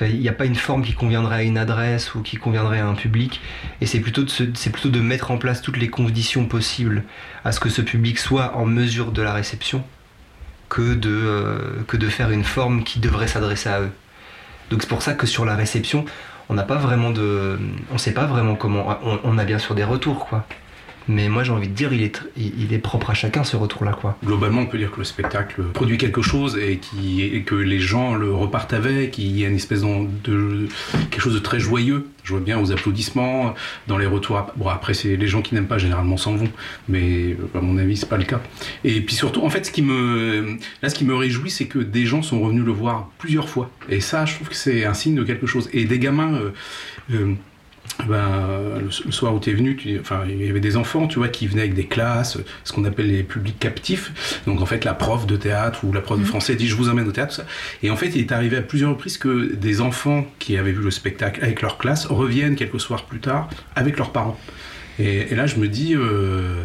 Il 0.00 0.18
n'y 0.18 0.28
a 0.28 0.32
pas 0.32 0.46
une 0.46 0.54
forme 0.54 0.82
qui 0.82 0.94
conviendrait 0.94 1.36
à 1.36 1.42
une 1.42 1.58
adresse 1.58 2.14
ou 2.14 2.22
qui 2.22 2.36
conviendrait 2.36 2.80
à 2.80 2.86
un 2.86 2.94
public. 2.94 3.40
Et 3.80 3.86
c'est 3.86 4.00
plutôt, 4.00 4.22
de 4.22 4.70
plutôt 4.70 4.88
de 4.88 5.00
mettre 5.00 5.30
en 5.30 5.38
place 5.38 5.62
toutes 5.62 5.76
les 5.76 5.88
conditions 5.88 6.46
possibles 6.46 7.04
à 7.44 7.52
ce 7.52 7.60
que 7.60 7.68
ce 7.68 7.82
public 7.82 8.18
soit 8.18 8.56
en 8.56 8.64
mesure 8.64 9.12
de 9.12 9.22
la 9.22 9.32
réception 9.32 9.84
que 10.68 10.94
de, 10.94 11.10
euh, 11.10 11.82
que 11.86 11.98
de 11.98 12.08
faire 12.08 12.30
une 12.30 12.44
forme 12.44 12.82
qui 12.82 12.98
devrait 12.98 13.28
s'adresser 13.28 13.68
à 13.68 13.82
eux. 13.82 13.92
Donc 14.70 14.80
c'est 14.80 14.88
pour 14.88 15.02
ça 15.02 15.12
que 15.12 15.26
sur 15.26 15.44
la 15.44 15.54
réception, 15.54 16.06
on 16.48 16.54
n'a 16.54 16.62
pas 16.62 16.76
vraiment 16.76 17.10
de. 17.10 17.58
On 17.92 17.98
sait 17.98 18.12
pas 18.12 18.24
vraiment 18.24 18.54
comment. 18.54 18.98
On, 19.24 19.38
a 19.38 19.44
bien 19.44 19.58
sûr 19.58 19.74
des 19.74 19.84
retours, 19.84 20.26
quoi. 20.26 20.46
Mais 21.08 21.28
moi, 21.28 21.42
j'ai 21.42 21.52
envie 21.52 21.68
de 21.68 21.74
dire, 21.74 21.92
il 21.92 22.02
est, 22.02 22.20
il 22.36 22.72
est 22.72 22.78
propre 22.78 23.10
à 23.10 23.14
chacun 23.14 23.44
ce 23.44 23.56
retour-là, 23.56 23.92
quoi. 23.92 24.16
Globalement, 24.24 24.62
on 24.62 24.66
peut 24.66 24.78
dire 24.78 24.90
que 24.90 24.98
le 24.98 25.04
spectacle 25.04 25.62
produit 25.72 25.98
quelque 25.98 26.22
chose 26.22 26.58
et, 26.58 26.80
que 27.44 27.54
les 27.54 27.80
gens 27.80 28.14
le 28.14 28.32
repartent 28.32 28.72
avec. 28.72 29.18
Il 29.18 29.36
y 29.36 29.44
a 29.44 29.48
une 29.48 29.56
espèce 29.56 29.82
de, 29.82 30.68
quelque 31.10 31.20
chose 31.20 31.34
de 31.34 31.38
très 31.38 31.60
joyeux. 31.60 32.08
Je 32.24 32.32
vois 32.32 32.40
bien 32.40 32.60
aux 32.60 32.70
applaudissements, 32.70 33.54
dans 33.88 33.98
les 33.98 34.06
retours. 34.06 34.40
Bon, 34.56 34.68
après, 34.68 34.94
c'est 34.94 35.16
les 35.16 35.26
gens 35.26 35.42
qui 35.42 35.54
n'aiment 35.54 35.66
pas 35.66 35.78
généralement 35.78 36.16
s'en 36.16 36.36
vont, 36.36 36.48
mais 36.88 37.36
à 37.54 37.60
mon 37.60 37.78
avis, 37.78 37.96
c'est 37.96 38.08
pas 38.08 38.16
le 38.16 38.24
cas. 38.24 38.40
Et 38.84 39.00
puis 39.00 39.14
surtout, 39.14 39.42
en 39.42 39.50
fait, 39.50 39.66
ce 39.66 39.72
qui 39.72 39.82
me, 39.82 40.56
là, 40.82 40.88
ce 40.88 40.94
qui 40.94 41.04
me 41.04 41.14
réjouit, 41.14 41.50
c'est 41.50 41.66
que 41.66 41.80
des 41.80 42.06
gens 42.06 42.22
sont 42.22 42.40
revenus 42.40 42.64
le 42.64 42.72
voir 42.72 43.10
plusieurs 43.18 43.48
fois. 43.48 43.70
Et 43.88 44.00
ça, 44.00 44.24
je 44.24 44.36
trouve 44.36 44.48
que 44.48 44.54
c'est 44.54 44.84
un 44.84 44.94
signe 44.94 45.16
de 45.16 45.24
quelque 45.24 45.46
chose. 45.46 45.68
Et 45.72 45.84
des 45.84 45.98
gamins. 45.98 46.34
Euh, 46.34 46.50
euh, 47.12 47.34
ben, 48.08 48.80
le, 48.80 48.90
soir 48.90 49.34
où 49.34 49.40
tu 49.40 49.50
es 49.50 49.54
venu, 49.54 49.78
enfin, 50.00 50.22
il 50.28 50.44
y 50.44 50.50
avait 50.50 50.60
des 50.60 50.76
enfants, 50.76 51.06
tu 51.06 51.18
vois, 51.18 51.28
qui 51.28 51.46
venaient 51.46 51.62
avec 51.62 51.74
des 51.74 51.86
classes, 51.86 52.38
ce 52.64 52.72
qu'on 52.72 52.84
appelle 52.84 53.08
les 53.08 53.22
publics 53.22 53.58
captifs. 53.58 54.42
Donc, 54.46 54.60
en 54.60 54.66
fait, 54.66 54.84
la 54.84 54.94
prof 54.94 55.26
de 55.26 55.36
théâtre 55.36 55.84
ou 55.84 55.92
la 55.92 56.00
prof 56.00 56.18
de 56.18 56.22
mhm. 56.22 56.28
français 56.28 56.54
dit 56.54 56.68
Je 56.68 56.74
vous 56.74 56.88
emmène 56.88 57.08
au 57.08 57.12
théâtre. 57.12 57.34
Ça. 57.34 57.46
Et 57.82 57.90
en 57.90 57.96
fait, 57.96 58.08
il 58.08 58.20
est 58.20 58.32
arrivé 58.32 58.56
à 58.56 58.62
plusieurs 58.62 58.90
reprises 58.90 59.18
que 59.18 59.54
des 59.54 59.80
enfants 59.80 60.26
qui 60.38 60.56
avaient 60.56 60.72
vu 60.72 60.82
le 60.82 60.90
spectacle 60.90 61.42
avec 61.44 61.62
leur 61.62 61.78
classe 61.78 62.06
reviennent 62.06 62.56
quelques 62.56 62.80
soirs 62.80 63.04
plus 63.04 63.20
tard 63.20 63.48
avec 63.76 63.98
leurs 63.98 64.12
parents. 64.12 64.38
Et, 64.98 65.34
là, 65.34 65.46
je 65.46 65.56
me 65.56 65.68
dis 65.68 65.94
euh, 65.94 66.64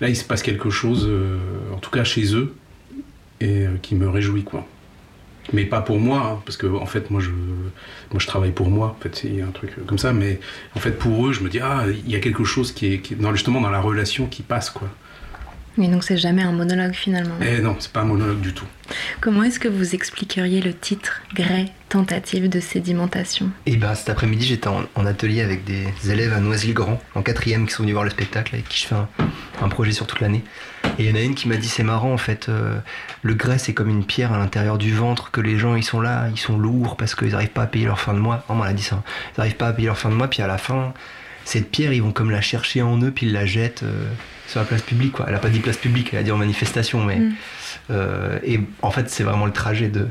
Là, 0.00 0.08
il 0.08 0.16
se 0.16 0.24
passe 0.24 0.42
quelque 0.42 0.70
chose, 0.70 1.06
euh, 1.06 1.36
en 1.74 1.78
tout 1.78 1.90
cas 1.90 2.04
chez 2.04 2.34
eux, 2.34 2.54
et 3.40 3.66
euh, 3.66 3.76
qui 3.82 3.94
me 3.94 4.08
réjouit, 4.08 4.44
quoi 4.44 4.66
mais 5.52 5.64
pas 5.64 5.80
pour 5.80 5.98
moi, 5.98 6.18
hein, 6.18 6.42
parce 6.44 6.56
que 6.56 6.66
en 6.66 6.86
fait, 6.86 7.10
moi 7.10 7.20
je, 7.20 7.30
moi, 7.30 8.18
je 8.18 8.26
travaille 8.26 8.52
pour 8.52 8.68
moi, 8.68 8.96
en 8.98 9.02
fait, 9.02 9.14
c'est 9.14 9.40
un 9.40 9.50
truc 9.52 9.70
comme 9.86 9.98
ça, 9.98 10.12
mais 10.12 10.40
en 10.74 10.80
fait, 10.80 10.92
pour 10.92 11.26
eux, 11.26 11.32
je 11.32 11.40
me 11.40 11.48
dis, 11.48 11.60
ah, 11.60 11.84
il 11.88 12.10
y 12.10 12.16
a 12.16 12.20
quelque 12.20 12.44
chose 12.44 12.72
qui 12.72 12.94
est, 12.94 12.98
qui 12.98 13.14
dans, 13.14 13.32
justement 13.32 13.60
dans 13.60 13.70
la 13.70 13.80
relation 13.80 14.26
qui 14.26 14.42
passe, 14.42 14.70
quoi. 14.70 14.88
Mais 15.76 15.86
donc, 15.86 16.02
c'est 16.02 16.16
jamais 16.16 16.42
un 16.42 16.52
monologue 16.52 16.94
finalement 16.94 17.36
Eh 17.40 17.60
non, 17.60 17.76
c'est 17.78 17.92
pas 17.92 18.00
un 18.00 18.04
monologue 18.04 18.40
du 18.40 18.52
tout. 18.52 18.66
Comment 19.20 19.44
est-ce 19.44 19.60
que 19.60 19.68
vous 19.68 19.94
expliqueriez 19.94 20.60
le 20.60 20.74
titre 20.74 21.22
Grey, 21.32 21.66
tentative 21.88 22.48
de 22.48 22.58
sédimentation 22.58 23.50
Eh 23.66 23.76
ben, 23.76 23.94
cet 23.94 24.10
après-midi, 24.10 24.46
j'étais 24.46 24.68
en, 24.68 25.06
atelier 25.06 25.40
avec 25.40 25.64
des 25.64 25.86
élèves 26.10 26.32
à 26.32 26.40
Noisy-le-Grand, 26.40 27.00
en 27.14 27.22
quatrième, 27.22 27.66
qui 27.66 27.72
sont 27.72 27.84
venus 27.84 27.94
voir 27.94 28.04
le 28.04 28.10
spectacle, 28.10 28.56
avec 28.56 28.68
qui 28.68 28.82
je 28.82 28.88
fais 28.88 28.96
un, 28.96 29.68
projet 29.68 29.92
sur 29.92 30.06
toute 30.06 30.20
l'année. 30.20 30.42
Et 30.98 31.04
il 31.04 31.10
y 31.10 31.12
en 31.12 31.16
a 31.16 31.20
une 31.20 31.34
qui 31.34 31.48
m'a 31.48 31.56
dit, 31.56 31.68
c'est 31.68 31.82
marrant, 31.82 32.12
en 32.12 32.18
fait, 32.18 32.48
euh, 32.48 32.78
le 33.22 33.34
grès, 33.34 33.58
c'est 33.58 33.74
comme 33.74 33.88
une 33.88 34.04
pierre 34.04 34.32
à 34.32 34.38
l'intérieur 34.38 34.78
du 34.78 34.92
ventre, 34.92 35.30
que 35.30 35.40
les 35.40 35.58
gens, 35.58 35.74
ils 35.74 35.84
sont 35.84 36.00
là, 36.00 36.28
ils 36.30 36.38
sont 36.38 36.58
lourds 36.58 36.96
parce 36.96 37.14
qu'ils 37.14 37.30
n'arrivent 37.30 37.48
pas 37.48 37.62
à 37.62 37.66
payer 37.66 37.86
leur 37.86 38.00
fin 38.00 38.14
de 38.14 38.18
mois. 38.18 38.44
Vraiment, 38.48 38.64
elle 38.64 38.70
a 38.70 38.74
dit 38.74 38.82
ça. 38.82 39.02
Ils 39.36 39.40
n'arrivent 39.40 39.56
pas 39.56 39.68
à 39.68 39.72
payer 39.72 39.86
leur 39.86 39.98
fin 39.98 40.10
de 40.10 40.14
mois, 40.14 40.28
puis 40.28 40.42
à 40.42 40.46
la 40.46 40.58
fin, 40.58 40.92
cette 41.44 41.70
pierre, 41.70 41.92
ils 41.92 42.02
vont 42.02 42.12
comme 42.12 42.30
la 42.30 42.40
chercher 42.40 42.82
en 42.82 43.00
eux, 43.00 43.10
puis 43.10 43.26
ils 43.26 43.32
la 43.32 43.46
jettent 43.46 43.82
euh, 43.82 44.08
sur 44.46 44.60
la 44.60 44.66
place 44.66 44.82
publique. 44.82 45.12
Quoi. 45.12 45.26
Elle 45.28 45.34
n'a 45.34 45.40
pas 45.40 45.48
dit 45.48 45.60
place 45.60 45.76
publique, 45.76 46.10
elle 46.12 46.20
a 46.20 46.22
dit 46.22 46.32
en 46.32 46.38
manifestation, 46.38 47.04
mais... 47.04 47.16
Mm. 47.16 47.34
Euh, 47.90 48.38
et 48.44 48.60
en 48.82 48.90
fait, 48.90 49.10
c'est 49.10 49.24
vraiment 49.24 49.46
le 49.46 49.52
trajet 49.52 49.88
de, 49.88 50.06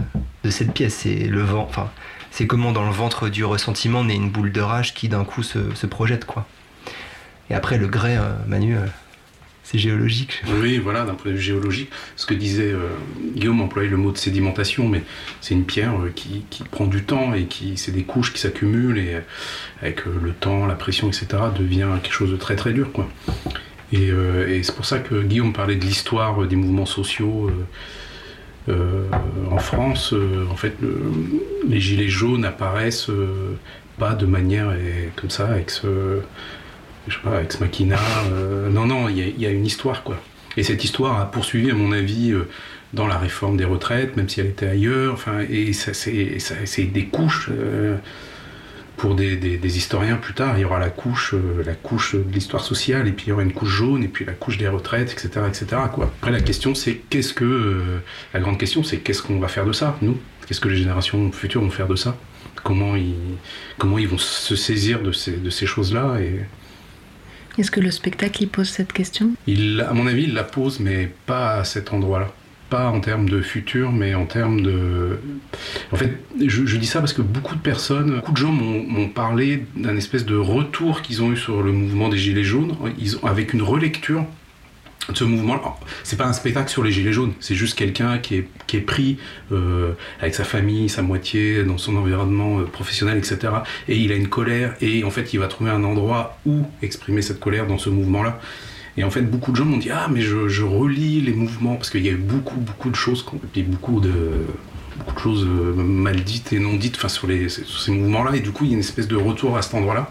cette 0.50 0.74
pièce. 0.74 0.96
C'est 0.96 1.28
le 1.28 1.42
vent. 1.42 1.66
Enfin, 1.70 1.90
c'est 2.32 2.48
comment 2.48 2.72
dans 2.72 2.86
le 2.86 2.92
ventre 2.92 3.30
du 3.30 3.46
ressentiment 3.46 4.04
naît 4.04 4.16
une 4.16 4.30
boule 4.30 4.52
de 4.52 4.62
rage 4.62 4.94
qui 4.94 5.08
d'un 5.08 5.24
coup 5.24 5.44
se, 5.44 5.86
projette, 5.86 6.26
quoi. 6.26 6.46
Et 7.50 7.54
après, 7.54 7.78
le 7.78 7.88
grès, 7.88 8.18
Manu, 8.48 8.76
c'est 9.70 9.78
géologique. 9.78 10.42
Oui, 10.62 10.78
voilà, 10.80 11.04
d'un 11.04 11.14
point 11.14 11.32
de 11.32 11.36
vue 11.36 11.44
géologique. 11.44 11.90
Ce 12.16 12.26
que 12.26 12.34
disait 12.34 12.74
Guillaume 13.36 13.62
employait 13.62 13.90
le 13.90 13.98
mot 13.98 14.12
de 14.12 14.18
sédimentation, 14.18 14.88
mais 14.88 15.04
c'est 15.42 15.54
une 15.54 15.66
pierre 15.66 15.94
qui, 16.16 16.44
prend 16.72 16.88
du 16.88 17.04
temps 17.04 17.34
et 17.34 17.46
qui, 17.46 17.78
c'est 17.78 17.92
des 17.92 18.04
couches 18.04 18.34
qui 18.34 18.40
s'accumulent 18.40 18.98
et 18.98 19.18
avec 19.82 20.06
le 20.06 20.32
temps, 20.32 20.66
la 20.66 20.76
pression, 20.76 21.08
etc., 21.08 21.28
devient 21.58 21.88
quelque 22.02 22.14
chose 22.14 22.32
de 22.32 22.38
très 22.38 22.56
très 22.56 22.74
dur, 22.74 22.92
quoi. 22.92 23.08
Euh, 23.94 24.48
et, 24.48 24.64
c'est 24.64 24.76
pour 24.76 24.86
ça 24.86 25.00
que 25.00 25.22
Guillaume 25.24 25.54
parlait 25.54 25.76
de 25.76 25.86
l'histoire 25.86 26.46
des 26.46 26.56
mouvements 26.56 26.86
sociaux. 26.86 27.50
Euh, 27.50 27.54
euh, 28.72 29.08
en 29.50 29.58
France, 29.58 30.14
en 30.50 30.56
fait, 30.56 30.76
les 31.68 31.80
gilets 31.80 32.10
jaunes 32.10 32.46
apparaissent 32.46 33.10
pas 33.98 34.14
de 34.14 34.26
manière 34.26 34.72
comme 35.16 35.32
ça, 35.32 35.48
avec 35.48 35.72
ce, 35.72 36.22
je 37.08 37.16
sais 37.16 37.20
pas, 37.24 37.42
ex 37.42 37.60
machina. 37.60 37.98
non, 38.70 38.86
non, 38.86 39.10
il 39.10 39.40
y, 39.40 39.46
a 39.46 39.50
une 39.50 39.66
histoire, 39.66 40.04
quoi. 40.04 40.22
Et 40.58 40.64
cette 40.64 40.84
histoire 40.84 41.20
a 41.20 41.32
poursuivi, 41.32 41.72
à 41.72 41.74
mon 41.74 41.92
avis, 41.92 42.34
dans 42.94 43.08
la 43.08 43.18
réforme 43.18 43.58
des 43.58 43.66
retraites, 43.66 44.18
même 44.18 44.28
si 44.30 44.40
elle 44.40 44.48
était 44.48 44.68
ailleurs. 44.68 45.14
Enfin, 45.14 45.40
et 45.50 45.74
ça, 45.74 45.94
c'est 45.94 46.84
des 46.84 47.06
couches 47.06 47.50
pour 49.00 49.16
des, 49.16 49.78
historiens 49.78 50.18
plus 50.18 50.34
tard, 50.34 50.58
il 50.58 50.62
y 50.62 50.66
aura 50.66 50.78
la 50.78 50.90
couche, 50.90 51.34
euh, 51.34 51.64
la 51.66 51.74
couche 51.74 52.16
de 52.16 52.32
l'histoire 52.32 52.64
sociale, 52.64 53.08
et 53.08 53.12
puis 53.12 53.28
il 53.28 53.30
y 53.30 53.32
aura 53.32 53.44
une 53.44 53.54
couche 53.54 53.70
jaune, 53.70 54.04
et 54.04 54.10
puis 54.10 54.26
la 54.26 54.34
couche 54.34 54.58
des 54.58 54.68
retraites, 54.68 55.14
etc. 55.14 55.46
etc. 55.48 55.66
Quoi. 55.94 56.12
Après, 56.20 56.32
la 56.32 56.42
question, 56.42 56.76
c'est 56.76 56.96
qu'est-ce 57.10 57.34
que. 57.34 57.46
Euh, 57.46 58.04
la 58.34 58.42
grande 58.42 58.58
question, 58.58 58.84
c'est 58.84 58.98
qu'est-ce 58.98 59.24
qu'on 59.24 59.40
va 59.40 59.48
faire 59.48 59.66
de 59.66 59.72
ça, 59.72 59.98
nous? 60.02 60.18
Qu'est-ce 60.46 60.60
que 60.60 60.68
les 60.68 60.76
générations 60.76 61.32
futures 61.32 61.62
vont 61.62 61.70
faire 61.70 61.88
de 61.88 61.96
ça? 61.96 62.18
Comment 62.64 62.96
ils, 62.98 63.16
comment 63.78 63.98
ils 63.98 64.08
vont 64.08 64.18
se 64.18 64.56
saisir 64.56 65.02
de 65.02 65.14
ces, 65.14 65.38
de 65.38 65.50
ces 65.50 65.66
choses-là 65.66 66.20
et... 66.20 66.42
Est-ce 67.60 67.72
que 67.72 67.82
le 67.82 67.92
spectacle, 67.92 68.44
il 68.44 68.48
pose 68.48 68.70
cette 68.70 68.94
question? 68.94 69.32
Il, 69.46 69.86
À 69.88 69.92
mon 69.92 70.08
avis, 70.08 70.24
il 70.24 70.34
la 70.34 70.46
pose, 70.46 70.80
mais 70.80 71.12
pas 71.26 71.56
à 71.56 71.64
cet 71.66 71.92
endroit-là. 71.92 72.32
Pas 72.70 72.88
en 72.88 73.02
termes 73.02 73.28
de 73.28 73.42
futur, 73.42 73.92
mais 73.92 74.16
en 74.16 74.26
termes 74.26 74.62
de... 74.62 75.20
En 75.92 75.98
fait, 75.98 76.20
je, 76.40 76.78
dis 76.78 76.86
ça 76.86 77.00
parce 77.00 77.12
que 77.12 77.22
beaucoup 77.22 77.56
de 77.56 77.60
personnes, 77.60 78.16
beaucoup 78.16 78.32
de 78.32 78.38
gens 78.38 78.54
m'ont 78.54 79.10
parlé 79.10 79.66
d'un 79.76 79.98
espèce 79.98 80.26
de 80.26 80.38
retour 80.38 81.02
qu'ils 81.02 81.22
ont 81.22 81.34
eu 81.34 81.38
sur 81.38 81.62
le 81.62 81.74
mouvement 81.74 82.08
des 82.08 82.18
Gilets 82.18 82.46
jaunes, 82.46 82.78
avec 83.24 83.54
une 83.54 83.62
relecture 83.62 84.26
ce 85.18 85.24
mouvement. 85.24 85.80
C'est 86.04 86.18
pas 86.18 86.26
un 86.26 86.34
spectacle 86.34 86.70
sur 86.70 86.84
les 86.84 86.92
Gilets 86.92 87.14
jaunes, 87.14 87.34
c'est 87.40 87.56
juste 87.56 87.78
quelqu'un 87.78 88.18
qui 88.20 88.36
est, 88.36 88.82
pris 88.82 89.18
euh, 89.52 89.92
avec 90.22 90.36
sa 90.36 90.44
famille, 90.44 90.90
sa 90.90 91.02
moitié, 91.02 91.64
dans 91.64 91.78
son 91.78 91.96
environnement 91.96 92.60
euh, 92.60 92.64
professionnel, 92.64 93.18
etc. 93.18 93.54
Et 93.88 93.98
il 93.98 94.12
a 94.12 94.16
une 94.16 94.30
colère, 94.30 94.76
et 94.82 95.04
en 95.04 95.10
fait, 95.10 95.34
il 95.34 95.40
va 95.40 95.48
trouver 95.48 95.72
un 95.72 95.84
endroit 95.84 96.38
où 96.46 96.66
exprimer 96.82 97.22
cette 97.22 97.40
colère 97.40 97.68
dans 97.68 97.78
ce 97.78 97.90
mouvement-là. 97.90 98.40
Et 98.98 99.04
en 99.04 99.10
fait, 99.10 99.22
beaucoup 99.22 99.52
de 99.52 99.56
gens 99.56 99.66
m'ont 99.66 99.78
dit 99.78 99.92
Ah, 99.92 100.08
mais 100.12 100.22
je, 100.22 100.64
relis 100.64 101.22
les 101.22 101.34
mouvements, 101.34 101.76
parce 101.76 101.90
qu'il 101.90 102.06
y 102.06 102.10
a 102.10 102.12
eu 102.12 102.18
beaucoup, 102.18 102.60
beaucoup 102.60 102.90
de 102.90 102.96
choses, 102.96 103.26
et 103.34 103.48
puis 103.52 103.64
beaucoup 103.64 104.00
de, 104.00 104.12
beaucoup 104.98 105.16
de 105.16 105.20
choses 105.20 105.46
euh, 105.46 105.74
mal 105.74 106.22
dites 106.24 106.54
et 106.54 106.60
non 106.60 106.76
dites 106.76 106.96
enfin, 106.98 107.10
sur 107.10 107.28
ces 107.30 107.92
mouvements-là, 107.92 108.36
et 108.36 108.40
du 108.40 108.52
coup, 108.52 108.66
il 108.66 108.72
y 108.72 108.74
a 108.74 108.76
une 108.76 108.82
espèce 108.82 109.08
de 109.08 109.16
retour 109.16 109.58
à 109.58 109.62
cet 109.62 109.74
endroit-là. 109.74 110.10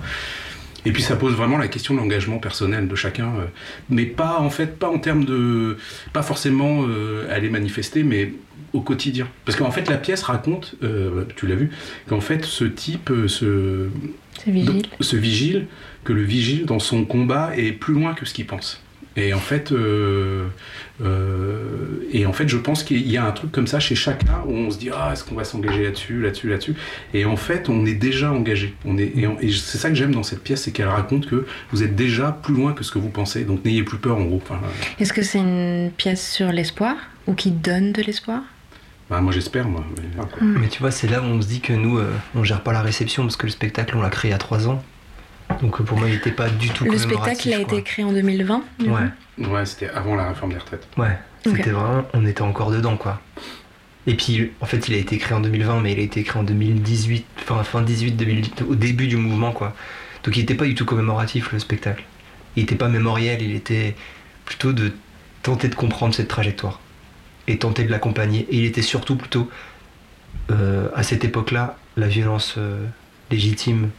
Et 0.89 0.93
puis 0.93 1.03
ça 1.03 1.17
pose 1.17 1.35
vraiment 1.35 1.59
la 1.59 1.69
question 1.69 1.93
de 1.93 1.99
l'engagement 1.99 2.39
personnel 2.39 2.89
de 2.89 2.95
chacun, 2.95 3.27
euh, 3.27 3.45
mais 3.91 4.07
pas 4.07 4.39
en 4.41 4.49
fait, 4.49 4.79
pas 4.79 4.89
en 4.89 4.99
termes 4.99 5.27
de, 5.27 5.77
pas 6.15 6.23
forcément 6.23 6.87
euh, 6.89 7.31
aller 7.31 7.51
manifester, 7.51 8.03
mais 8.03 8.33
au 8.73 8.81
quotidien. 8.81 9.29
Parce 9.45 9.59
qu'en 9.59 9.71
fait, 9.71 9.91
la 9.91 9.99
pièce 9.99 10.23
raconte, 10.23 10.77
tu 11.37 11.47
l'as 11.47 11.55
vu, 11.55 11.71
qu'en 12.09 12.21
fait, 12.21 12.45
ce 12.45 12.65
type, 12.65 13.11
ce, 13.27 13.89
vigile. 14.47 14.83
ce 15.01 15.17
vigile, 15.17 15.67
que 16.05 16.13
le 16.13 16.23
vigile, 16.23 16.65
dans 16.65 16.79
son 16.79 17.05
combat, 17.05 17.53
est 17.57 17.73
plus 17.73 17.95
loin 17.95 18.15
que 18.15 18.25
ce 18.25 18.33
qu'il 18.33 18.47
pense. 18.47 18.83
Et 19.19 19.35
en 19.35 19.41
fait, 19.41 19.73
euh, 19.73 20.47
euh, 21.03 22.07
et 22.13 22.25
en 22.25 22.33
fait, 22.33 22.49
je 22.49 22.57
pense 22.57 22.85
qu'il 22.85 23.11
y 23.11 23.17
a 23.17 23.25
un 23.25 23.33
truc 23.33 23.51
comme 23.51 23.67
ça 23.67 23.81
chez 23.81 23.97
chacun 23.97 24.45
où 24.47 24.53
on 24.53 24.71
se 24.71 24.79
dit 24.79 24.91
ah 24.95 25.11
est-ce 25.13 25.25
qu'on 25.25 25.35
va 25.35 25.43
s'engager 25.43 25.83
là-dessus, 25.83 26.23
là-dessus, 26.23 26.49
là-dessus? 26.49 26.75
Et 27.13 27.25
en 27.25 27.37
fait, 27.37 27.69
on 27.69 27.85
est 27.85 27.95
déjà 27.95 28.31
engagé. 28.33 28.75
On 28.85 28.97
est 28.97 29.07
et, 29.17 29.29
et 29.41 29.51
c'est 29.51 29.79
ça 29.79 29.89
que 29.89 29.97
j'aime 29.97 30.15
dans 30.15 30.23
cette 30.23 30.45
pièce, 30.45 30.63
c'est 30.63 30.71
qu'elle 30.71 30.87
raconte 30.87 31.27
que 31.27 31.47
vous 31.73 31.83
êtes 31.83 31.97
déjà 31.97 32.31
plus 32.31 32.55
loin 32.55 32.73
que 32.73 32.85
ce 32.85 32.93
que 32.93 33.01
vous 33.01 33.11
pensez. 33.11 33.43
Donc 33.43 33.65
n'ayez 33.65 33.83
plus 33.83 33.99
peur 33.99 34.19
en 34.19 34.23
gros. 34.23 34.41
Enfin, 34.41 34.61
Est-ce 35.01 35.13
que 35.13 35.23
c'est 35.23 35.41
une 35.41 35.91
pièce 35.97 36.33
sur 36.33 36.53
l'espoir 36.53 36.95
ou 37.27 37.35
qui 37.35 37.51
donne 37.51 37.93
de 37.93 38.03
l'espoir? 38.03 38.43
Bah, 39.11 39.21
moi 39.21 39.33
j'espère 39.33 39.67
moi. 39.67 39.85
Mais, 39.97 40.61
mais, 40.61 40.69
tu 40.69 40.79
vois, 40.79 40.93
c'est 40.93 41.09
là 41.09 41.23
où 41.23 41.25
on 41.25 41.43
se 41.43 41.49
dit 41.49 41.61
que 41.61 41.73
nous, 41.73 41.99
euh, 41.99 42.13
on 42.37 42.45
gère 42.45 42.61
pas 42.61 42.73
la 42.73 42.83
réception 42.83 43.25
parce 43.25 43.37
que 43.37 43.47
le 43.47 43.53
spectacle 43.53 43.97
on 43.97 44.03
l'a 44.03 44.11
créé 44.11 44.31
il 44.31 44.33
y 44.33 44.35
a 44.35 44.39
trois 44.39 44.69
ans. 44.69 44.85
Donc 45.61 45.83
pour 45.83 45.99
moi, 45.99 46.09
il 46.09 46.15
n'était 46.15 46.31
pas 46.31 46.49
du 46.49 46.69
tout 46.71 46.85
Le 46.85 46.99
spectacle 46.99 47.53
a 47.53 47.59
été 47.59 47.83
créé 47.83 48.05
en 48.05 48.13
2020 48.13 48.63
Ouais. 48.81 49.47
Ouais, 49.47 49.67
c'était 49.67 49.89
avant 49.91 50.17
la 50.17 50.29
réforme 50.29 50.53
des 50.53 50.59
retraites. 50.59 50.87
Ouais, 50.97 51.17
c'était 51.45 51.61
okay. 51.61 51.71
vraiment, 51.71 52.05
on 52.13 52.27
était 52.27 52.43
encore 52.43 52.71
dedans 52.71 52.97
quoi. 52.97 53.21
Et 54.07 54.15
puis 54.15 54.53
en 54.61 54.67
fait, 54.67 54.89
il 54.89 54.95
a 54.95 54.97
été 54.97 55.19
créé 55.19 55.37
en 55.37 55.41
2020, 55.41 55.81
mais 55.81 55.93
il 55.93 55.99
a 55.99 56.03
été 56.03 56.23
créé 56.23 56.41
en 56.41 56.45
2018, 56.45 57.27
enfin 57.41 57.63
fin 57.63 57.83
18, 57.83 58.13
2018, 58.13 58.65
au 58.69 58.75
début 58.75 59.07
du 59.07 59.17
mouvement 59.17 59.53
quoi. 59.53 59.75
Donc 60.25 60.37
il 60.37 60.41
n'était 60.41 60.55
pas 60.55 60.65
du 60.65 60.75
tout 60.75 60.85
commémoratif 60.85 61.53
le 61.53 61.59
spectacle. 61.59 62.05
Il 62.57 62.63
n'était 62.63 62.75
pas 62.75 62.89
mémoriel, 62.89 63.43
il 63.43 63.55
était 63.55 63.95
plutôt 64.45 64.73
de 64.73 64.93
tenter 65.43 65.69
de 65.69 65.75
comprendre 65.75 66.15
cette 66.15 66.29
trajectoire 66.29 66.81
et 67.47 67.59
tenter 67.59 67.85
de 67.85 67.91
l'accompagner. 67.91 68.47
Et 68.51 68.57
il 68.57 68.65
était 68.65 68.83
surtout 68.83 69.17
plutôt, 69.17 69.49
euh, 70.51 70.89
à 70.95 71.03
cette 71.03 71.25
époque-là, 71.25 71.77
la 71.97 72.09
violence 72.09 72.55
euh, 72.59 72.85
légitime 73.31 73.91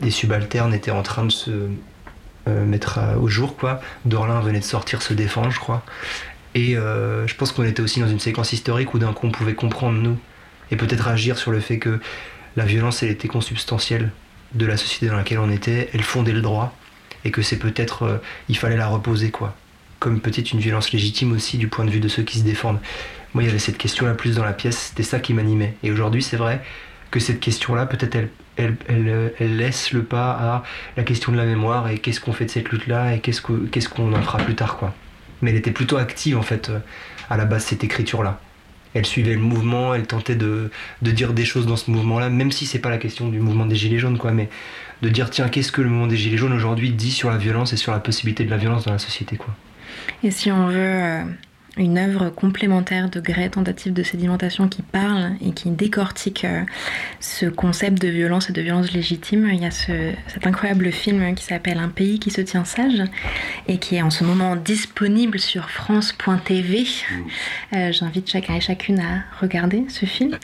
des 0.00 0.10
subalternes 0.10 0.74
était 0.74 0.90
en 0.90 1.02
train 1.02 1.24
de 1.24 1.32
se 1.32 1.68
euh, 2.48 2.64
mettre 2.64 3.00
au 3.20 3.28
jour. 3.28 3.56
quoi. 3.56 3.80
Dorlin 4.04 4.40
venait 4.40 4.60
de 4.60 4.64
sortir 4.64 5.02
Se 5.02 5.14
défendre, 5.14 5.50
je 5.50 5.58
crois. 5.58 5.84
Et 6.54 6.76
euh, 6.76 7.26
je 7.26 7.34
pense 7.34 7.52
qu'on 7.52 7.64
était 7.64 7.82
aussi 7.82 8.00
dans 8.00 8.08
une 8.08 8.20
séquence 8.20 8.52
historique 8.52 8.94
où 8.94 8.98
d'un 8.98 9.12
coup 9.12 9.26
on 9.26 9.30
pouvait 9.30 9.54
comprendre, 9.54 9.98
nous, 9.98 10.18
et 10.70 10.76
peut-être 10.76 11.08
agir 11.08 11.38
sur 11.38 11.52
le 11.52 11.60
fait 11.60 11.78
que 11.78 12.00
la 12.56 12.64
violence, 12.64 13.02
était 13.02 13.28
consubstantielle 13.28 14.10
de 14.54 14.66
la 14.66 14.76
société 14.76 15.06
dans 15.06 15.16
laquelle 15.16 15.38
on 15.38 15.50
était, 15.50 15.88
elle 15.94 16.02
fondait 16.02 16.32
le 16.32 16.42
droit, 16.42 16.76
et 17.24 17.30
que 17.30 17.42
c'est 17.42 17.58
peut-être, 17.58 18.02
euh, 18.02 18.16
il 18.48 18.56
fallait 18.56 18.76
la 18.76 18.88
reposer, 18.88 19.30
quoi 19.30 19.54
comme 20.00 20.18
peut-être 20.18 20.50
une 20.52 20.58
violence 20.58 20.92
légitime 20.92 21.32
aussi 21.32 21.58
du 21.58 21.68
point 21.68 21.84
de 21.84 21.90
vue 21.90 22.00
de 22.00 22.08
ceux 22.08 22.22
qui 22.22 22.38
se 22.38 22.44
défendent. 22.44 22.80
Moi, 23.34 23.44
il 23.44 23.46
y 23.46 23.50
avait 23.50 23.60
cette 23.60 23.78
question-là 23.78 24.14
plus 24.14 24.34
dans 24.34 24.44
la 24.44 24.54
pièce, 24.54 24.88
c'était 24.88 25.04
ça 25.04 25.20
qui 25.20 25.34
m'animait. 25.34 25.76
Et 25.84 25.92
aujourd'hui, 25.92 26.22
c'est 26.22 26.38
vrai 26.38 26.62
que 27.12 27.20
cette 27.20 27.38
question-là, 27.38 27.86
peut-être 27.86 28.16
elle, 28.16 28.30
elle, 28.88 29.56
laisse 29.56 29.92
le 29.92 30.02
pas 30.02 30.30
à 30.30 30.62
la 30.96 31.02
question 31.02 31.32
de 31.32 31.36
la 31.36 31.44
mémoire 31.44 31.88
et 31.88 31.98
qu'est-ce 31.98 32.20
qu'on 32.20 32.32
fait 32.32 32.46
de 32.46 32.50
cette 32.50 32.70
lutte-là 32.70 33.14
et 33.14 33.20
qu'est-ce 33.20 33.40
qu'on 33.88 34.12
en 34.12 34.22
fera 34.22 34.38
plus 34.38 34.54
tard, 34.54 34.76
quoi. 34.76 34.94
Mais 35.42 35.50
elle 35.50 35.56
était 35.56 35.70
plutôt 35.70 35.96
active, 35.96 36.36
en 36.36 36.42
fait, 36.42 36.70
à 37.30 37.36
la 37.36 37.44
base, 37.44 37.64
cette 37.64 37.84
écriture-là. 37.84 38.40
Elle 38.92 39.06
suivait 39.06 39.34
le 39.34 39.40
mouvement, 39.40 39.94
elle 39.94 40.06
tentait 40.06 40.34
de, 40.34 40.70
de 41.00 41.10
dire 41.12 41.32
des 41.32 41.44
choses 41.44 41.66
dans 41.66 41.76
ce 41.76 41.90
mouvement-là, 41.90 42.28
même 42.28 42.50
si 42.50 42.66
c'est 42.66 42.80
pas 42.80 42.90
la 42.90 42.98
question 42.98 43.28
du 43.28 43.38
mouvement 43.38 43.64
des 43.66 43.76
Gilets 43.76 43.98
jaunes, 43.98 44.18
quoi, 44.18 44.32
mais 44.32 44.50
de 45.02 45.08
dire, 45.08 45.30
tiens, 45.30 45.48
qu'est-ce 45.48 45.72
que 45.72 45.80
le 45.80 45.88
mouvement 45.88 46.08
des 46.08 46.16
Gilets 46.16 46.36
jaunes 46.36 46.52
aujourd'hui 46.52 46.90
dit 46.90 47.12
sur 47.12 47.30
la 47.30 47.38
violence 47.38 47.72
et 47.72 47.76
sur 47.76 47.92
la 47.92 48.00
possibilité 48.00 48.44
de 48.44 48.50
la 48.50 48.56
violence 48.56 48.84
dans 48.84 48.92
la 48.92 48.98
société, 48.98 49.36
quoi. 49.36 49.54
Et 50.22 50.30
si 50.30 50.50
on 50.50 50.66
veut 50.66 50.76
euh, 50.76 51.22
une 51.76 51.98
œuvre 51.98 52.30
complémentaire 52.30 53.10
de 53.10 53.20
Gray, 53.20 53.50
tentative 53.50 53.92
de 53.92 54.02
sédimentation, 54.02 54.68
qui 54.68 54.82
parle 54.82 55.32
et 55.44 55.52
qui 55.52 55.70
décortique 55.70 56.44
euh, 56.44 56.62
ce 57.20 57.46
concept 57.46 58.00
de 58.00 58.08
violence 58.08 58.50
et 58.50 58.52
de 58.52 58.60
violence 58.60 58.92
légitime, 58.92 59.48
il 59.52 59.62
y 59.62 59.66
a 59.66 59.70
ce, 59.70 60.12
cet 60.28 60.46
incroyable 60.46 60.90
film 60.92 61.34
qui 61.34 61.44
s'appelle 61.44 61.78
Un 61.78 61.88
pays 61.88 62.18
qui 62.18 62.30
se 62.30 62.40
tient 62.40 62.64
sage 62.64 63.02
et 63.68 63.78
qui 63.78 63.96
est 63.96 64.02
en 64.02 64.10
ce 64.10 64.24
moment 64.24 64.56
disponible 64.56 65.38
sur 65.38 65.70
France.tv. 65.70 66.86
Euh, 67.74 67.92
J'invite 67.92 68.30
chacun 68.30 68.54
et 68.54 68.60
chacune 68.60 69.00
à 69.00 69.24
regarder 69.40 69.84
ce 69.88 70.06
film. 70.06 70.38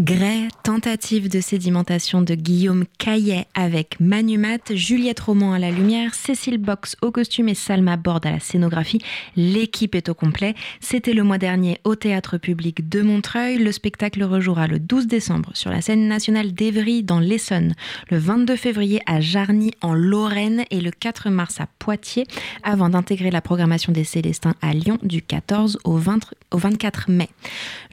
Grès, 0.00 0.48
tentative 0.64 1.28
de 1.28 1.40
sédimentation 1.40 2.20
de 2.20 2.34
Guillaume 2.34 2.84
Caillet 2.98 3.46
avec 3.54 4.00
Manumat, 4.00 4.58
Juliette 4.74 5.20
Roman 5.20 5.52
à 5.52 5.60
la 5.60 5.70
lumière, 5.70 6.16
Cécile 6.16 6.58
Box 6.58 6.96
au 7.00 7.12
costume 7.12 7.48
et 7.48 7.54
Salma 7.54 7.96
Borde 7.96 8.26
à 8.26 8.32
la 8.32 8.40
scénographie. 8.40 8.98
L'équipe 9.36 9.94
est 9.94 10.08
au 10.08 10.14
complet. 10.14 10.56
C'était 10.80 11.12
le 11.12 11.22
mois 11.22 11.38
dernier 11.38 11.78
au 11.84 11.94
Théâtre 11.94 12.38
Public 12.38 12.88
de 12.88 13.02
Montreuil. 13.02 13.58
Le 13.58 13.70
spectacle 13.70 14.24
rejouera 14.24 14.66
le 14.66 14.80
12 14.80 15.06
décembre 15.06 15.50
sur 15.54 15.70
la 15.70 15.80
scène 15.80 16.08
nationale 16.08 16.52
d'Evry 16.52 17.04
dans 17.04 17.20
l'Essonne, 17.20 17.74
le 18.10 18.18
22 18.18 18.56
février 18.56 19.00
à 19.06 19.20
Jarny 19.20 19.70
en 19.80 19.94
Lorraine 19.94 20.64
et 20.72 20.80
le 20.80 20.90
4 20.90 21.30
mars 21.30 21.60
à 21.60 21.68
Poitiers 21.78 22.26
avant 22.64 22.88
d'intégrer 22.88 23.30
la 23.30 23.40
programmation 23.40 23.92
des 23.92 24.02
Célestins 24.02 24.56
à 24.60 24.74
Lyon 24.74 24.98
du 25.04 25.22
14 25.22 25.78
au, 25.84 25.96
20, 25.98 26.34
au 26.50 26.58
24 26.58 27.12
mai. 27.12 27.28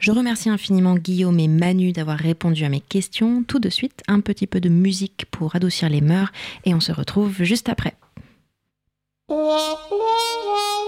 Je 0.00 0.10
remercie 0.10 0.50
infiniment 0.50 0.96
Guillaume 0.96 1.38
et 1.38 1.46
Manu 1.46 1.91
d'avoir 1.92 2.18
répondu 2.18 2.64
à 2.64 2.68
mes 2.68 2.80
questions. 2.80 3.42
Tout 3.42 3.58
de 3.58 3.68
suite, 3.68 4.02
un 4.08 4.20
petit 4.20 4.46
peu 4.46 4.60
de 4.60 4.68
musique 4.68 5.26
pour 5.30 5.56
adoucir 5.56 5.88
les 5.88 6.00
mœurs 6.00 6.32
et 6.64 6.74
on 6.74 6.80
se 6.80 6.92
retrouve 6.92 7.42
juste 7.42 7.68
après. 7.68 7.94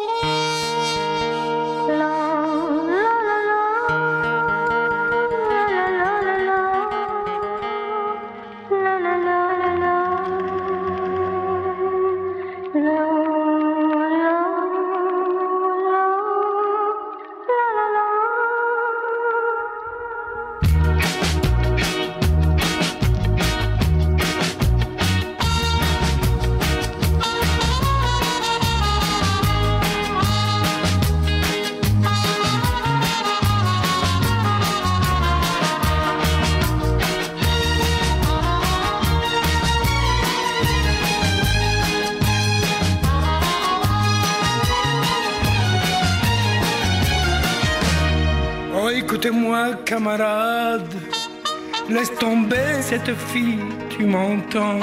Écoute-moi, 49.55 49.84
camarade, 49.84 50.94
laisse 51.88 52.12
tomber 52.18 52.82
cette 52.82 53.14
fille, 53.28 53.61
tu 53.88 54.05
m'entends 54.05 54.80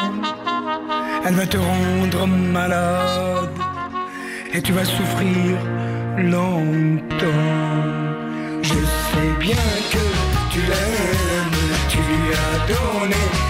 Elle 1.25 1.33
va 1.33 1.45
te 1.45 1.57
rendre 1.57 2.25
malade 2.27 3.49
et 4.53 4.61
tu 4.61 4.71
vas 4.71 4.85
souffrir 4.85 5.57
longtemps. 6.17 7.27
Je 8.61 8.79
sais 9.09 9.33
bien 9.39 9.67
que 9.91 10.05
tu 10.51 10.59
l'aimes, 10.59 11.71
tu 11.89 11.99
as 12.45 12.57
donné 12.71 13.40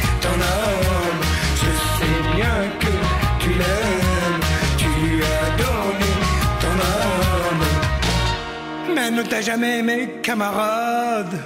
elle 9.12 9.18
ne 9.18 9.24
t'a 9.24 9.41
jamais 9.41 9.80
aimé, 9.80 10.09
camarade. 10.24 11.38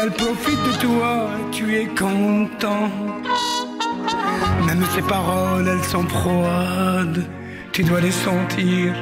Elle 0.00 0.10
profite 0.10 0.62
de 0.64 0.72
toi, 0.80 1.28
tu 1.50 1.76
es 1.76 1.86
content. 1.86 2.88
Même 4.66 4.82
ses 4.94 5.02
paroles, 5.02 5.68
elles 5.68 5.84
sont 5.84 6.06
froides. 6.08 7.24
Tu 7.72 7.82
dois 7.82 8.00
les 8.00 8.10
sentir 8.10 8.94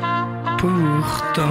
pourtant. 0.59 1.47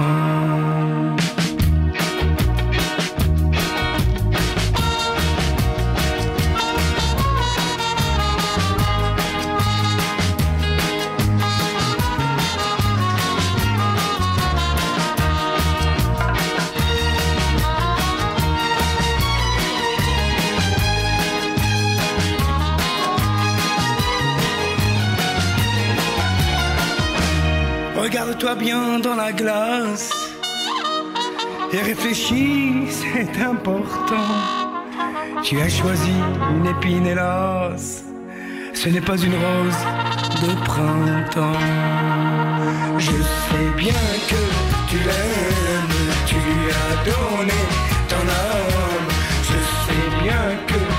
Regarde-toi 28.40 28.64
bien 28.64 28.98
dans 29.00 29.16
la 29.16 29.32
glace 29.32 30.10
et 31.74 31.78
réfléchis, 31.78 32.86
c'est 32.88 33.42
important. 33.42 34.28
Tu 35.42 35.60
as 35.60 35.68
choisi 35.68 36.14
une 36.56 36.66
épine, 36.66 37.06
hélas, 37.06 38.02
ce 38.72 38.88
n'est 38.88 39.02
pas 39.02 39.18
une 39.18 39.34
rose 39.34 39.82
de 40.40 40.54
printemps. 40.64 41.60
Je 42.96 43.10
sais 43.10 43.70
bien 43.76 43.92
que 44.28 44.42
tu 44.88 44.96
l'aimes, 44.96 46.00
tu 46.26 46.36
as 46.36 46.94
donné 47.04 47.60
ton 48.08 48.16
âme. 48.16 49.10
Je 49.42 49.58
sais 49.84 50.22
bien 50.22 50.56
que 50.66 50.89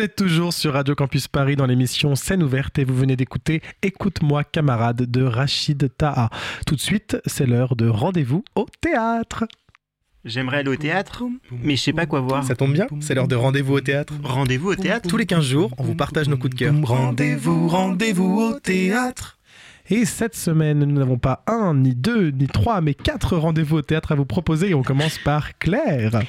Vous 0.00 0.06
êtes 0.06 0.16
toujours 0.16 0.54
sur 0.54 0.72
Radio 0.72 0.94
Campus 0.94 1.28
Paris 1.28 1.56
dans 1.56 1.66
l'émission 1.66 2.14
Scène 2.14 2.42
ouverte 2.42 2.78
et 2.78 2.84
vous 2.84 2.94
venez 2.94 3.16
d'écouter 3.16 3.60
Écoute-moi 3.82 4.44
camarade 4.44 5.02
de 5.02 5.22
Rachid 5.22 5.90
Taha. 5.98 6.30
Tout 6.66 6.74
de 6.74 6.80
suite, 6.80 7.18
c'est 7.26 7.44
l'heure 7.44 7.76
de 7.76 7.86
rendez-vous 7.86 8.42
au 8.54 8.64
théâtre. 8.80 9.44
J'aimerais 10.24 10.60
aller 10.60 10.70
au 10.70 10.76
théâtre, 10.76 11.24
mais 11.50 11.76
je 11.76 11.82
sais 11.82 11.92
pas 11.92 12.06
quoi 12.06 12.20
voir. 12.20 12.44
Ça 12.44 12.56
tombe 12.56 12.72
bien, 12.72 12.86
c'est 13.00 13.14
l'heure 13.14 13.28
de 13.28 13.34
rendez-vous 13.36 13.74
au 13.74 13.80
théâtre. 13.82 14.14
Rendez-vous 14.22 14.70
au 14.70 14.74
théâtre 14.74 15.06
Tous 15.06 15.18
les 15.18 15.26
15 15.26 15.44
jours, 15.44 15.74
on 15.76 15.82
vous 15.82 15.94
partage 15.94 16.30
nos 16.30 16.38
coups 16.38 16.54
de 16.54 16.58
cœur. 16.58 16.74
Rendez-vous, 16.82 17.68
rendez-vous 17.68 18.40
au 18.40 18.58
théâtre. 18.58 19.36
Et 19.90 20.06
cette 20.06 20.34
semaine, 20.34 20.78
nous 20.78 20.98
n'avons 20.98 21.18
pas 21.18 21.44
un, 21.46 21.74
ni 21.74 21.94
deux, 21.94 22.30
ni 22.30 22.46
trois, 22.46 22.80
mais 22.80 22.94
quatre 22.94 23.36
rendez-vous 23.36 23.76
au 23.76 23.82
théâtre 23.82 24.12
à 24.12 24.14
vous 24.14 24.24
proposer 24.24 24.70
et 24.70 24.74
on 24.74 24.82
commence 24.82 25.18
par 25.18 25.58
Claire. 25.58 26.22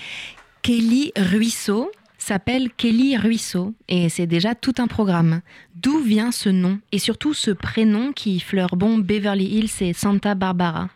Kelly 0.62 1.14
Ruisseau 1.18 1.90
s'appelle 2.22 2.70
Kelly 2.78 3.18
Ruisseau 3.18 3.74
et 3.88 4.08
c'est 4.10 4.28
déjà 4.28 4.54
tout 4.54 4.76
un 4.78 4.88
programme. 4.88 5.42
D'où 5.76 6.00
vient 6.00 6.32
ce 6.32 6.50
nom 6.50 6.80
et 6.92 7.00
surtout 7.00 7.34
ce 7.34 7.50
prénom 7.50 8.12
qui 8.14 8.40
fleure 8.40 8.76
bon 8.76 9.00
Beverly 9.00 9.46
Hills 9.46 9.72
et 9.82 9.94
Santa 9.94 10.36
Barbara? 10.36 10.90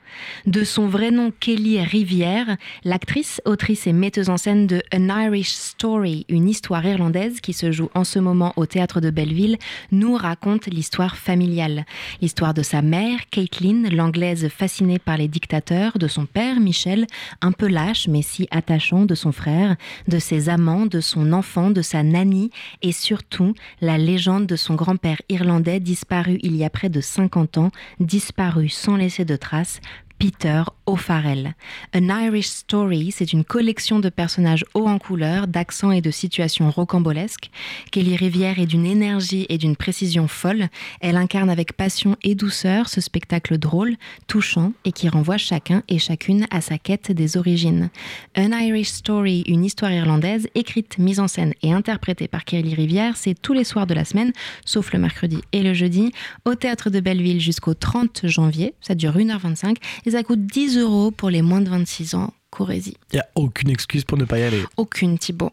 De 0.46 0.64
son 0.64 0.88
vrai 0.88 1.10
nom 1.10 1.32
Kelly 1.32 1.82
Rivière, 1.82 2.58
l'actrice, 2.84 3.42
autrice 3.46 3.88
et 3.88 3.94
metteuse 3.94 4.30
en 4.30 4.38
scène 4.38 4.68
de 4.68 4.84
An 4.94 5.10
Irish 5.10 5.50
Story, 5.50 6.26
une 6.30 6.48
histoire 6.48 6.86
irlandaise 6.86 7.42
qui 7.42 7.54
se 7.54 7.72
joue 7.72 7.90
en 7.96 8.04
ce 8.04 8.20
moment 8.20 8.54
au 8.56 8.66
théâtre 8.66 9.02
de 9.02 9.10
Belleville, 9.10 9.58
nous 9.92 10.16
raconte 10.16 10.68
l'histoire 10.68 11.18
familiale. 11.18 11.86
L'histoire 12.22 12.54
de 12.54 12.62
sa 12.62 12.82
mère, 12.82 13.20
Caitlin, 13.32 13.90
l'anglaise 13.90 14.48
fascinée 14.50 15.00
par 15.00 15.18
les 15.18 15.28
dictateurs, 15.28 15.98
de 15.98 16.08
son 16.08 16.26
père, 16.26 16.60
Michel, 16.60 17.08
un 17.42 17.52
peu 17.52 17.68
lâche 17.68 18.08
mais 18.08 18.22
si 18.22 18.48
attachant, 18.52 19.06
de 19.06 19.16
son 19.16 19.32
frère, 19.32 19.76
de 20.08 20.20
ses 20.20 20.50
amants, 20.50 20.86
de 20.86 21.00
son 21.00 21.15
enfant, 21.32 21.70
de 21.72 21.82
sa 21.82 22.04
nanny 22.04 22.52
et 22.82 22.92
surtout 22.92 23.54
la 23.82 23.98
légende 23.98 24.46
de 24.46 24.56
son 24.56 24.76
grand-père 24.76 25.22
irlandais 25.30 25.80
disparu 25.80 26.40
il 26.44 26.56
y 26.56 26.64
a 26.64 26.70
près 26.70 26.90
de 26.90 27.02
50 27.02 27.58
ans, 27.58 27.72
disparu 28.00 28.70
sans 28.70 28.96
laisser 28.96 29.26
de 29.26 29.36
traces, 29.36 29.82
Peter 30.18 30.64
O'Farrell. 30.86 31.56
An 31.94 32.10
Irish 32.10 32.48
Story, 32.48 33.12
c'est 33.12 33.34
une 33.34 33.44
collection 33.44 34.00
de 34.00 34.10
personnages 34.10 34.66
hauts 34.74 34.88
en 34.88 34.98
couleur, 34.98 35.48
d'accents 35.48 35.92
et 35.92 36.02
de 36.02 36.12
situations 36.12 36.70
rocambolesques. 36.70 37.50
Kelly 37.92 38.16
Rivière 38.16 38.60
est 38.60 38.66
d'une 38.66 38.86
énergie 38.86 39.46
et 39.50 39.58
d'une 39.58 39.76
précision 39.76 40.28
folle. 40.28 40.70
Elle 41.02 41.18
incarne 41.18 41.50
avec 41.50 41.74
passion 41.74 42.16
et 42.24 42.36
douceur 42.36 42.88
ce 42.88 43.02
spectacle 43.02 43.58
drôle, 43.58 43.96
touchant 44.28 44.74
et 44.86 44.92
qui 44.92 45.10
renvoie 45.10 45.38
chacun 45.38 45.84
et 45.90 46.00
chacune 46.00 46.46
à 46.52 46.62
sa 46.62 46.78
quête 46.78 47.12
des 47.12 47.38
origines. 47.38 47.90
An 48.38 48.52
Irish 48.52 48.90
Story, 48.90 49.44
une 49.48 49.66
histoire 49.66 49.92
irlandaise, 49.92 50.48
écrite, 50.56 50.98
mise 50.98 51.20
en 51.20 51.28
scène 51.28 51.54
et 51.62 51.74
interprétée 51.74 52.28
par 52.28 52.46
Kelly 52.46 52.74
Rivière, 52.74 53.18
c'est 53.18 53.40
tous 53.40 53.54
les 53.54 53.64
soirs 53.64 53.88
de 53.88 53.94
la 53.94 54.06
semaine, 54.06 54.34
sauf 54.66 54.94
le 54.94 55.00
mercredi 55.00 55.42
et 55.52 55.64
le 55.64 55.74
jeudi, 55.74 56.12
au 56.46 56.56
théâtre 56.56 56.90
de 56.90 57.00
Belleville 57.00 57.42
jusqu'au 57.42 57.74
30 57.74 58.22
janvier. 58.24 58.74
Ça 58.82 58.96
dure 58.96 59.18
1h25 59.18 59.76
et 60.06 60.12
ça 60.12 60.24
coûte 60.24 60.46
10 60.46 60.78
euros 60.78 61.12
pour 61.12 61.30
les 61.30 61.42
moins 61.42 61.62
de 61.62 61.70
26 61.70 62.16
ans. 62.16 62.34
Corésie. 62.56 62.96
Il 63.12 63.18
n'y 63.18 63.20
a 63.20 63.28
aucune 63.36 63.70
excuse 63.70 64.06
pour 64.06 64.18
ne 64.18 64.24
pas 64.24 64.40
y 64.40 64.44
aller. 64.44 64.64
Aucune, 64.78 65.18
Thibaut. 65.18 65.52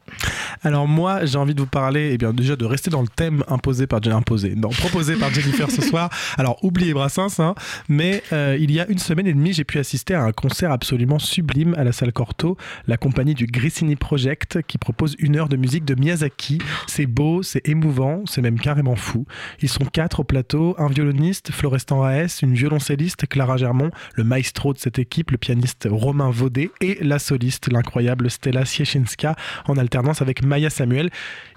Alors 0.62 0.86
moi, 0.86 1.24
j'ai 1.24 1.36
envie 1.36 1.54
de 1.54 1.60
vous 1.60 1.66
parler, 1.66 2.12
et 2.12 2.18
bien 2.18 2.32
déjà 2.32 2.54
de 2.54 2.64
rester 2.64 2.90
dans 2.90 3.02
le 3.02 3.08
thème 3.08 3.42
imposé 3.48 3.88
par 3.88 4.00
imposé, 4.06 4.54
non, 4.54 4.68
proposé 4.68 5.16
par 5.16 5.32
Jennifer 5.32 5.70
ce 5.70 5.82
soir. 5.82 6.10
Alors 6.38 6.62
oubliez 6.62 6.94
Brassens, 6.94 7.40
hein, 7.40 7.54
mais 7.88 8.22
euh, 8.32 8.56
il 8.60 8.70
y 8.70 8.78
a 8.78 8.86
une 8.88 8.98
semaine 8.98 9.26
et 9.26 9.32
demie, 9.32 9.52
j'ai 9.52 9.64
pu 9.64 9.78
assister 9.78 10.14
à 10.14 10.22
un 10.22 10.32
concert 10.32 10.70
absolument 10.70 11.18
sublime 11.18 11.74
à 11.74 11.84
la 11.84 11.92
salle 11.92 12.12
Corto, 12.12 12.56
la 12.86 12.96
compagnie 12.96 13.34
du 13.34 13.46
Grissini 13.46 13.96
Project 13.96 14.60
qui 14.66 14.78
propose 14.78 15.16
une 15.18 15.36
heure 15.36 15.48
de 15.48 15.56
musique 15.56 15.84
de 15.84 15.94
Miyazaki. 15.94 16.58
C'est 16.86 17.06
beau, 17.06 17.42
c'est 17.42 17.68
émouvant, 17.68 18.22
c'est 18.26 18.42
même 18.42 18.60
carrément 18.60 18.96
fou. 18.96 19.26
Ils 19.60 19.68
sont 19.68 19.84
quatre 19.84 20.20
au 20.20 20.24
plateau, 20.24 20.76
un 20.78 20.88
violoniste, 20.88 21.50
Florestan 21.50 22.00
Raes, 22.00 22.40
une 22.42 22.54
violoncelliste, 22.54 23.26
Clara 23.26 23.56
Germont, 23.56 23.90
le 24.14 24.24
maestro 24.24 24.72
de 24.72 24.78
cette 24.78 24.98
équipe, 24.98 25.30
le 25.30 25.38
pianiste 25.38 25.88
Romain 25.90 26.30
Vaudet 26.30 26.70
et 26.80 26.91
la 27.00 27.18
soliste, 27.18 27.70
l'incroyable 27.70 28.30
Stella 28.30 28.64
Siechinska, 28.64 29.36
en 29.66 29.76
alternance 29.76 30.22
avec 30.22 30.44
Maya 30.44 30.70
Samuel. 30.70 31.10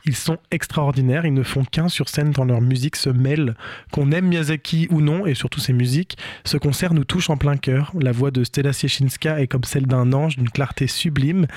Ils 0.07 0.15
sont 0.15 0.37
extraordinaires, 0.51 1.25
ils 1.25 1.33
ne 1.33 1.41
font 1.41 1.63
qu'un 1.63 1.89
sur 1.89 2.09
scène 2.09 2.29
dans 2.29 2.45
leur 2.45 2.61
musique 2.61 2.95
se 2.95 3.09
mêle. 3.09 3.55
Qu'on 3.91 4.11
aime 4.11 4.27
Miyazaki 4.27 4.87
ou 4.91 5.01
non, 5.01 5.25
et 5.25 5.33
surtout 5.33 5.59
ses 5.59 5.73
musiques, 5.73 6.17
ce 6.43 6.57
concert 6.57 6.93
nous 6.93 7.05
touche 7.05 7.31
en 7.31 7.37
plein 7.37 7.57
cœur. 7.57 7.91
La 7.99 8.11
voix 8.11 8.29
de 8.29 8.43
Stella 8.43 8.71
Siechinska 8.71 9.41
est 9.41 9.47
comme 9.47 9.63
celle 9.63 9.87
d'un 9.87 10.13
ange, 10.13 10.37
d'une 10.37 10.49
clarté 10.49 10.85
sublime. 10.85 11.47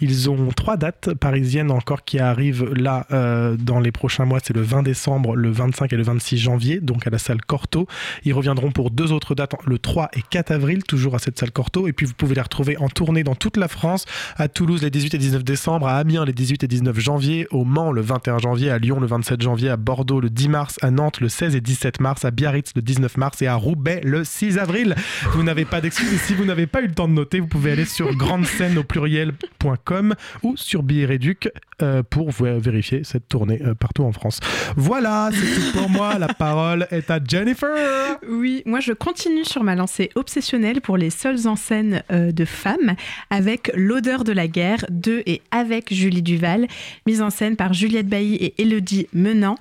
Ils 0.00 0.30
ont 0.30 0.48
trois 0.56 0.78
dates 0.78 1.12
parisiennes 1.14 1.70
encore 1.70 2.04
qui 2.04 2.18
arrivent 2.18 2.72
là 2.72 3.06
euh, 3.12 3.56
dans 3.58 3.78
les 3.78 3.92
prochains 3.92 4.24
mois. 4.24 4.40
C'est 4.42 4.54
le 4.54 4.62
20 4.62 4.84
décembre, 4.84 5.36
le 5.36 5.50
25 5.50 5.92
et 5.92 5.96
le 5.96 6.02
26 6.02 6.38
janvier, 6.38 6.80
donc 6.80 7.06
à 7.06 7.10
la 7.10 7.18
salle 7.18 7.42
Corto. 7.42 7.86
Ils 8.24 8.32
reviendront 8.32 8.70
pour 8.70 8.90
deux 8.90 9.12
autres 9.12 9.34
dates, 9.34 9.54
le 9.66 9.78
3 9.78 10.10
et 10.14 10.22
4 10.30 10.50
avril, 10.50 10.82
toujours 10.82 11.14
à 11.14 11.18
cette 11.18 11.38
salle 11.38 11.50
Corto. 11.50 11.88
Et 11.88 11.92
puis 11.92 12.06
vous 12.06 12.14
pouvez 12.14 12.34
les 12.34 12.40
retrouver 12.40 12.78
en 12.78 12.88
tournée 12.88 13.22
dans 13.28 13.34
toute 13.34 13.58
la 13.58 13.68
France, 13.68 14.06
à 14.36 14.48
Toulouse 14.48 14.82
les 14.82 14.88
18 14.88 15.12
et 15.12 15.18
19 15.18 15.44
décembre, 15.44 15.86
à 15.86 15.96
Amiens 15.96 16.24
les 16.24 16.32
18 16.32 16.64
et 16.64 16.66
19 16.66 16.98
janvier, 16.98 17.46
au 17.50 17.64
Mans 17.64 17.92
le 17.92 18.00
21 18.00 18.38
janvier, 18.38 18.70
à 18.70 18.78
Lyon 18.78 19.00
le 19.00 19.06
27 19.06 19.42
janvier, 19.42 19.68
à 19.68 19.76
Bordeaux 19.76 20.18
le 20.18 20.30
10 20.30 20.48
mars, 20.48 20.78
à 20.80 20.90
Nantes 20.90 21.20
le 21.20 21.28
16 21.28 21.54
et 21.54 21.60
17 21.60 22.00
mars, 22.00 22.24
à 22.24 22.30
Biarritz 22.30 22.72
le 22.74 22.80
19 22.80 23.18
mars 23.18 23.42
et 23.42 23.46
à 23.46 23.54
Roubaix 23.54 24.00
le 24.02 24.24
6 24.24 24.56
avril. 24.56 24.94
Vous 25.32 25.42
n'avez 25.42 25.66
pas 25.66 25.82
d'excuses 25.82 26.10
et 26.10 26.16
si 26.16 26.32
vous 26.32 26.46
n'avez 26.46 26.66
pas 26.66 26.80
eu 26.80 26.86
le 26.86 26.94
temps 26.94 27.06
de 27.06 27.12
noter, 27.12 27.38
vous 27.38 27.48
pouvez 27.48 27.72
aller 27.72 27.84
sur 27.84 28.14
grande 28.16 28.46
scène 28.46 28.78
au 28.78 28.82
pluriel.com 28.82 30.14
ou 30.42 30.56
sur 30.56 30.82
Billet 30.82 31.04
Réduc 31.04 31.50
euh, 31.82 32.02
pour 32.02 32.30
vérifier 32.30 33.04
cette 33.04 33.28
tournée 33.28 33.60
euh, 33.62 33.74
partout 33.74 34.04
en 34.04 34.12
France. 34.12 34.40
Voilà, 34.76 35.28
c'est 35.32 35.54
tout 35.54 35.78
pour 35.78 35.90
moi. 35.90 36.18
La 36.18 36.28
parole 36.28 36.86
est 36.90 37.10
à 37.10 37.20
Jennifer. 37.22 38.18
Oui, 38.28 38.62
moi 38.64 38.80
je 38.80 38.92
continue 38.92 39.44
sur 39.44 39.62
ma 39.62 39.74
lancée 39.74 40.10
obsessionnelle 40.14 40.80
pour 40.80 40.96
les 40.96 41.10
seules 41.10 41.46
en 41.46 41.56
scène 41.56 42.02
euh, 42.10 42.32
de 42.32 42.44
femmes 42.44 42.94
avec 43.30 43.70
L'odeur 43.74 44.24
de 44.24 44.32
la 44.32 44.48
guerre 44.48 44.84
de 44.88 45.22
et 45.26 45.42
avec 45.50 45.92
Julie 45.92 46.22
Duval, 46.22 46.66
mise 47.06 47.22
en 47.22 47.30
scène 47.30 47.56
par 47.56 47.72
Juliette 47.72 48.08
Bailly 48.08 48.36
et 48.36 48.54
Elodie 48.60 49.06
Menant 49.12 49.56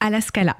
à 0.00 0.10
la 0.10 0.20
Scala. 0.20 0.56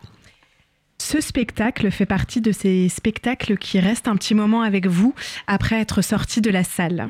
Ce 0.98 1.20
spectacle 1.20 1.90
fait 1.90 2.06
partie 2.06 2.40
de 2.40 2.52
ces 2.52 2.88
spectacles 2.88 3.56
qui 3.56 3.80
restent 3.80 4.06
un 4.06 4.16
petit 4.16 4.34
moment 4.34 4.62
avec 4.62 4.86
vous 4.86 5.14
après 5.46 5.80
être 5.80 6.02
sorti 6.02 6.40
de 6.40 6.50
la 6.50 6.62
salle. 6.62 7.08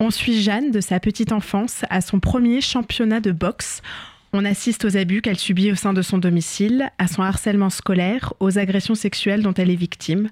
On 0.00 0.10
suit 0.10 0.40
Jeanne 0.40 0.70
de 0.70 0.80
sa 0.80 1.00
petite 1.00 1.32
enfance 1.32 1.84
à 1.90 2.00
son 2.00 2.20
premier 2.20 2.60
championnat 2.60 3.20
de 3.20 3.32
boxe. 3.32 3.82
On 4.32 4.44
assiste 4.44 4.84
aux 4.84 4.96
abus 4.96 5.20
qu'elle 5.20 5.38
subit 5.38 5.72
au 5.72 5.74
sein 5.74 5.92
de 5.92 6.02
son 6.02 6.18
domicile, 6.18 6.90
à 6.98 7.06
son 7.06 7.22
harcèlement 7.22 7.70
scolaire, 7.70 8.32
aux 8.40 8.58
agressions 8.58 8.94
sexuelles 8.94 9.42
dont 9.42 9.54
elle 9.54 9.70
est 9.70 9.76
victime. 9.76 10.28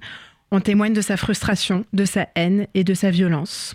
On 0.51 0.61
témoigne 0.61 0.93
de 0.93 1.01
sa 1.01 1.16
frustration, 1.16 1.84
de 1.93 2.05
sa 2.05 2.28
haine 2.34 2.66
et 2.74 2.84
de 2.84 2.95
sa 2.95 3.11
violence. 3.11 3.74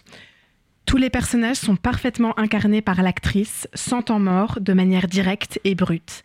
Tous 0.88 0.95
les 0.95 1.09
personnages 1.09 1.57
sont 1.57 1.75
parfaitement 1.75 2.33
incarnés 2.39 2.81
par 2.81 3.03
l'actrice, 3.03 3.67
sans 3.73 4.01
temps 4.01 4.19
mort, 4.19 4.59
de 4.61 4.71
manière 4.71 5.07
directe 5.07 5.59
et 5.65 5.75
brute. 5.75 6.23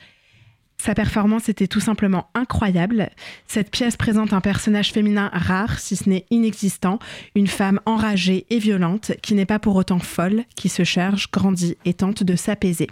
Sa 0.79 0.95
performance 0.95 1.49
était 1.49 1.67
tout 1.67 1.81
simplement 1.81 2.29
incroyable. 2.35 3.11
Cette 3.49 3.73
pièce 3.73 3.97
présente 3.97 4.33
un 4.33 4.41
personnage 4.41 4.93
féminin 4.93 5.31
rare, 5.33 5.81
si 5.81 5.97
ce 5.97 6.09
n'est 6.09 6.27
inexistant, 6.31 7.01
une 7.35 7.49
femme 7.49 7.81
enragée 7.87 8.47
et 8.51 8.61
violente, 8.61 9.11
qui 9.21 9.35
n'est 9.35 9.47
pas 9.47 9.59
pour 9.59 9.75
autant 9.75 9.99
folle, 9.99 10.45
qui 10.55 10.69
se 10.69 10.85
cherche, 10.85 11.29
grandit 11.33 11.77
et 11.85 11.95
tente 11.95 12.23
de 12.23 12.37
s'apaiser. 12.37 12.87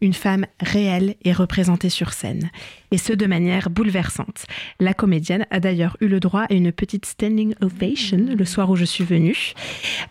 Une 0.00 0.14
femme 0.14 0.46
réelle 0.58 1.16
et 1.22 1.34
représentée 1.34 1.90
sur 1.90 2.14
scène. 2.14 2.50
Et 2.92 2.98
ce 2.98 3.12
de 3.12 3.26
manière 3.26 3.70
bouleversante. 3.70 4.44
La 4.80 4.94
comédienne 4.94 5.46
a 5.50 5.60
d'ailleurs 5.60 5.96
eu 6.00 6.08
le 6.08 6.18
droit 6.20 6.42
à 6.50 6.52
une 6.54 6.72
petite 6.72 7.06
standing 7.06 7.54
ovation 7.60 8.18
le 8.36 8.44
soir 8.44 8.68
où 8.70 8.76
je 8.76 8.84
suis 8.84 9.04
venue. 9.04 9.52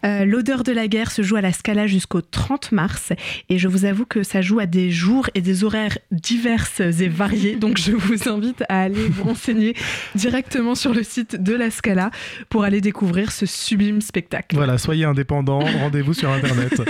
Euh, 0.05 0.23
L'odeur 0.25 0.63
de 0.63 0.71
la 0.71 0.87
guerre 0.87 1.11
se 1.11 1.21
joue 1.21 1.35
à 1.35 1.41
la 1.41 1.51
Scala 1.51 1.87
jusqu'au 1.87 2.21
30 2.21 2.71
mars 2.71 3.11
et 3.49 3.57
je 3.57 3.67
vous 3.67 3.85
avoue 3.85 4.05
que 4.05 4.23
ça 4.23 4.41
joue 4.41 4.59
à 4.59 4.65
des 4.65 4.91
jours 4.91 5.29
et 5.35 5.41
des 5.41 5.63
horaires 5.63 5.97
diverses 6.11 6.79
et 6.79 7.07
variés. 7.09 7.55
Donc 7.55 7.77
je 7.77 7.91
vous 7.91 8.29
invite 8.29 8.63
à 8.69 8.81
aller 8.83 9.07
vous 9.09 9.23
renseigner 9.23 9.75
directement 10.15 10.75
sur 10.75 10.93
le 10.93 11.03
site 11.03 11.41
de 11.41 11.53
la 11.53 11.71
Scala 11.71 12.11
pour 12.49 12.63
aller 12.63 12.81
découvrir 12.81 13.31
ce 13.31 13.45
sublime 13.45 14.01
spectacle. 14.01 14.55
Voilà, 14.55 14.77
soyez 14.77 15.05
indépendants, 15.05 15.59
rendez-vous 15.81 16.13
sur 16.13 16.29
Internet. 16.31 16.81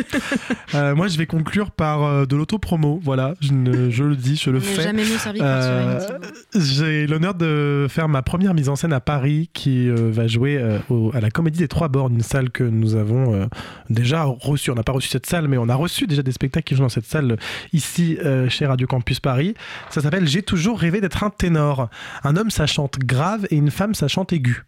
Euh, 0.76 0.96
moi, 0.96 1.08
je 1.08 1.18
vais 1.18 1.26
conclure 1.26 1.72
par 1.72 2.04
euh, 2.04 2.26
de 2.26 2.36
l'autopromo. 2.36 3.00
Voilà, 3.04 3.34
je, 3.42 3.52
ne- 3.54 3.90
je 3.90 4.04
le 4.04 4.16
dis, 4.16 4.36
je 4.36 4.50
le 4.52 4.60
fais. 4.60 4.84
jamais 4.84 5.04
mieux 5.04 5.18
servi 5.18 5.40
soi-même. 5.40 5.79
Euh, 5.80 6.20
J'ai 6.56 7.08
l'honneur 7.08 7.34
de 7.34 7.88
faire 7.90 8.08
ma 8.08 8.22
première 8.22 8.54
mise 8.54 8.70
en 8.70 8.76
scène 8.76 8.94
à 8.94 9.00
Paris 9.00 9.50
qui 9.54 9.90
euh, 9.90 10.10
va 10.12 10.28
jouer 10.28 10.58
euh, 10.58 10.80
à 11.14 11.22
la 11.22 11.32
Comédie 11.32 11.60
des 11.60 11.68
Trois 11.68 11.88
Bornes, 11.88 12.14
une 12.14 12.22
salle 12.22 12.50
que 12.50 12.64
nous 12.64 12.96
avons 12.96 13.50
déjà 13.90 14.24
reçue. 14.24 14.72
On 14.72 14.76
n'a 14.76 14.84
pas 14.84 14.92
reçu 14.92 15.10
cette 15.10 15.26
salle, 15.26 15.48
mais 15.48 15.58
on 15.58 15.70
a 15.70 15.76
reçu 15.76 16.08
déjà 16.08 16.24
des 16.24 16.32
spectacles 16.32 16.66
qui 16.66 16.76
jouent 16.76 16.84
dans 16.84 16.90
cette 16.90 17.06
salle 17.06 17.38
ici 17.74 18.18
chez 18.50 18.66
Radio 18.66 18.88
Campus 18.88 19.20
Paris. 19.20 19.54
Ça 19.90 20.02
s'appelle 20.02 20.28
J'ai 20.28 20.44
toujours 20.44 20.80
rêvé 20.80 21.02
d'être 21.02 21.24
un 21.24 21.30
ténor. 21.30 21.90
Un 22.24 22.36
homme, 22.36 22.52
ça 22.52 22.66
chante 22.66 23.00
grave 23.00 23.48
et 23.50 23.56
une 23.56 23.72
femme, 23.72 23.94
ça 23.94 24.08
chante 24.08 24.34
aigu. 24.34 24.66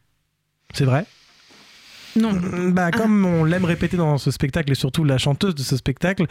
C'est 0.74 0.86
vrai? 0.86 1.06
Non. 2.16 2.32
Bah, 2.72 2.92
comme 2.92 3.26
on 3.26 3.44
l'aime 3.44 3.66
répéter 3.66 3.98
dans 3.98 4.18
ce 4.18 4.32
spectacle 4.32 4.72
et 4.72 4.76
surtout 4.76 5.04
la 5.04 5.18
chanteuse 5.18 5.56
de 5.56 5.62
ce 5.62 5.78
spectacle, 5.78 6.26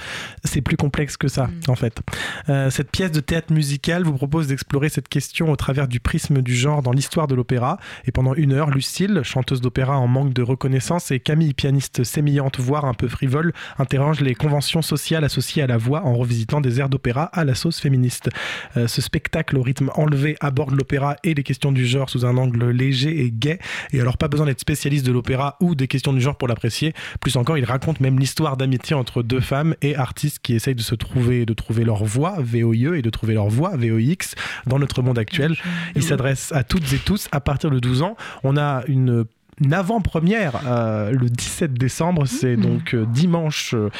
c'est 0.44 0.60
plus 0.60 0.76
complexe 0.76 1.16
que 1.16 1.28
ça 1.28 1.48
en 1.68 1.74
fait. 1.74 2.00
Euh, 2.48 2.70
cette 2.70 2.90
pièce 2.90 3.12
de 3.12 3.20
théâtre 3.20 3.52
musical 3.52 4.04
vous 4.04 4.14
propose 4.14 4.48
d'explorer 4.48 4.88
cette 4.88 5.08
question 5.08 5.50
au 5.50 5.56
travers 5.56 5.88
du 5.88 6.00
prisme 6.00 6.42
du 6.42 6.54
genre 6.54 6.82
dans 6.82 6.92
l'histoire 6.92 7.26
de 7.26 7.34
l'opéra. 7.34 7.78
Et 8.06 8.12
pendant 8.12 8.34
une 8.34 8.52
heure, 8.52 8.70
Lucille, 8.70 9.20
chanteuse 9.22 9.60
d'opéra 9.60 9.98
en 9.98 10.06
manque 10.06 10.32
de 10.32 10.42
reconnaissance, 10.42 11.10
et 11.10 11.20
Camille, 11.20 11.54
pianiste 11.54 12.04
sémillante, 12.04 12.58
voire 12.58 12.84
un 12.84 12.94
peu 12.94 13.08
frivole, 13.08 13.52
interrogent 13.78 14.20
les 14.20 14.34
conventions 14.34 14.82
sociales 14.82 15.24
associées 15.24 15.62
à 15.62 15.66
la 15.66 15.76
voix 15.76 16.04
en 16.04 16.14
revisitant 16.14 16.60
des 16.60 16.80
airs 16.80 16.88
d'opéra 16.88 17.24
à 17.24 17.44
la 17.44 17.54
sauce 17.54 17.80
féministe. 17.80 18.30
Euh, 18.76 18.86
ce 18.86 19.00
spectacle 19.00 19.56
au 19.56 19.62
rythme 19.62 19.90
enlevé 19.94 20.36
aborde 20.40 20.74
l'opéra 20.74 21.16
et 21.24 21.34
les 21.34 21.42
questions 21.42 21.72
du 21.72 21.86
genre 21.86 22.10
sous 22.10 22.24
un 22.24 22.36
angle 22.36 22.70
léger 22.70 23.24
et 23.24 23.30
gai. 23.30 23.58
Et 23.92 24.00
alors 24.00 24.16
pas 24.16 24.28
besoin 24.28 24.46
d'être 24.46 24.60
spécialiste 24.60 25.06
de 25.06 25.12
l'opéra 25.12 25.56
ou 25.60 25.69
des 25.74 25.88
questions 25.88 26.12
du 26.12 26.20
genre 26.20 26.36
pour 26.36 26.48
l'apprécier. 26.48 26.94
Plus 27.20 27.36
encore, 27.36 27.58
il 27.58 27.64
raconte 27.64 28.00
même 28.00 28.18
l'histoire 28.18 28.56
d'amitié 28.56 28.94
entre 28.94 29.22
deux 29.22 29.40
femmes 29.40 29.74
et 29.82 29.96
artistes 29.96 30.40
qui 30.42 30.54
essayent 30.54 30.74
de 30.74 30.82
se 30.82 30.94
trouver, 30.94 31.46
de 31.46 31.54
trouver 31.54 31.84
leur 31.84 32.04
voix 32.04 32.36
VOIE 32.38 32.96
et 32.96 33.02
de 33.02 33.10
trouver 33.10 33.34
leur 33.34 33.48
voix 33.48 33.76
VOX 33.76 34.34
dans 34.66 34.78
notre 34.78 35.02
monde 35.02 35.18
actuel. 35.18 35.56
Il 35.94 36.02
s'adresse 36.02 36.52
à 36.52 36.64
toutes 36.64 36.92
et 36.92 36.98
tous 36.98 37.28
à 37.32 37.40
partir 37.40 37.70
de 37.70 37.78
12 37.78 38.02
ans. 38.02 38.16
On 38.42 38.56
a 38.56 38.82
une 38.86 39.24
une 39.60 39.74
avant-première 39.74 40.62
euh, 40.66 41.12
le 41.12 41.28
17 41.28 41.74
décembre, 41.74 42.26
c'est 42.26 42.56
donc 42.56 42.94
euh, 42.94 43.04
dimanche 43.06 43.74
euh, 43.74 43.90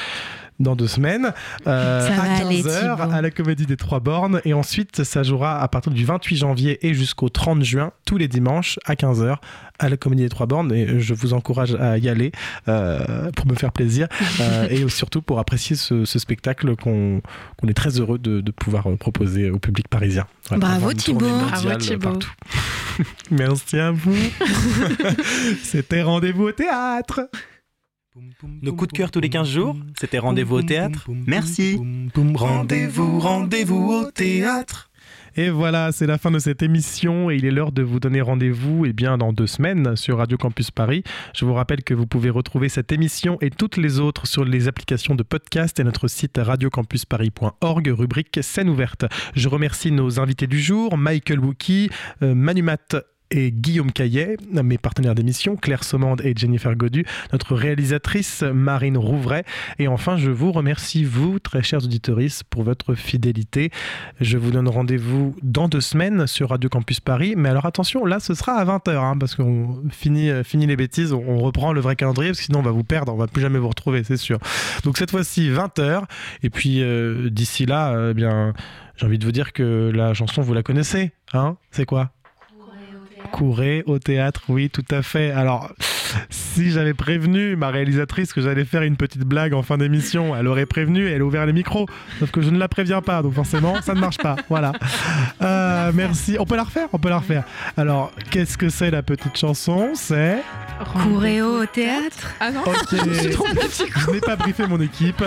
dans 0.61 0.77
deux 0.77 0.87
semaines 0.87 1.33
euh, 1.67 2.09
à 2.09 2.15
va 2.15 2.23
aller, 2.23 2.63
15h 2.63 2.97
Thibaut. 2.97 3.13
à 3.13 3.23
la 3.23 3.31
Comédie 3.31 3.67
des 3.67 3.77
Trois 3.77 4.01
Bornes 4.01 4.41
et 4.45 4.55
ensuite 4.55 5.03
ça 5.05 5.23
jouera 5.23 5.61
à 5.61 5.69
partir 5.69 5.93
du 5.93 6.05
28 6.05 6.37
janvier 6.37 6.87
et 6.87 6.95
jusqu'au 6.95 7.29
30 7.29 7.65
juin 7.65 7.93
tous 8.05 8.17
les 8.19 8.29
dimanches 8.29 8.79
à 8.85 8.95
15h 8.95 9.37
à 9.79 9.89
la 9.89 9.97
Comédie 9.97 10.23
des 10.23 10.29
Trois 10.29 10.47
Bornes 10.47 10.73
et 10.73 11.01
je 11.01 11.15
vous 11.15 11.33
encourage 11.33 11.75
à 11.75 11.99
y 11.99 12.09
aller 12.09 12.33
euh, 12.69 13.31
pour 13.33 13.47
me 13.47 13.55
faire 13.55 13.73
plaisir 13.73 14.07
euh, 14.41 14.69
et 14.69 14.89
surtout 14.89 15.23
pour 15.23 15.39
apprécier 15.39 15.75
ce, 15.77 16.05
ce 16.05 16.19
spectacle 16.19 16.77
qu'on 16.77 17.23
qu'on 17.57 17.69
est 17.69 17.75
très 17.75 17.99
heureux 17.99 18.19
de, 18.19 18.41
de 18.41 18.51
pouvoir 18.51 18.87
proposer 18.99 19.51
au 19.51 19.59
public 19.59 19.89
parisien. 19.89 20.27
Bravo, 20.51 20.91
une 20.91 20.97
tournée 20.97 21.29
Thibaut. 21.29 21.47
Bravo, 21.47 21.77
Thibaut. 21.77 22.19
Merci 23.31 23.79
à 23.79 23.91
vous. 23.91 24.15
C'était 25.63 26.03
rendez-vous 26.03 26.45
au 26.49 26.53
théâtre. 26.53 27.29
Nos 28.63 28.73
coups 28.75 28.93
de 28.93 28.97
cœur 28.97 29.11
tous 29.13 29.21
les 29.21 29.29
15 29.29 29.49
jours, 29.49 29.77
c'était 29.99 30.19
rendez-vous 30.19 30.57
au 30.57 30.63
théâtre. 30.63 31.07
Merci. 31.27 31.79
Rendez-vous, 32.35 33.21
rendez-vous 33.21 33.93
au 33.93 34.11
théâtre. 34.11 34.91
Et 35.37 35.49
voilà, 35.49 35.93
c'est 35.93 36.09
la 36.09 36.19
fin 36.19 36.33
de 36.33 36.41
cette 36.41 36.63
émission 36.63 37.31
et 37.31 37.37
il 37.37 37.45
est 37.45 37.53
l'heure 37.53 37.71
de 37.71 37.83
vous 37.83 38.01
donner 38.01 38.21
rendez-vous 38.21 38.85
eh 38.85 38.93
bien, 38.93 39.17
dans 39.17 39.33
deux 39.33 39.47
semaines 39.47 39.95
sur 39.95 40.19
Radio 40.19 40.37
Campus 40.37 40.73
Paris. 40.73 41.05
Je 41.35 41.45
vous 41.45 41.55
rappelle 41.55 41.85
que 41.85 41.95
vous 41.95 42.07
pouvez 42.07 42.31
retrouver 42.31 42.69
cette 42.69 42.91
émission 42.91 43.39
et 43.41 43.51
toutes 43.51 43.77
les 43.77 44.01
autres 44.01 44.27
sur 44.27 44.45
les 44.45 44.67
applications 44.67 45.15
de 45.15 45.23
podcast 45.23 45.79
et 45.79 45.85
notre 45.85 46.09
site 46.09 46.37
radiocampusparis.org, 46.43 47.95
rubrique 47.97 48.41
scène 48.43 48.69
ouverte. 48.69 49.05
Je 49.35 49.49
remercie 49.49 49.93
nos 49.93 50.19
invités 50.19 50.49
du 50.49 50.59
jour, 50.59 50.99
Michael 50.99 51.39
Wookie, 51.39 51.91
euh, 52.23 52.35
Manumat 52.35 52.79
et 53.31 53.53
Guillaume 53.53 53.93
Caillet, 53.93 54.37
mes 54.51 54.79
partenaires 54.79 55.15
d'émission, 55.15 55.57
Claire 55.57 55.85
Sommande 55.85 56.21
et 56.25 56.35
Jennifer 56.37 56.75
Godu, 56.75 57.05
notre 57.33 57.55
réalisatrice 57.55 58.43
Marine 58.43 58.97
Rouvray. 58.97 59.45
Et 59.79 59.89
enfin, 59.89 60.17
je 60.17 60.31
vous 60.31 60.53
remercie, 60.53 61.05
vous, 61.05 61.39
très 61.39 61.63
chers 61.63 61.85
auditoristes, 61.85 62.45
pour 62.45 62.65
votre 62.65 62.95
fidélité. 62.95 63.71
Je 64.21 64.37
vous 64.37 64.51
donne 64.51 64.69
rendez-vous 64.69 65.37
dans 65.43 65.69
deux 65.69 65.81
semaines 65.81 66.27
sur 66.27 66.51
Radio 66.51 66.69
Campus 66.69 67.01
Paris. 67.01 67.35
Mais 67.37 67.49
alors 67.49 67.67
attention, 67.67 68.05
là, 68.05 68.21
ce 68.21 68.35
sera 68.35 68.55
à 68.55 68.65
20h, 68.65 69.19
parce 69.19 69.35
qu'on 69.35 69.83
finit, 69.91 70.31
euh, 70.31 70.43
les 70.53 70.77
bêtises, 70.77 71.13
on, 71.13 71.23
on 71.27 71.39
reprend 71.39 71.73
le 71.73 71.81
vrai 71.81 71.97
calendrier, 71.97 72.31
parce 72.31 72.41
que 72.41 72.45
sinon 72.47 72.59
on 72.59 72.63
va 72.63 72.73
vous 72.73 72.85
perdre, 72.85 73.15
on 73.15 73.17
va 73.17 73.27
plus 73.27 73.43
jamais 73.43 73.59
vous 73.59 73.69
retrouver, 73.69 74.03
c'est 74.05 74.17
sûr. 74.17 74.39
Donc 74.85 74.99
cette 74.99 75.11
fois-ci, 75.11 75.51
20h. 75.51 76.05
Et 76.43 76.51
puis 76.51 76.83
euh, 76.83 77.31
d'ici 77.31 77.67
là, 77.67 77.93
euh, 77.93 78.11
eh 78.11 78.15
bien, 78.15 78.53
j'ai 78.97 79.07
envie 79.07 79.19
de 79.19 79.25
vous 79.25 79.33
dire 79.33 79.53
que 79.53 79.91
la 79.95 80.15
chanson, 80.15 80.43
vous 80.43 80.55
la 80.55 80.63
connaissez. 80.63 81.13
Hein? 81.33 81.57
C'est 81.71 81.87
quoi? 81.87 82.13
Courez 83.33 83.83
au 83.87 83.99
théâtre, 83.99 84.43
oui, 84.49 84.71
tout 84.71 84.85
à 84.91 85.03
fait. 85.03 85.31
Alors, 85.31 85.71
si 86.29 86.71
j'avais 86.71 86.95
prévenu 86.95 87.57
ma 87.57 87.69
réalisatrice 87.69 88.33
que 88.33 88.41
j'allais 88.41 88.65
faire 88.65 88.83
une 88.83 88.97
petite 88.97 89.23
blague 89.23 89.55
en 89.55 89.63
fin 89.63 89.79
d'émission, 89.79 90.37
elle 90.37 90.47
aurait 90.49 90.67
prévenu 90.67 91.09
et 91.09 91.13
elle 91.13 91.23
a 91.23 91.25
ouvert 91.25 91.47
les 91.47 91.53
micros. 91.53 91.87
Sauf 92.19 92.31
que 92.31 92.43
je 92.43 92.51
ne 92.51 92.59
la 92.59 92.69
préviens 92.69 93.03
pas, 93.03 93.23
donc 93.23 93.35
forcément, 93.35 93.81
ça 93.83 93.95
ne 93.95 94.01
marche 94.01 94.19
pas. 94.19 94.37
Voilà. 94.49 94.73
Euh, 95.43 95.93
merci. 95.95 96.37
On 96.39 96.45
peut 96.45 96.57
la 96.57 96.65
refaire? 96.65 96.89
On 96.93 96.99
peut 96.99 97.09
la 97.09 97.19
refaire. 97.19 97.45
Alors, 97.77 98.13
qu'est-ce 98.31 98.59
que 98.59 98.69
c'est 98.69 98.91
la 98.91 99.03
petite 99.03 99.37
chanson? 99.37 99.91
C'est. 99.95 100.39
Courez-au 101.03 101.63
au 101.63 101.67
théâtre 101.67 102.35
Ah 102.41 102.51
non 102.51 102.63
Ok. 102.67 102.91
Je 102.91 104.11
n'ai 104.11 104.21
pas 104.21 104.37
briefé 104.37 104.67
mon 104.67 104.81
équipe. 104.81 105.23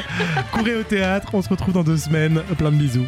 Courez 0.51 0.75
au 0.75 0.83
théâtre. 0.83 1.29
On 1.33 1.41
se 1.41 1.49
retrouve 1.49 1.73
dans 1.73 1.83
deux 1.83 1.97
semaines. 1.97 2.41
Plein 2.57 2.71
de 2.71 2.77
bisous. 2.77 3.07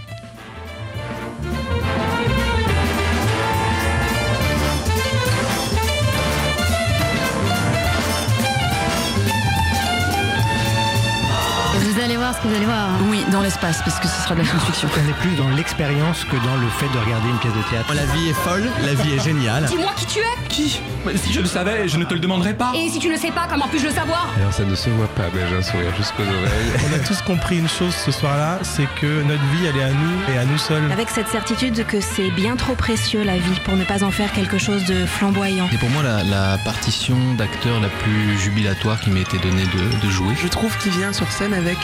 Ce 12.36 12.42
que 12.42 12.48
vous 12.48 12.56
allez 12.56 12.66
voir. 12.66 12.90
Oui, 13.10 13.24
dans 13.32 13.42
l'espace, 13.42 13.82
parce 13.84 14.00
que 14.00 14.08
ce 14.08 14.22
sera 14.22 14.36
de 14.36 14.40
la 14.42 14.46
science-fiction. 14.46 14.90
On 14.96 15.10
est 15.10 15.14
plus 15.22 15.36
dans 15.36 15.50
l'expérience 15.56 16.24
que 16.26 16.36
dans 16.36 16.56
le 16.56 16.68
fait 16.78 16.88
de 16.88 17.04
regarder 17.04 17.30
une 17.30 17.38
pièce 17.38 17.54
de 17.54 17.62
théâtre. 17.70 17.94
La 17.94 18.06
vie 18.06 18.30
est 18.30 18.34
folle, 18.34 18.66
la 18.84 18.94
vie 18.94 19.14
est 19.14 19.24
géniale. 19.24 19.66
Dis-moi 19.66 19.92
qui 19.96 20.06
tu 20.06 20.20
es 20.20 20.48
Qui? 20.50 20.80
Si 21.16 21.32
je 21.34 21.40
le 21.40 21.46
savais, 21.46 21.88
je 21.88 21.98
ne 21.98 22.04
te 22.06 22.14
le 22.14 22.20
demanderais 22.20 22.54
pas. 22.54 22.72
Et 22.76 22.90
si 22.90 23.00
tu 23.00 23.10
ne 23.10 23.18
sais 23.18 23.32
pas, 23.32 23.48
comment 23.50 23.68
puis-je 23.68 23.86
le 23.86 23.92
savoir? 23.92 24.28
Alors 24.40 24.52
ça 24.54 24.64
ne 24.64 24.76
se 24.76 24.90
voit 24.90 25.08
pas, 25.08 25.24
mais 25.34 25.42
j'ai 25.50 25.56
un 25.58 25.62
sourire 25.62 25.96
jusqu'aux 25.98 26.24
oreilles. 26.24 26.90
On 26.90 26.96
a 26.96 27.00
tous 27.00 27.22
compris 27.22 27.60
une 27.60 27.70
chose 27.70 27.94
ce 27.94 28.12
soir-là, 28.12 28.60
c'est 28.64 28.88
que 29.00 29.22
notre 29.24 29.44
vie, 29.54 29.66
elle 29.68 29.78
est 29.78 29.84
à 29.84 29.90
nous 29.90 30.34
et 30.34 30.38
à 30.38 30.46
nous 30.46 30.58
seuls. 30.58 30.92
Avec 30.92 31.10
cette 31.10 31.28
certitude 31.28 31.86
que 31.86 32.02
c'est 32.02 32.32
bien 32.32 32.56
trop 32.56 32.74
précieux 32.76 33.24
la 33.24 33.38
vie 33.38 33.60
pour 33.64 33.76
ne 33.76 33.84
pas 33.84 34.04
en 34.04 34.12
faire 34.12 34.32
quelque 34.32 34.58
chose 34.58 34.84
de 34.86 35.06
flamboyant. 35.06 35.68
C'est 35.72 35.80
pour 35.80 35.90
moi 35.90 36.04
la, 36.04 36.24
la 36.24 36.58
partition 36.60 37.18
d'acteur 37.38 37.80
la 37.80 37.90
plus 37.90 38.38
jubilatoire 38.40 39.00
qui 39.00 39.10
m'a 39.12 39.20
été 39.20 39.38
donnée 39.38 39.66
de, 39.66 40.06
de 40.06 40.12
jouer. 40.12 40.34
Je 40.42 40.48
trouve 40.48 40.76
qu'il 40.80 40.92
vient 40.92 41.14
sur 41.14 41.32
scène 41.32 41.54
avec 41.54 41.78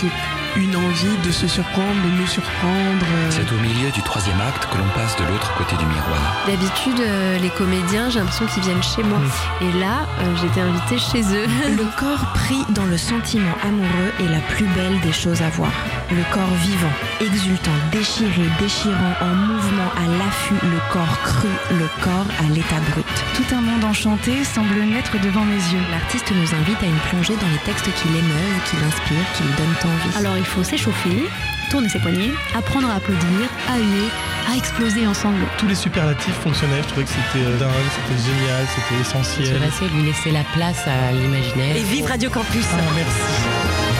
une 0.58 0.76
envie 0.76 1.18
de 1.26 1.32
se 1.32 1.48
surprendre, 1.48 2.02
de 2.04 2.20
nous 2.20 2.28
surprendre. 2.28 3.06
C'est 3.30 3.52
au 3.52 3.60
milieu 3.60 3.90
du 3.92 4.02
troisième 4.02 4.40
acte 4.42 4.68
que 4.72 4.78
l'on 4.78 4.88
passe 4.96 5.16
de 5.18 5.24
l'autre 5.24 5.54
côté 5.58 5.76
du 5.78 5.86
miroir. 5.86 6.22
D'habitude, 6.48 7.00
euh, 7.00 7.38
les 7.40 7.50
comédiens, 7.50 8.10
j'ai 8.10 8.20
l'impression 8.20 8.46
qu'ils 8.48 8.64
viennent 8.64 8.84
chez 8.84 9.04
moi. 9.04 9.20
Et 9.62 9.72
là, 9.80 10.08
euh, 10.20 10.36
j'étais 10.42 10.62
invitée 10.62 10.98
chez 10.98 11.22
eux. 11.22 11.48
Le 11.78 11.86
corps 11.98 12.34
pris 12.34 12.64
dans 12.70 12.86
le 12.86 12.98
sentiment 12.98 13.56
amoureux 13.64 14.12
est 14.20 14.32
la 14.32 14.40
plus 14.40 14.66
belle 14.66 15.00
des 15.02 15.14
choses 15.14 15.42
à 15.42 15.50
voir. 15.50 15.72
Le 16.10 16.24
corps 16.34 16.54
vivant, 16.64 16.92
exultant, 17.22 17.72
déchiré, 17.92 18.44
déchirant, 18.60 19.14
en 19.22 19.34
mouvement, 19.36 19.90
à 19.96 20.08
l'affût, 20.18 20.60
le 20.64 20.80
corps 20.92 21.22
cru, 21.24 21.48
le 21.72 21.88
corps 22.04 22.28
à 22.40 22.50
l'état 22.54 22.82
brut. 22.92 23.06
Tout 23.36 23.56
un 23.56 23.62
monde 23.62 23.84
enchanté 23.86 24.44
semble 24.44 24.84
naître 24.84 25.18
devant 25.22 25.46
mes 25.46 25.56
yeux. 25.56 25.84
L'artiste 25.92 26.32
nous 26.32 26.56
invite 26.56 26.84
à 26.84 26.88
une 26.88 27.02
plongée 27.10 27.36
dans 27.36 27.48
les 27.48 27.62
textes 27.66 27.90
qui 27.96 28.08
l'émeuvent, 28.10 28.62
qui 28.66 28.76
l'inspirent, 28.78 29.32
qui 29.36 29.44
lui 29.44 29.54
donnent 29.54 29.92
envie. 29.92 30.18
Alors 30.18 30.36
il 30.42 30.46
faut 30.46 30.64
s'échauffer, 30.64 31.30
tourner 31.70 31.88
ses 31.88 32.00
poignets, 32.00 32.32
apprendre 32.58 32.90
à 32.90 32.96
applaudir, 32.96 33.48
à 33.70 33.78
huer, 33.78 34.10
à 34.52 34.58
exploser 34.58 35.06
en 35.06 35.14
sanglots. 35.14 35.46
Tous 35.60 35.68
les 35.68 35.76
superlatifs 35.76 36.34
fonctionnaient, 36.34 36.82
je 36.82 36.88
trouvais 36.88 37.04
que 37.04 37.12
c'était 37.12 37.46
euh, 37.46 37.58
dingue, 37.60 37.90
c'était 37.96 38.22
génial, 38.32 38.66
c'était 38.76 39.02
essentiel. 39.02 39.60
De 39.60 39.96
lui 39.96 40.04
laisser 40.04 40.32
la 40.32 40.44
place 40.56 40.82
à 40.88 41.12
l'imaginaire. 41.12 41.76
Et 41.76 41.84
vive 41.84 42.06
Radio 42.06 42.30
Campus 42.32 42.66
Ah, 42.74 42.82
merci. 42.96 43.91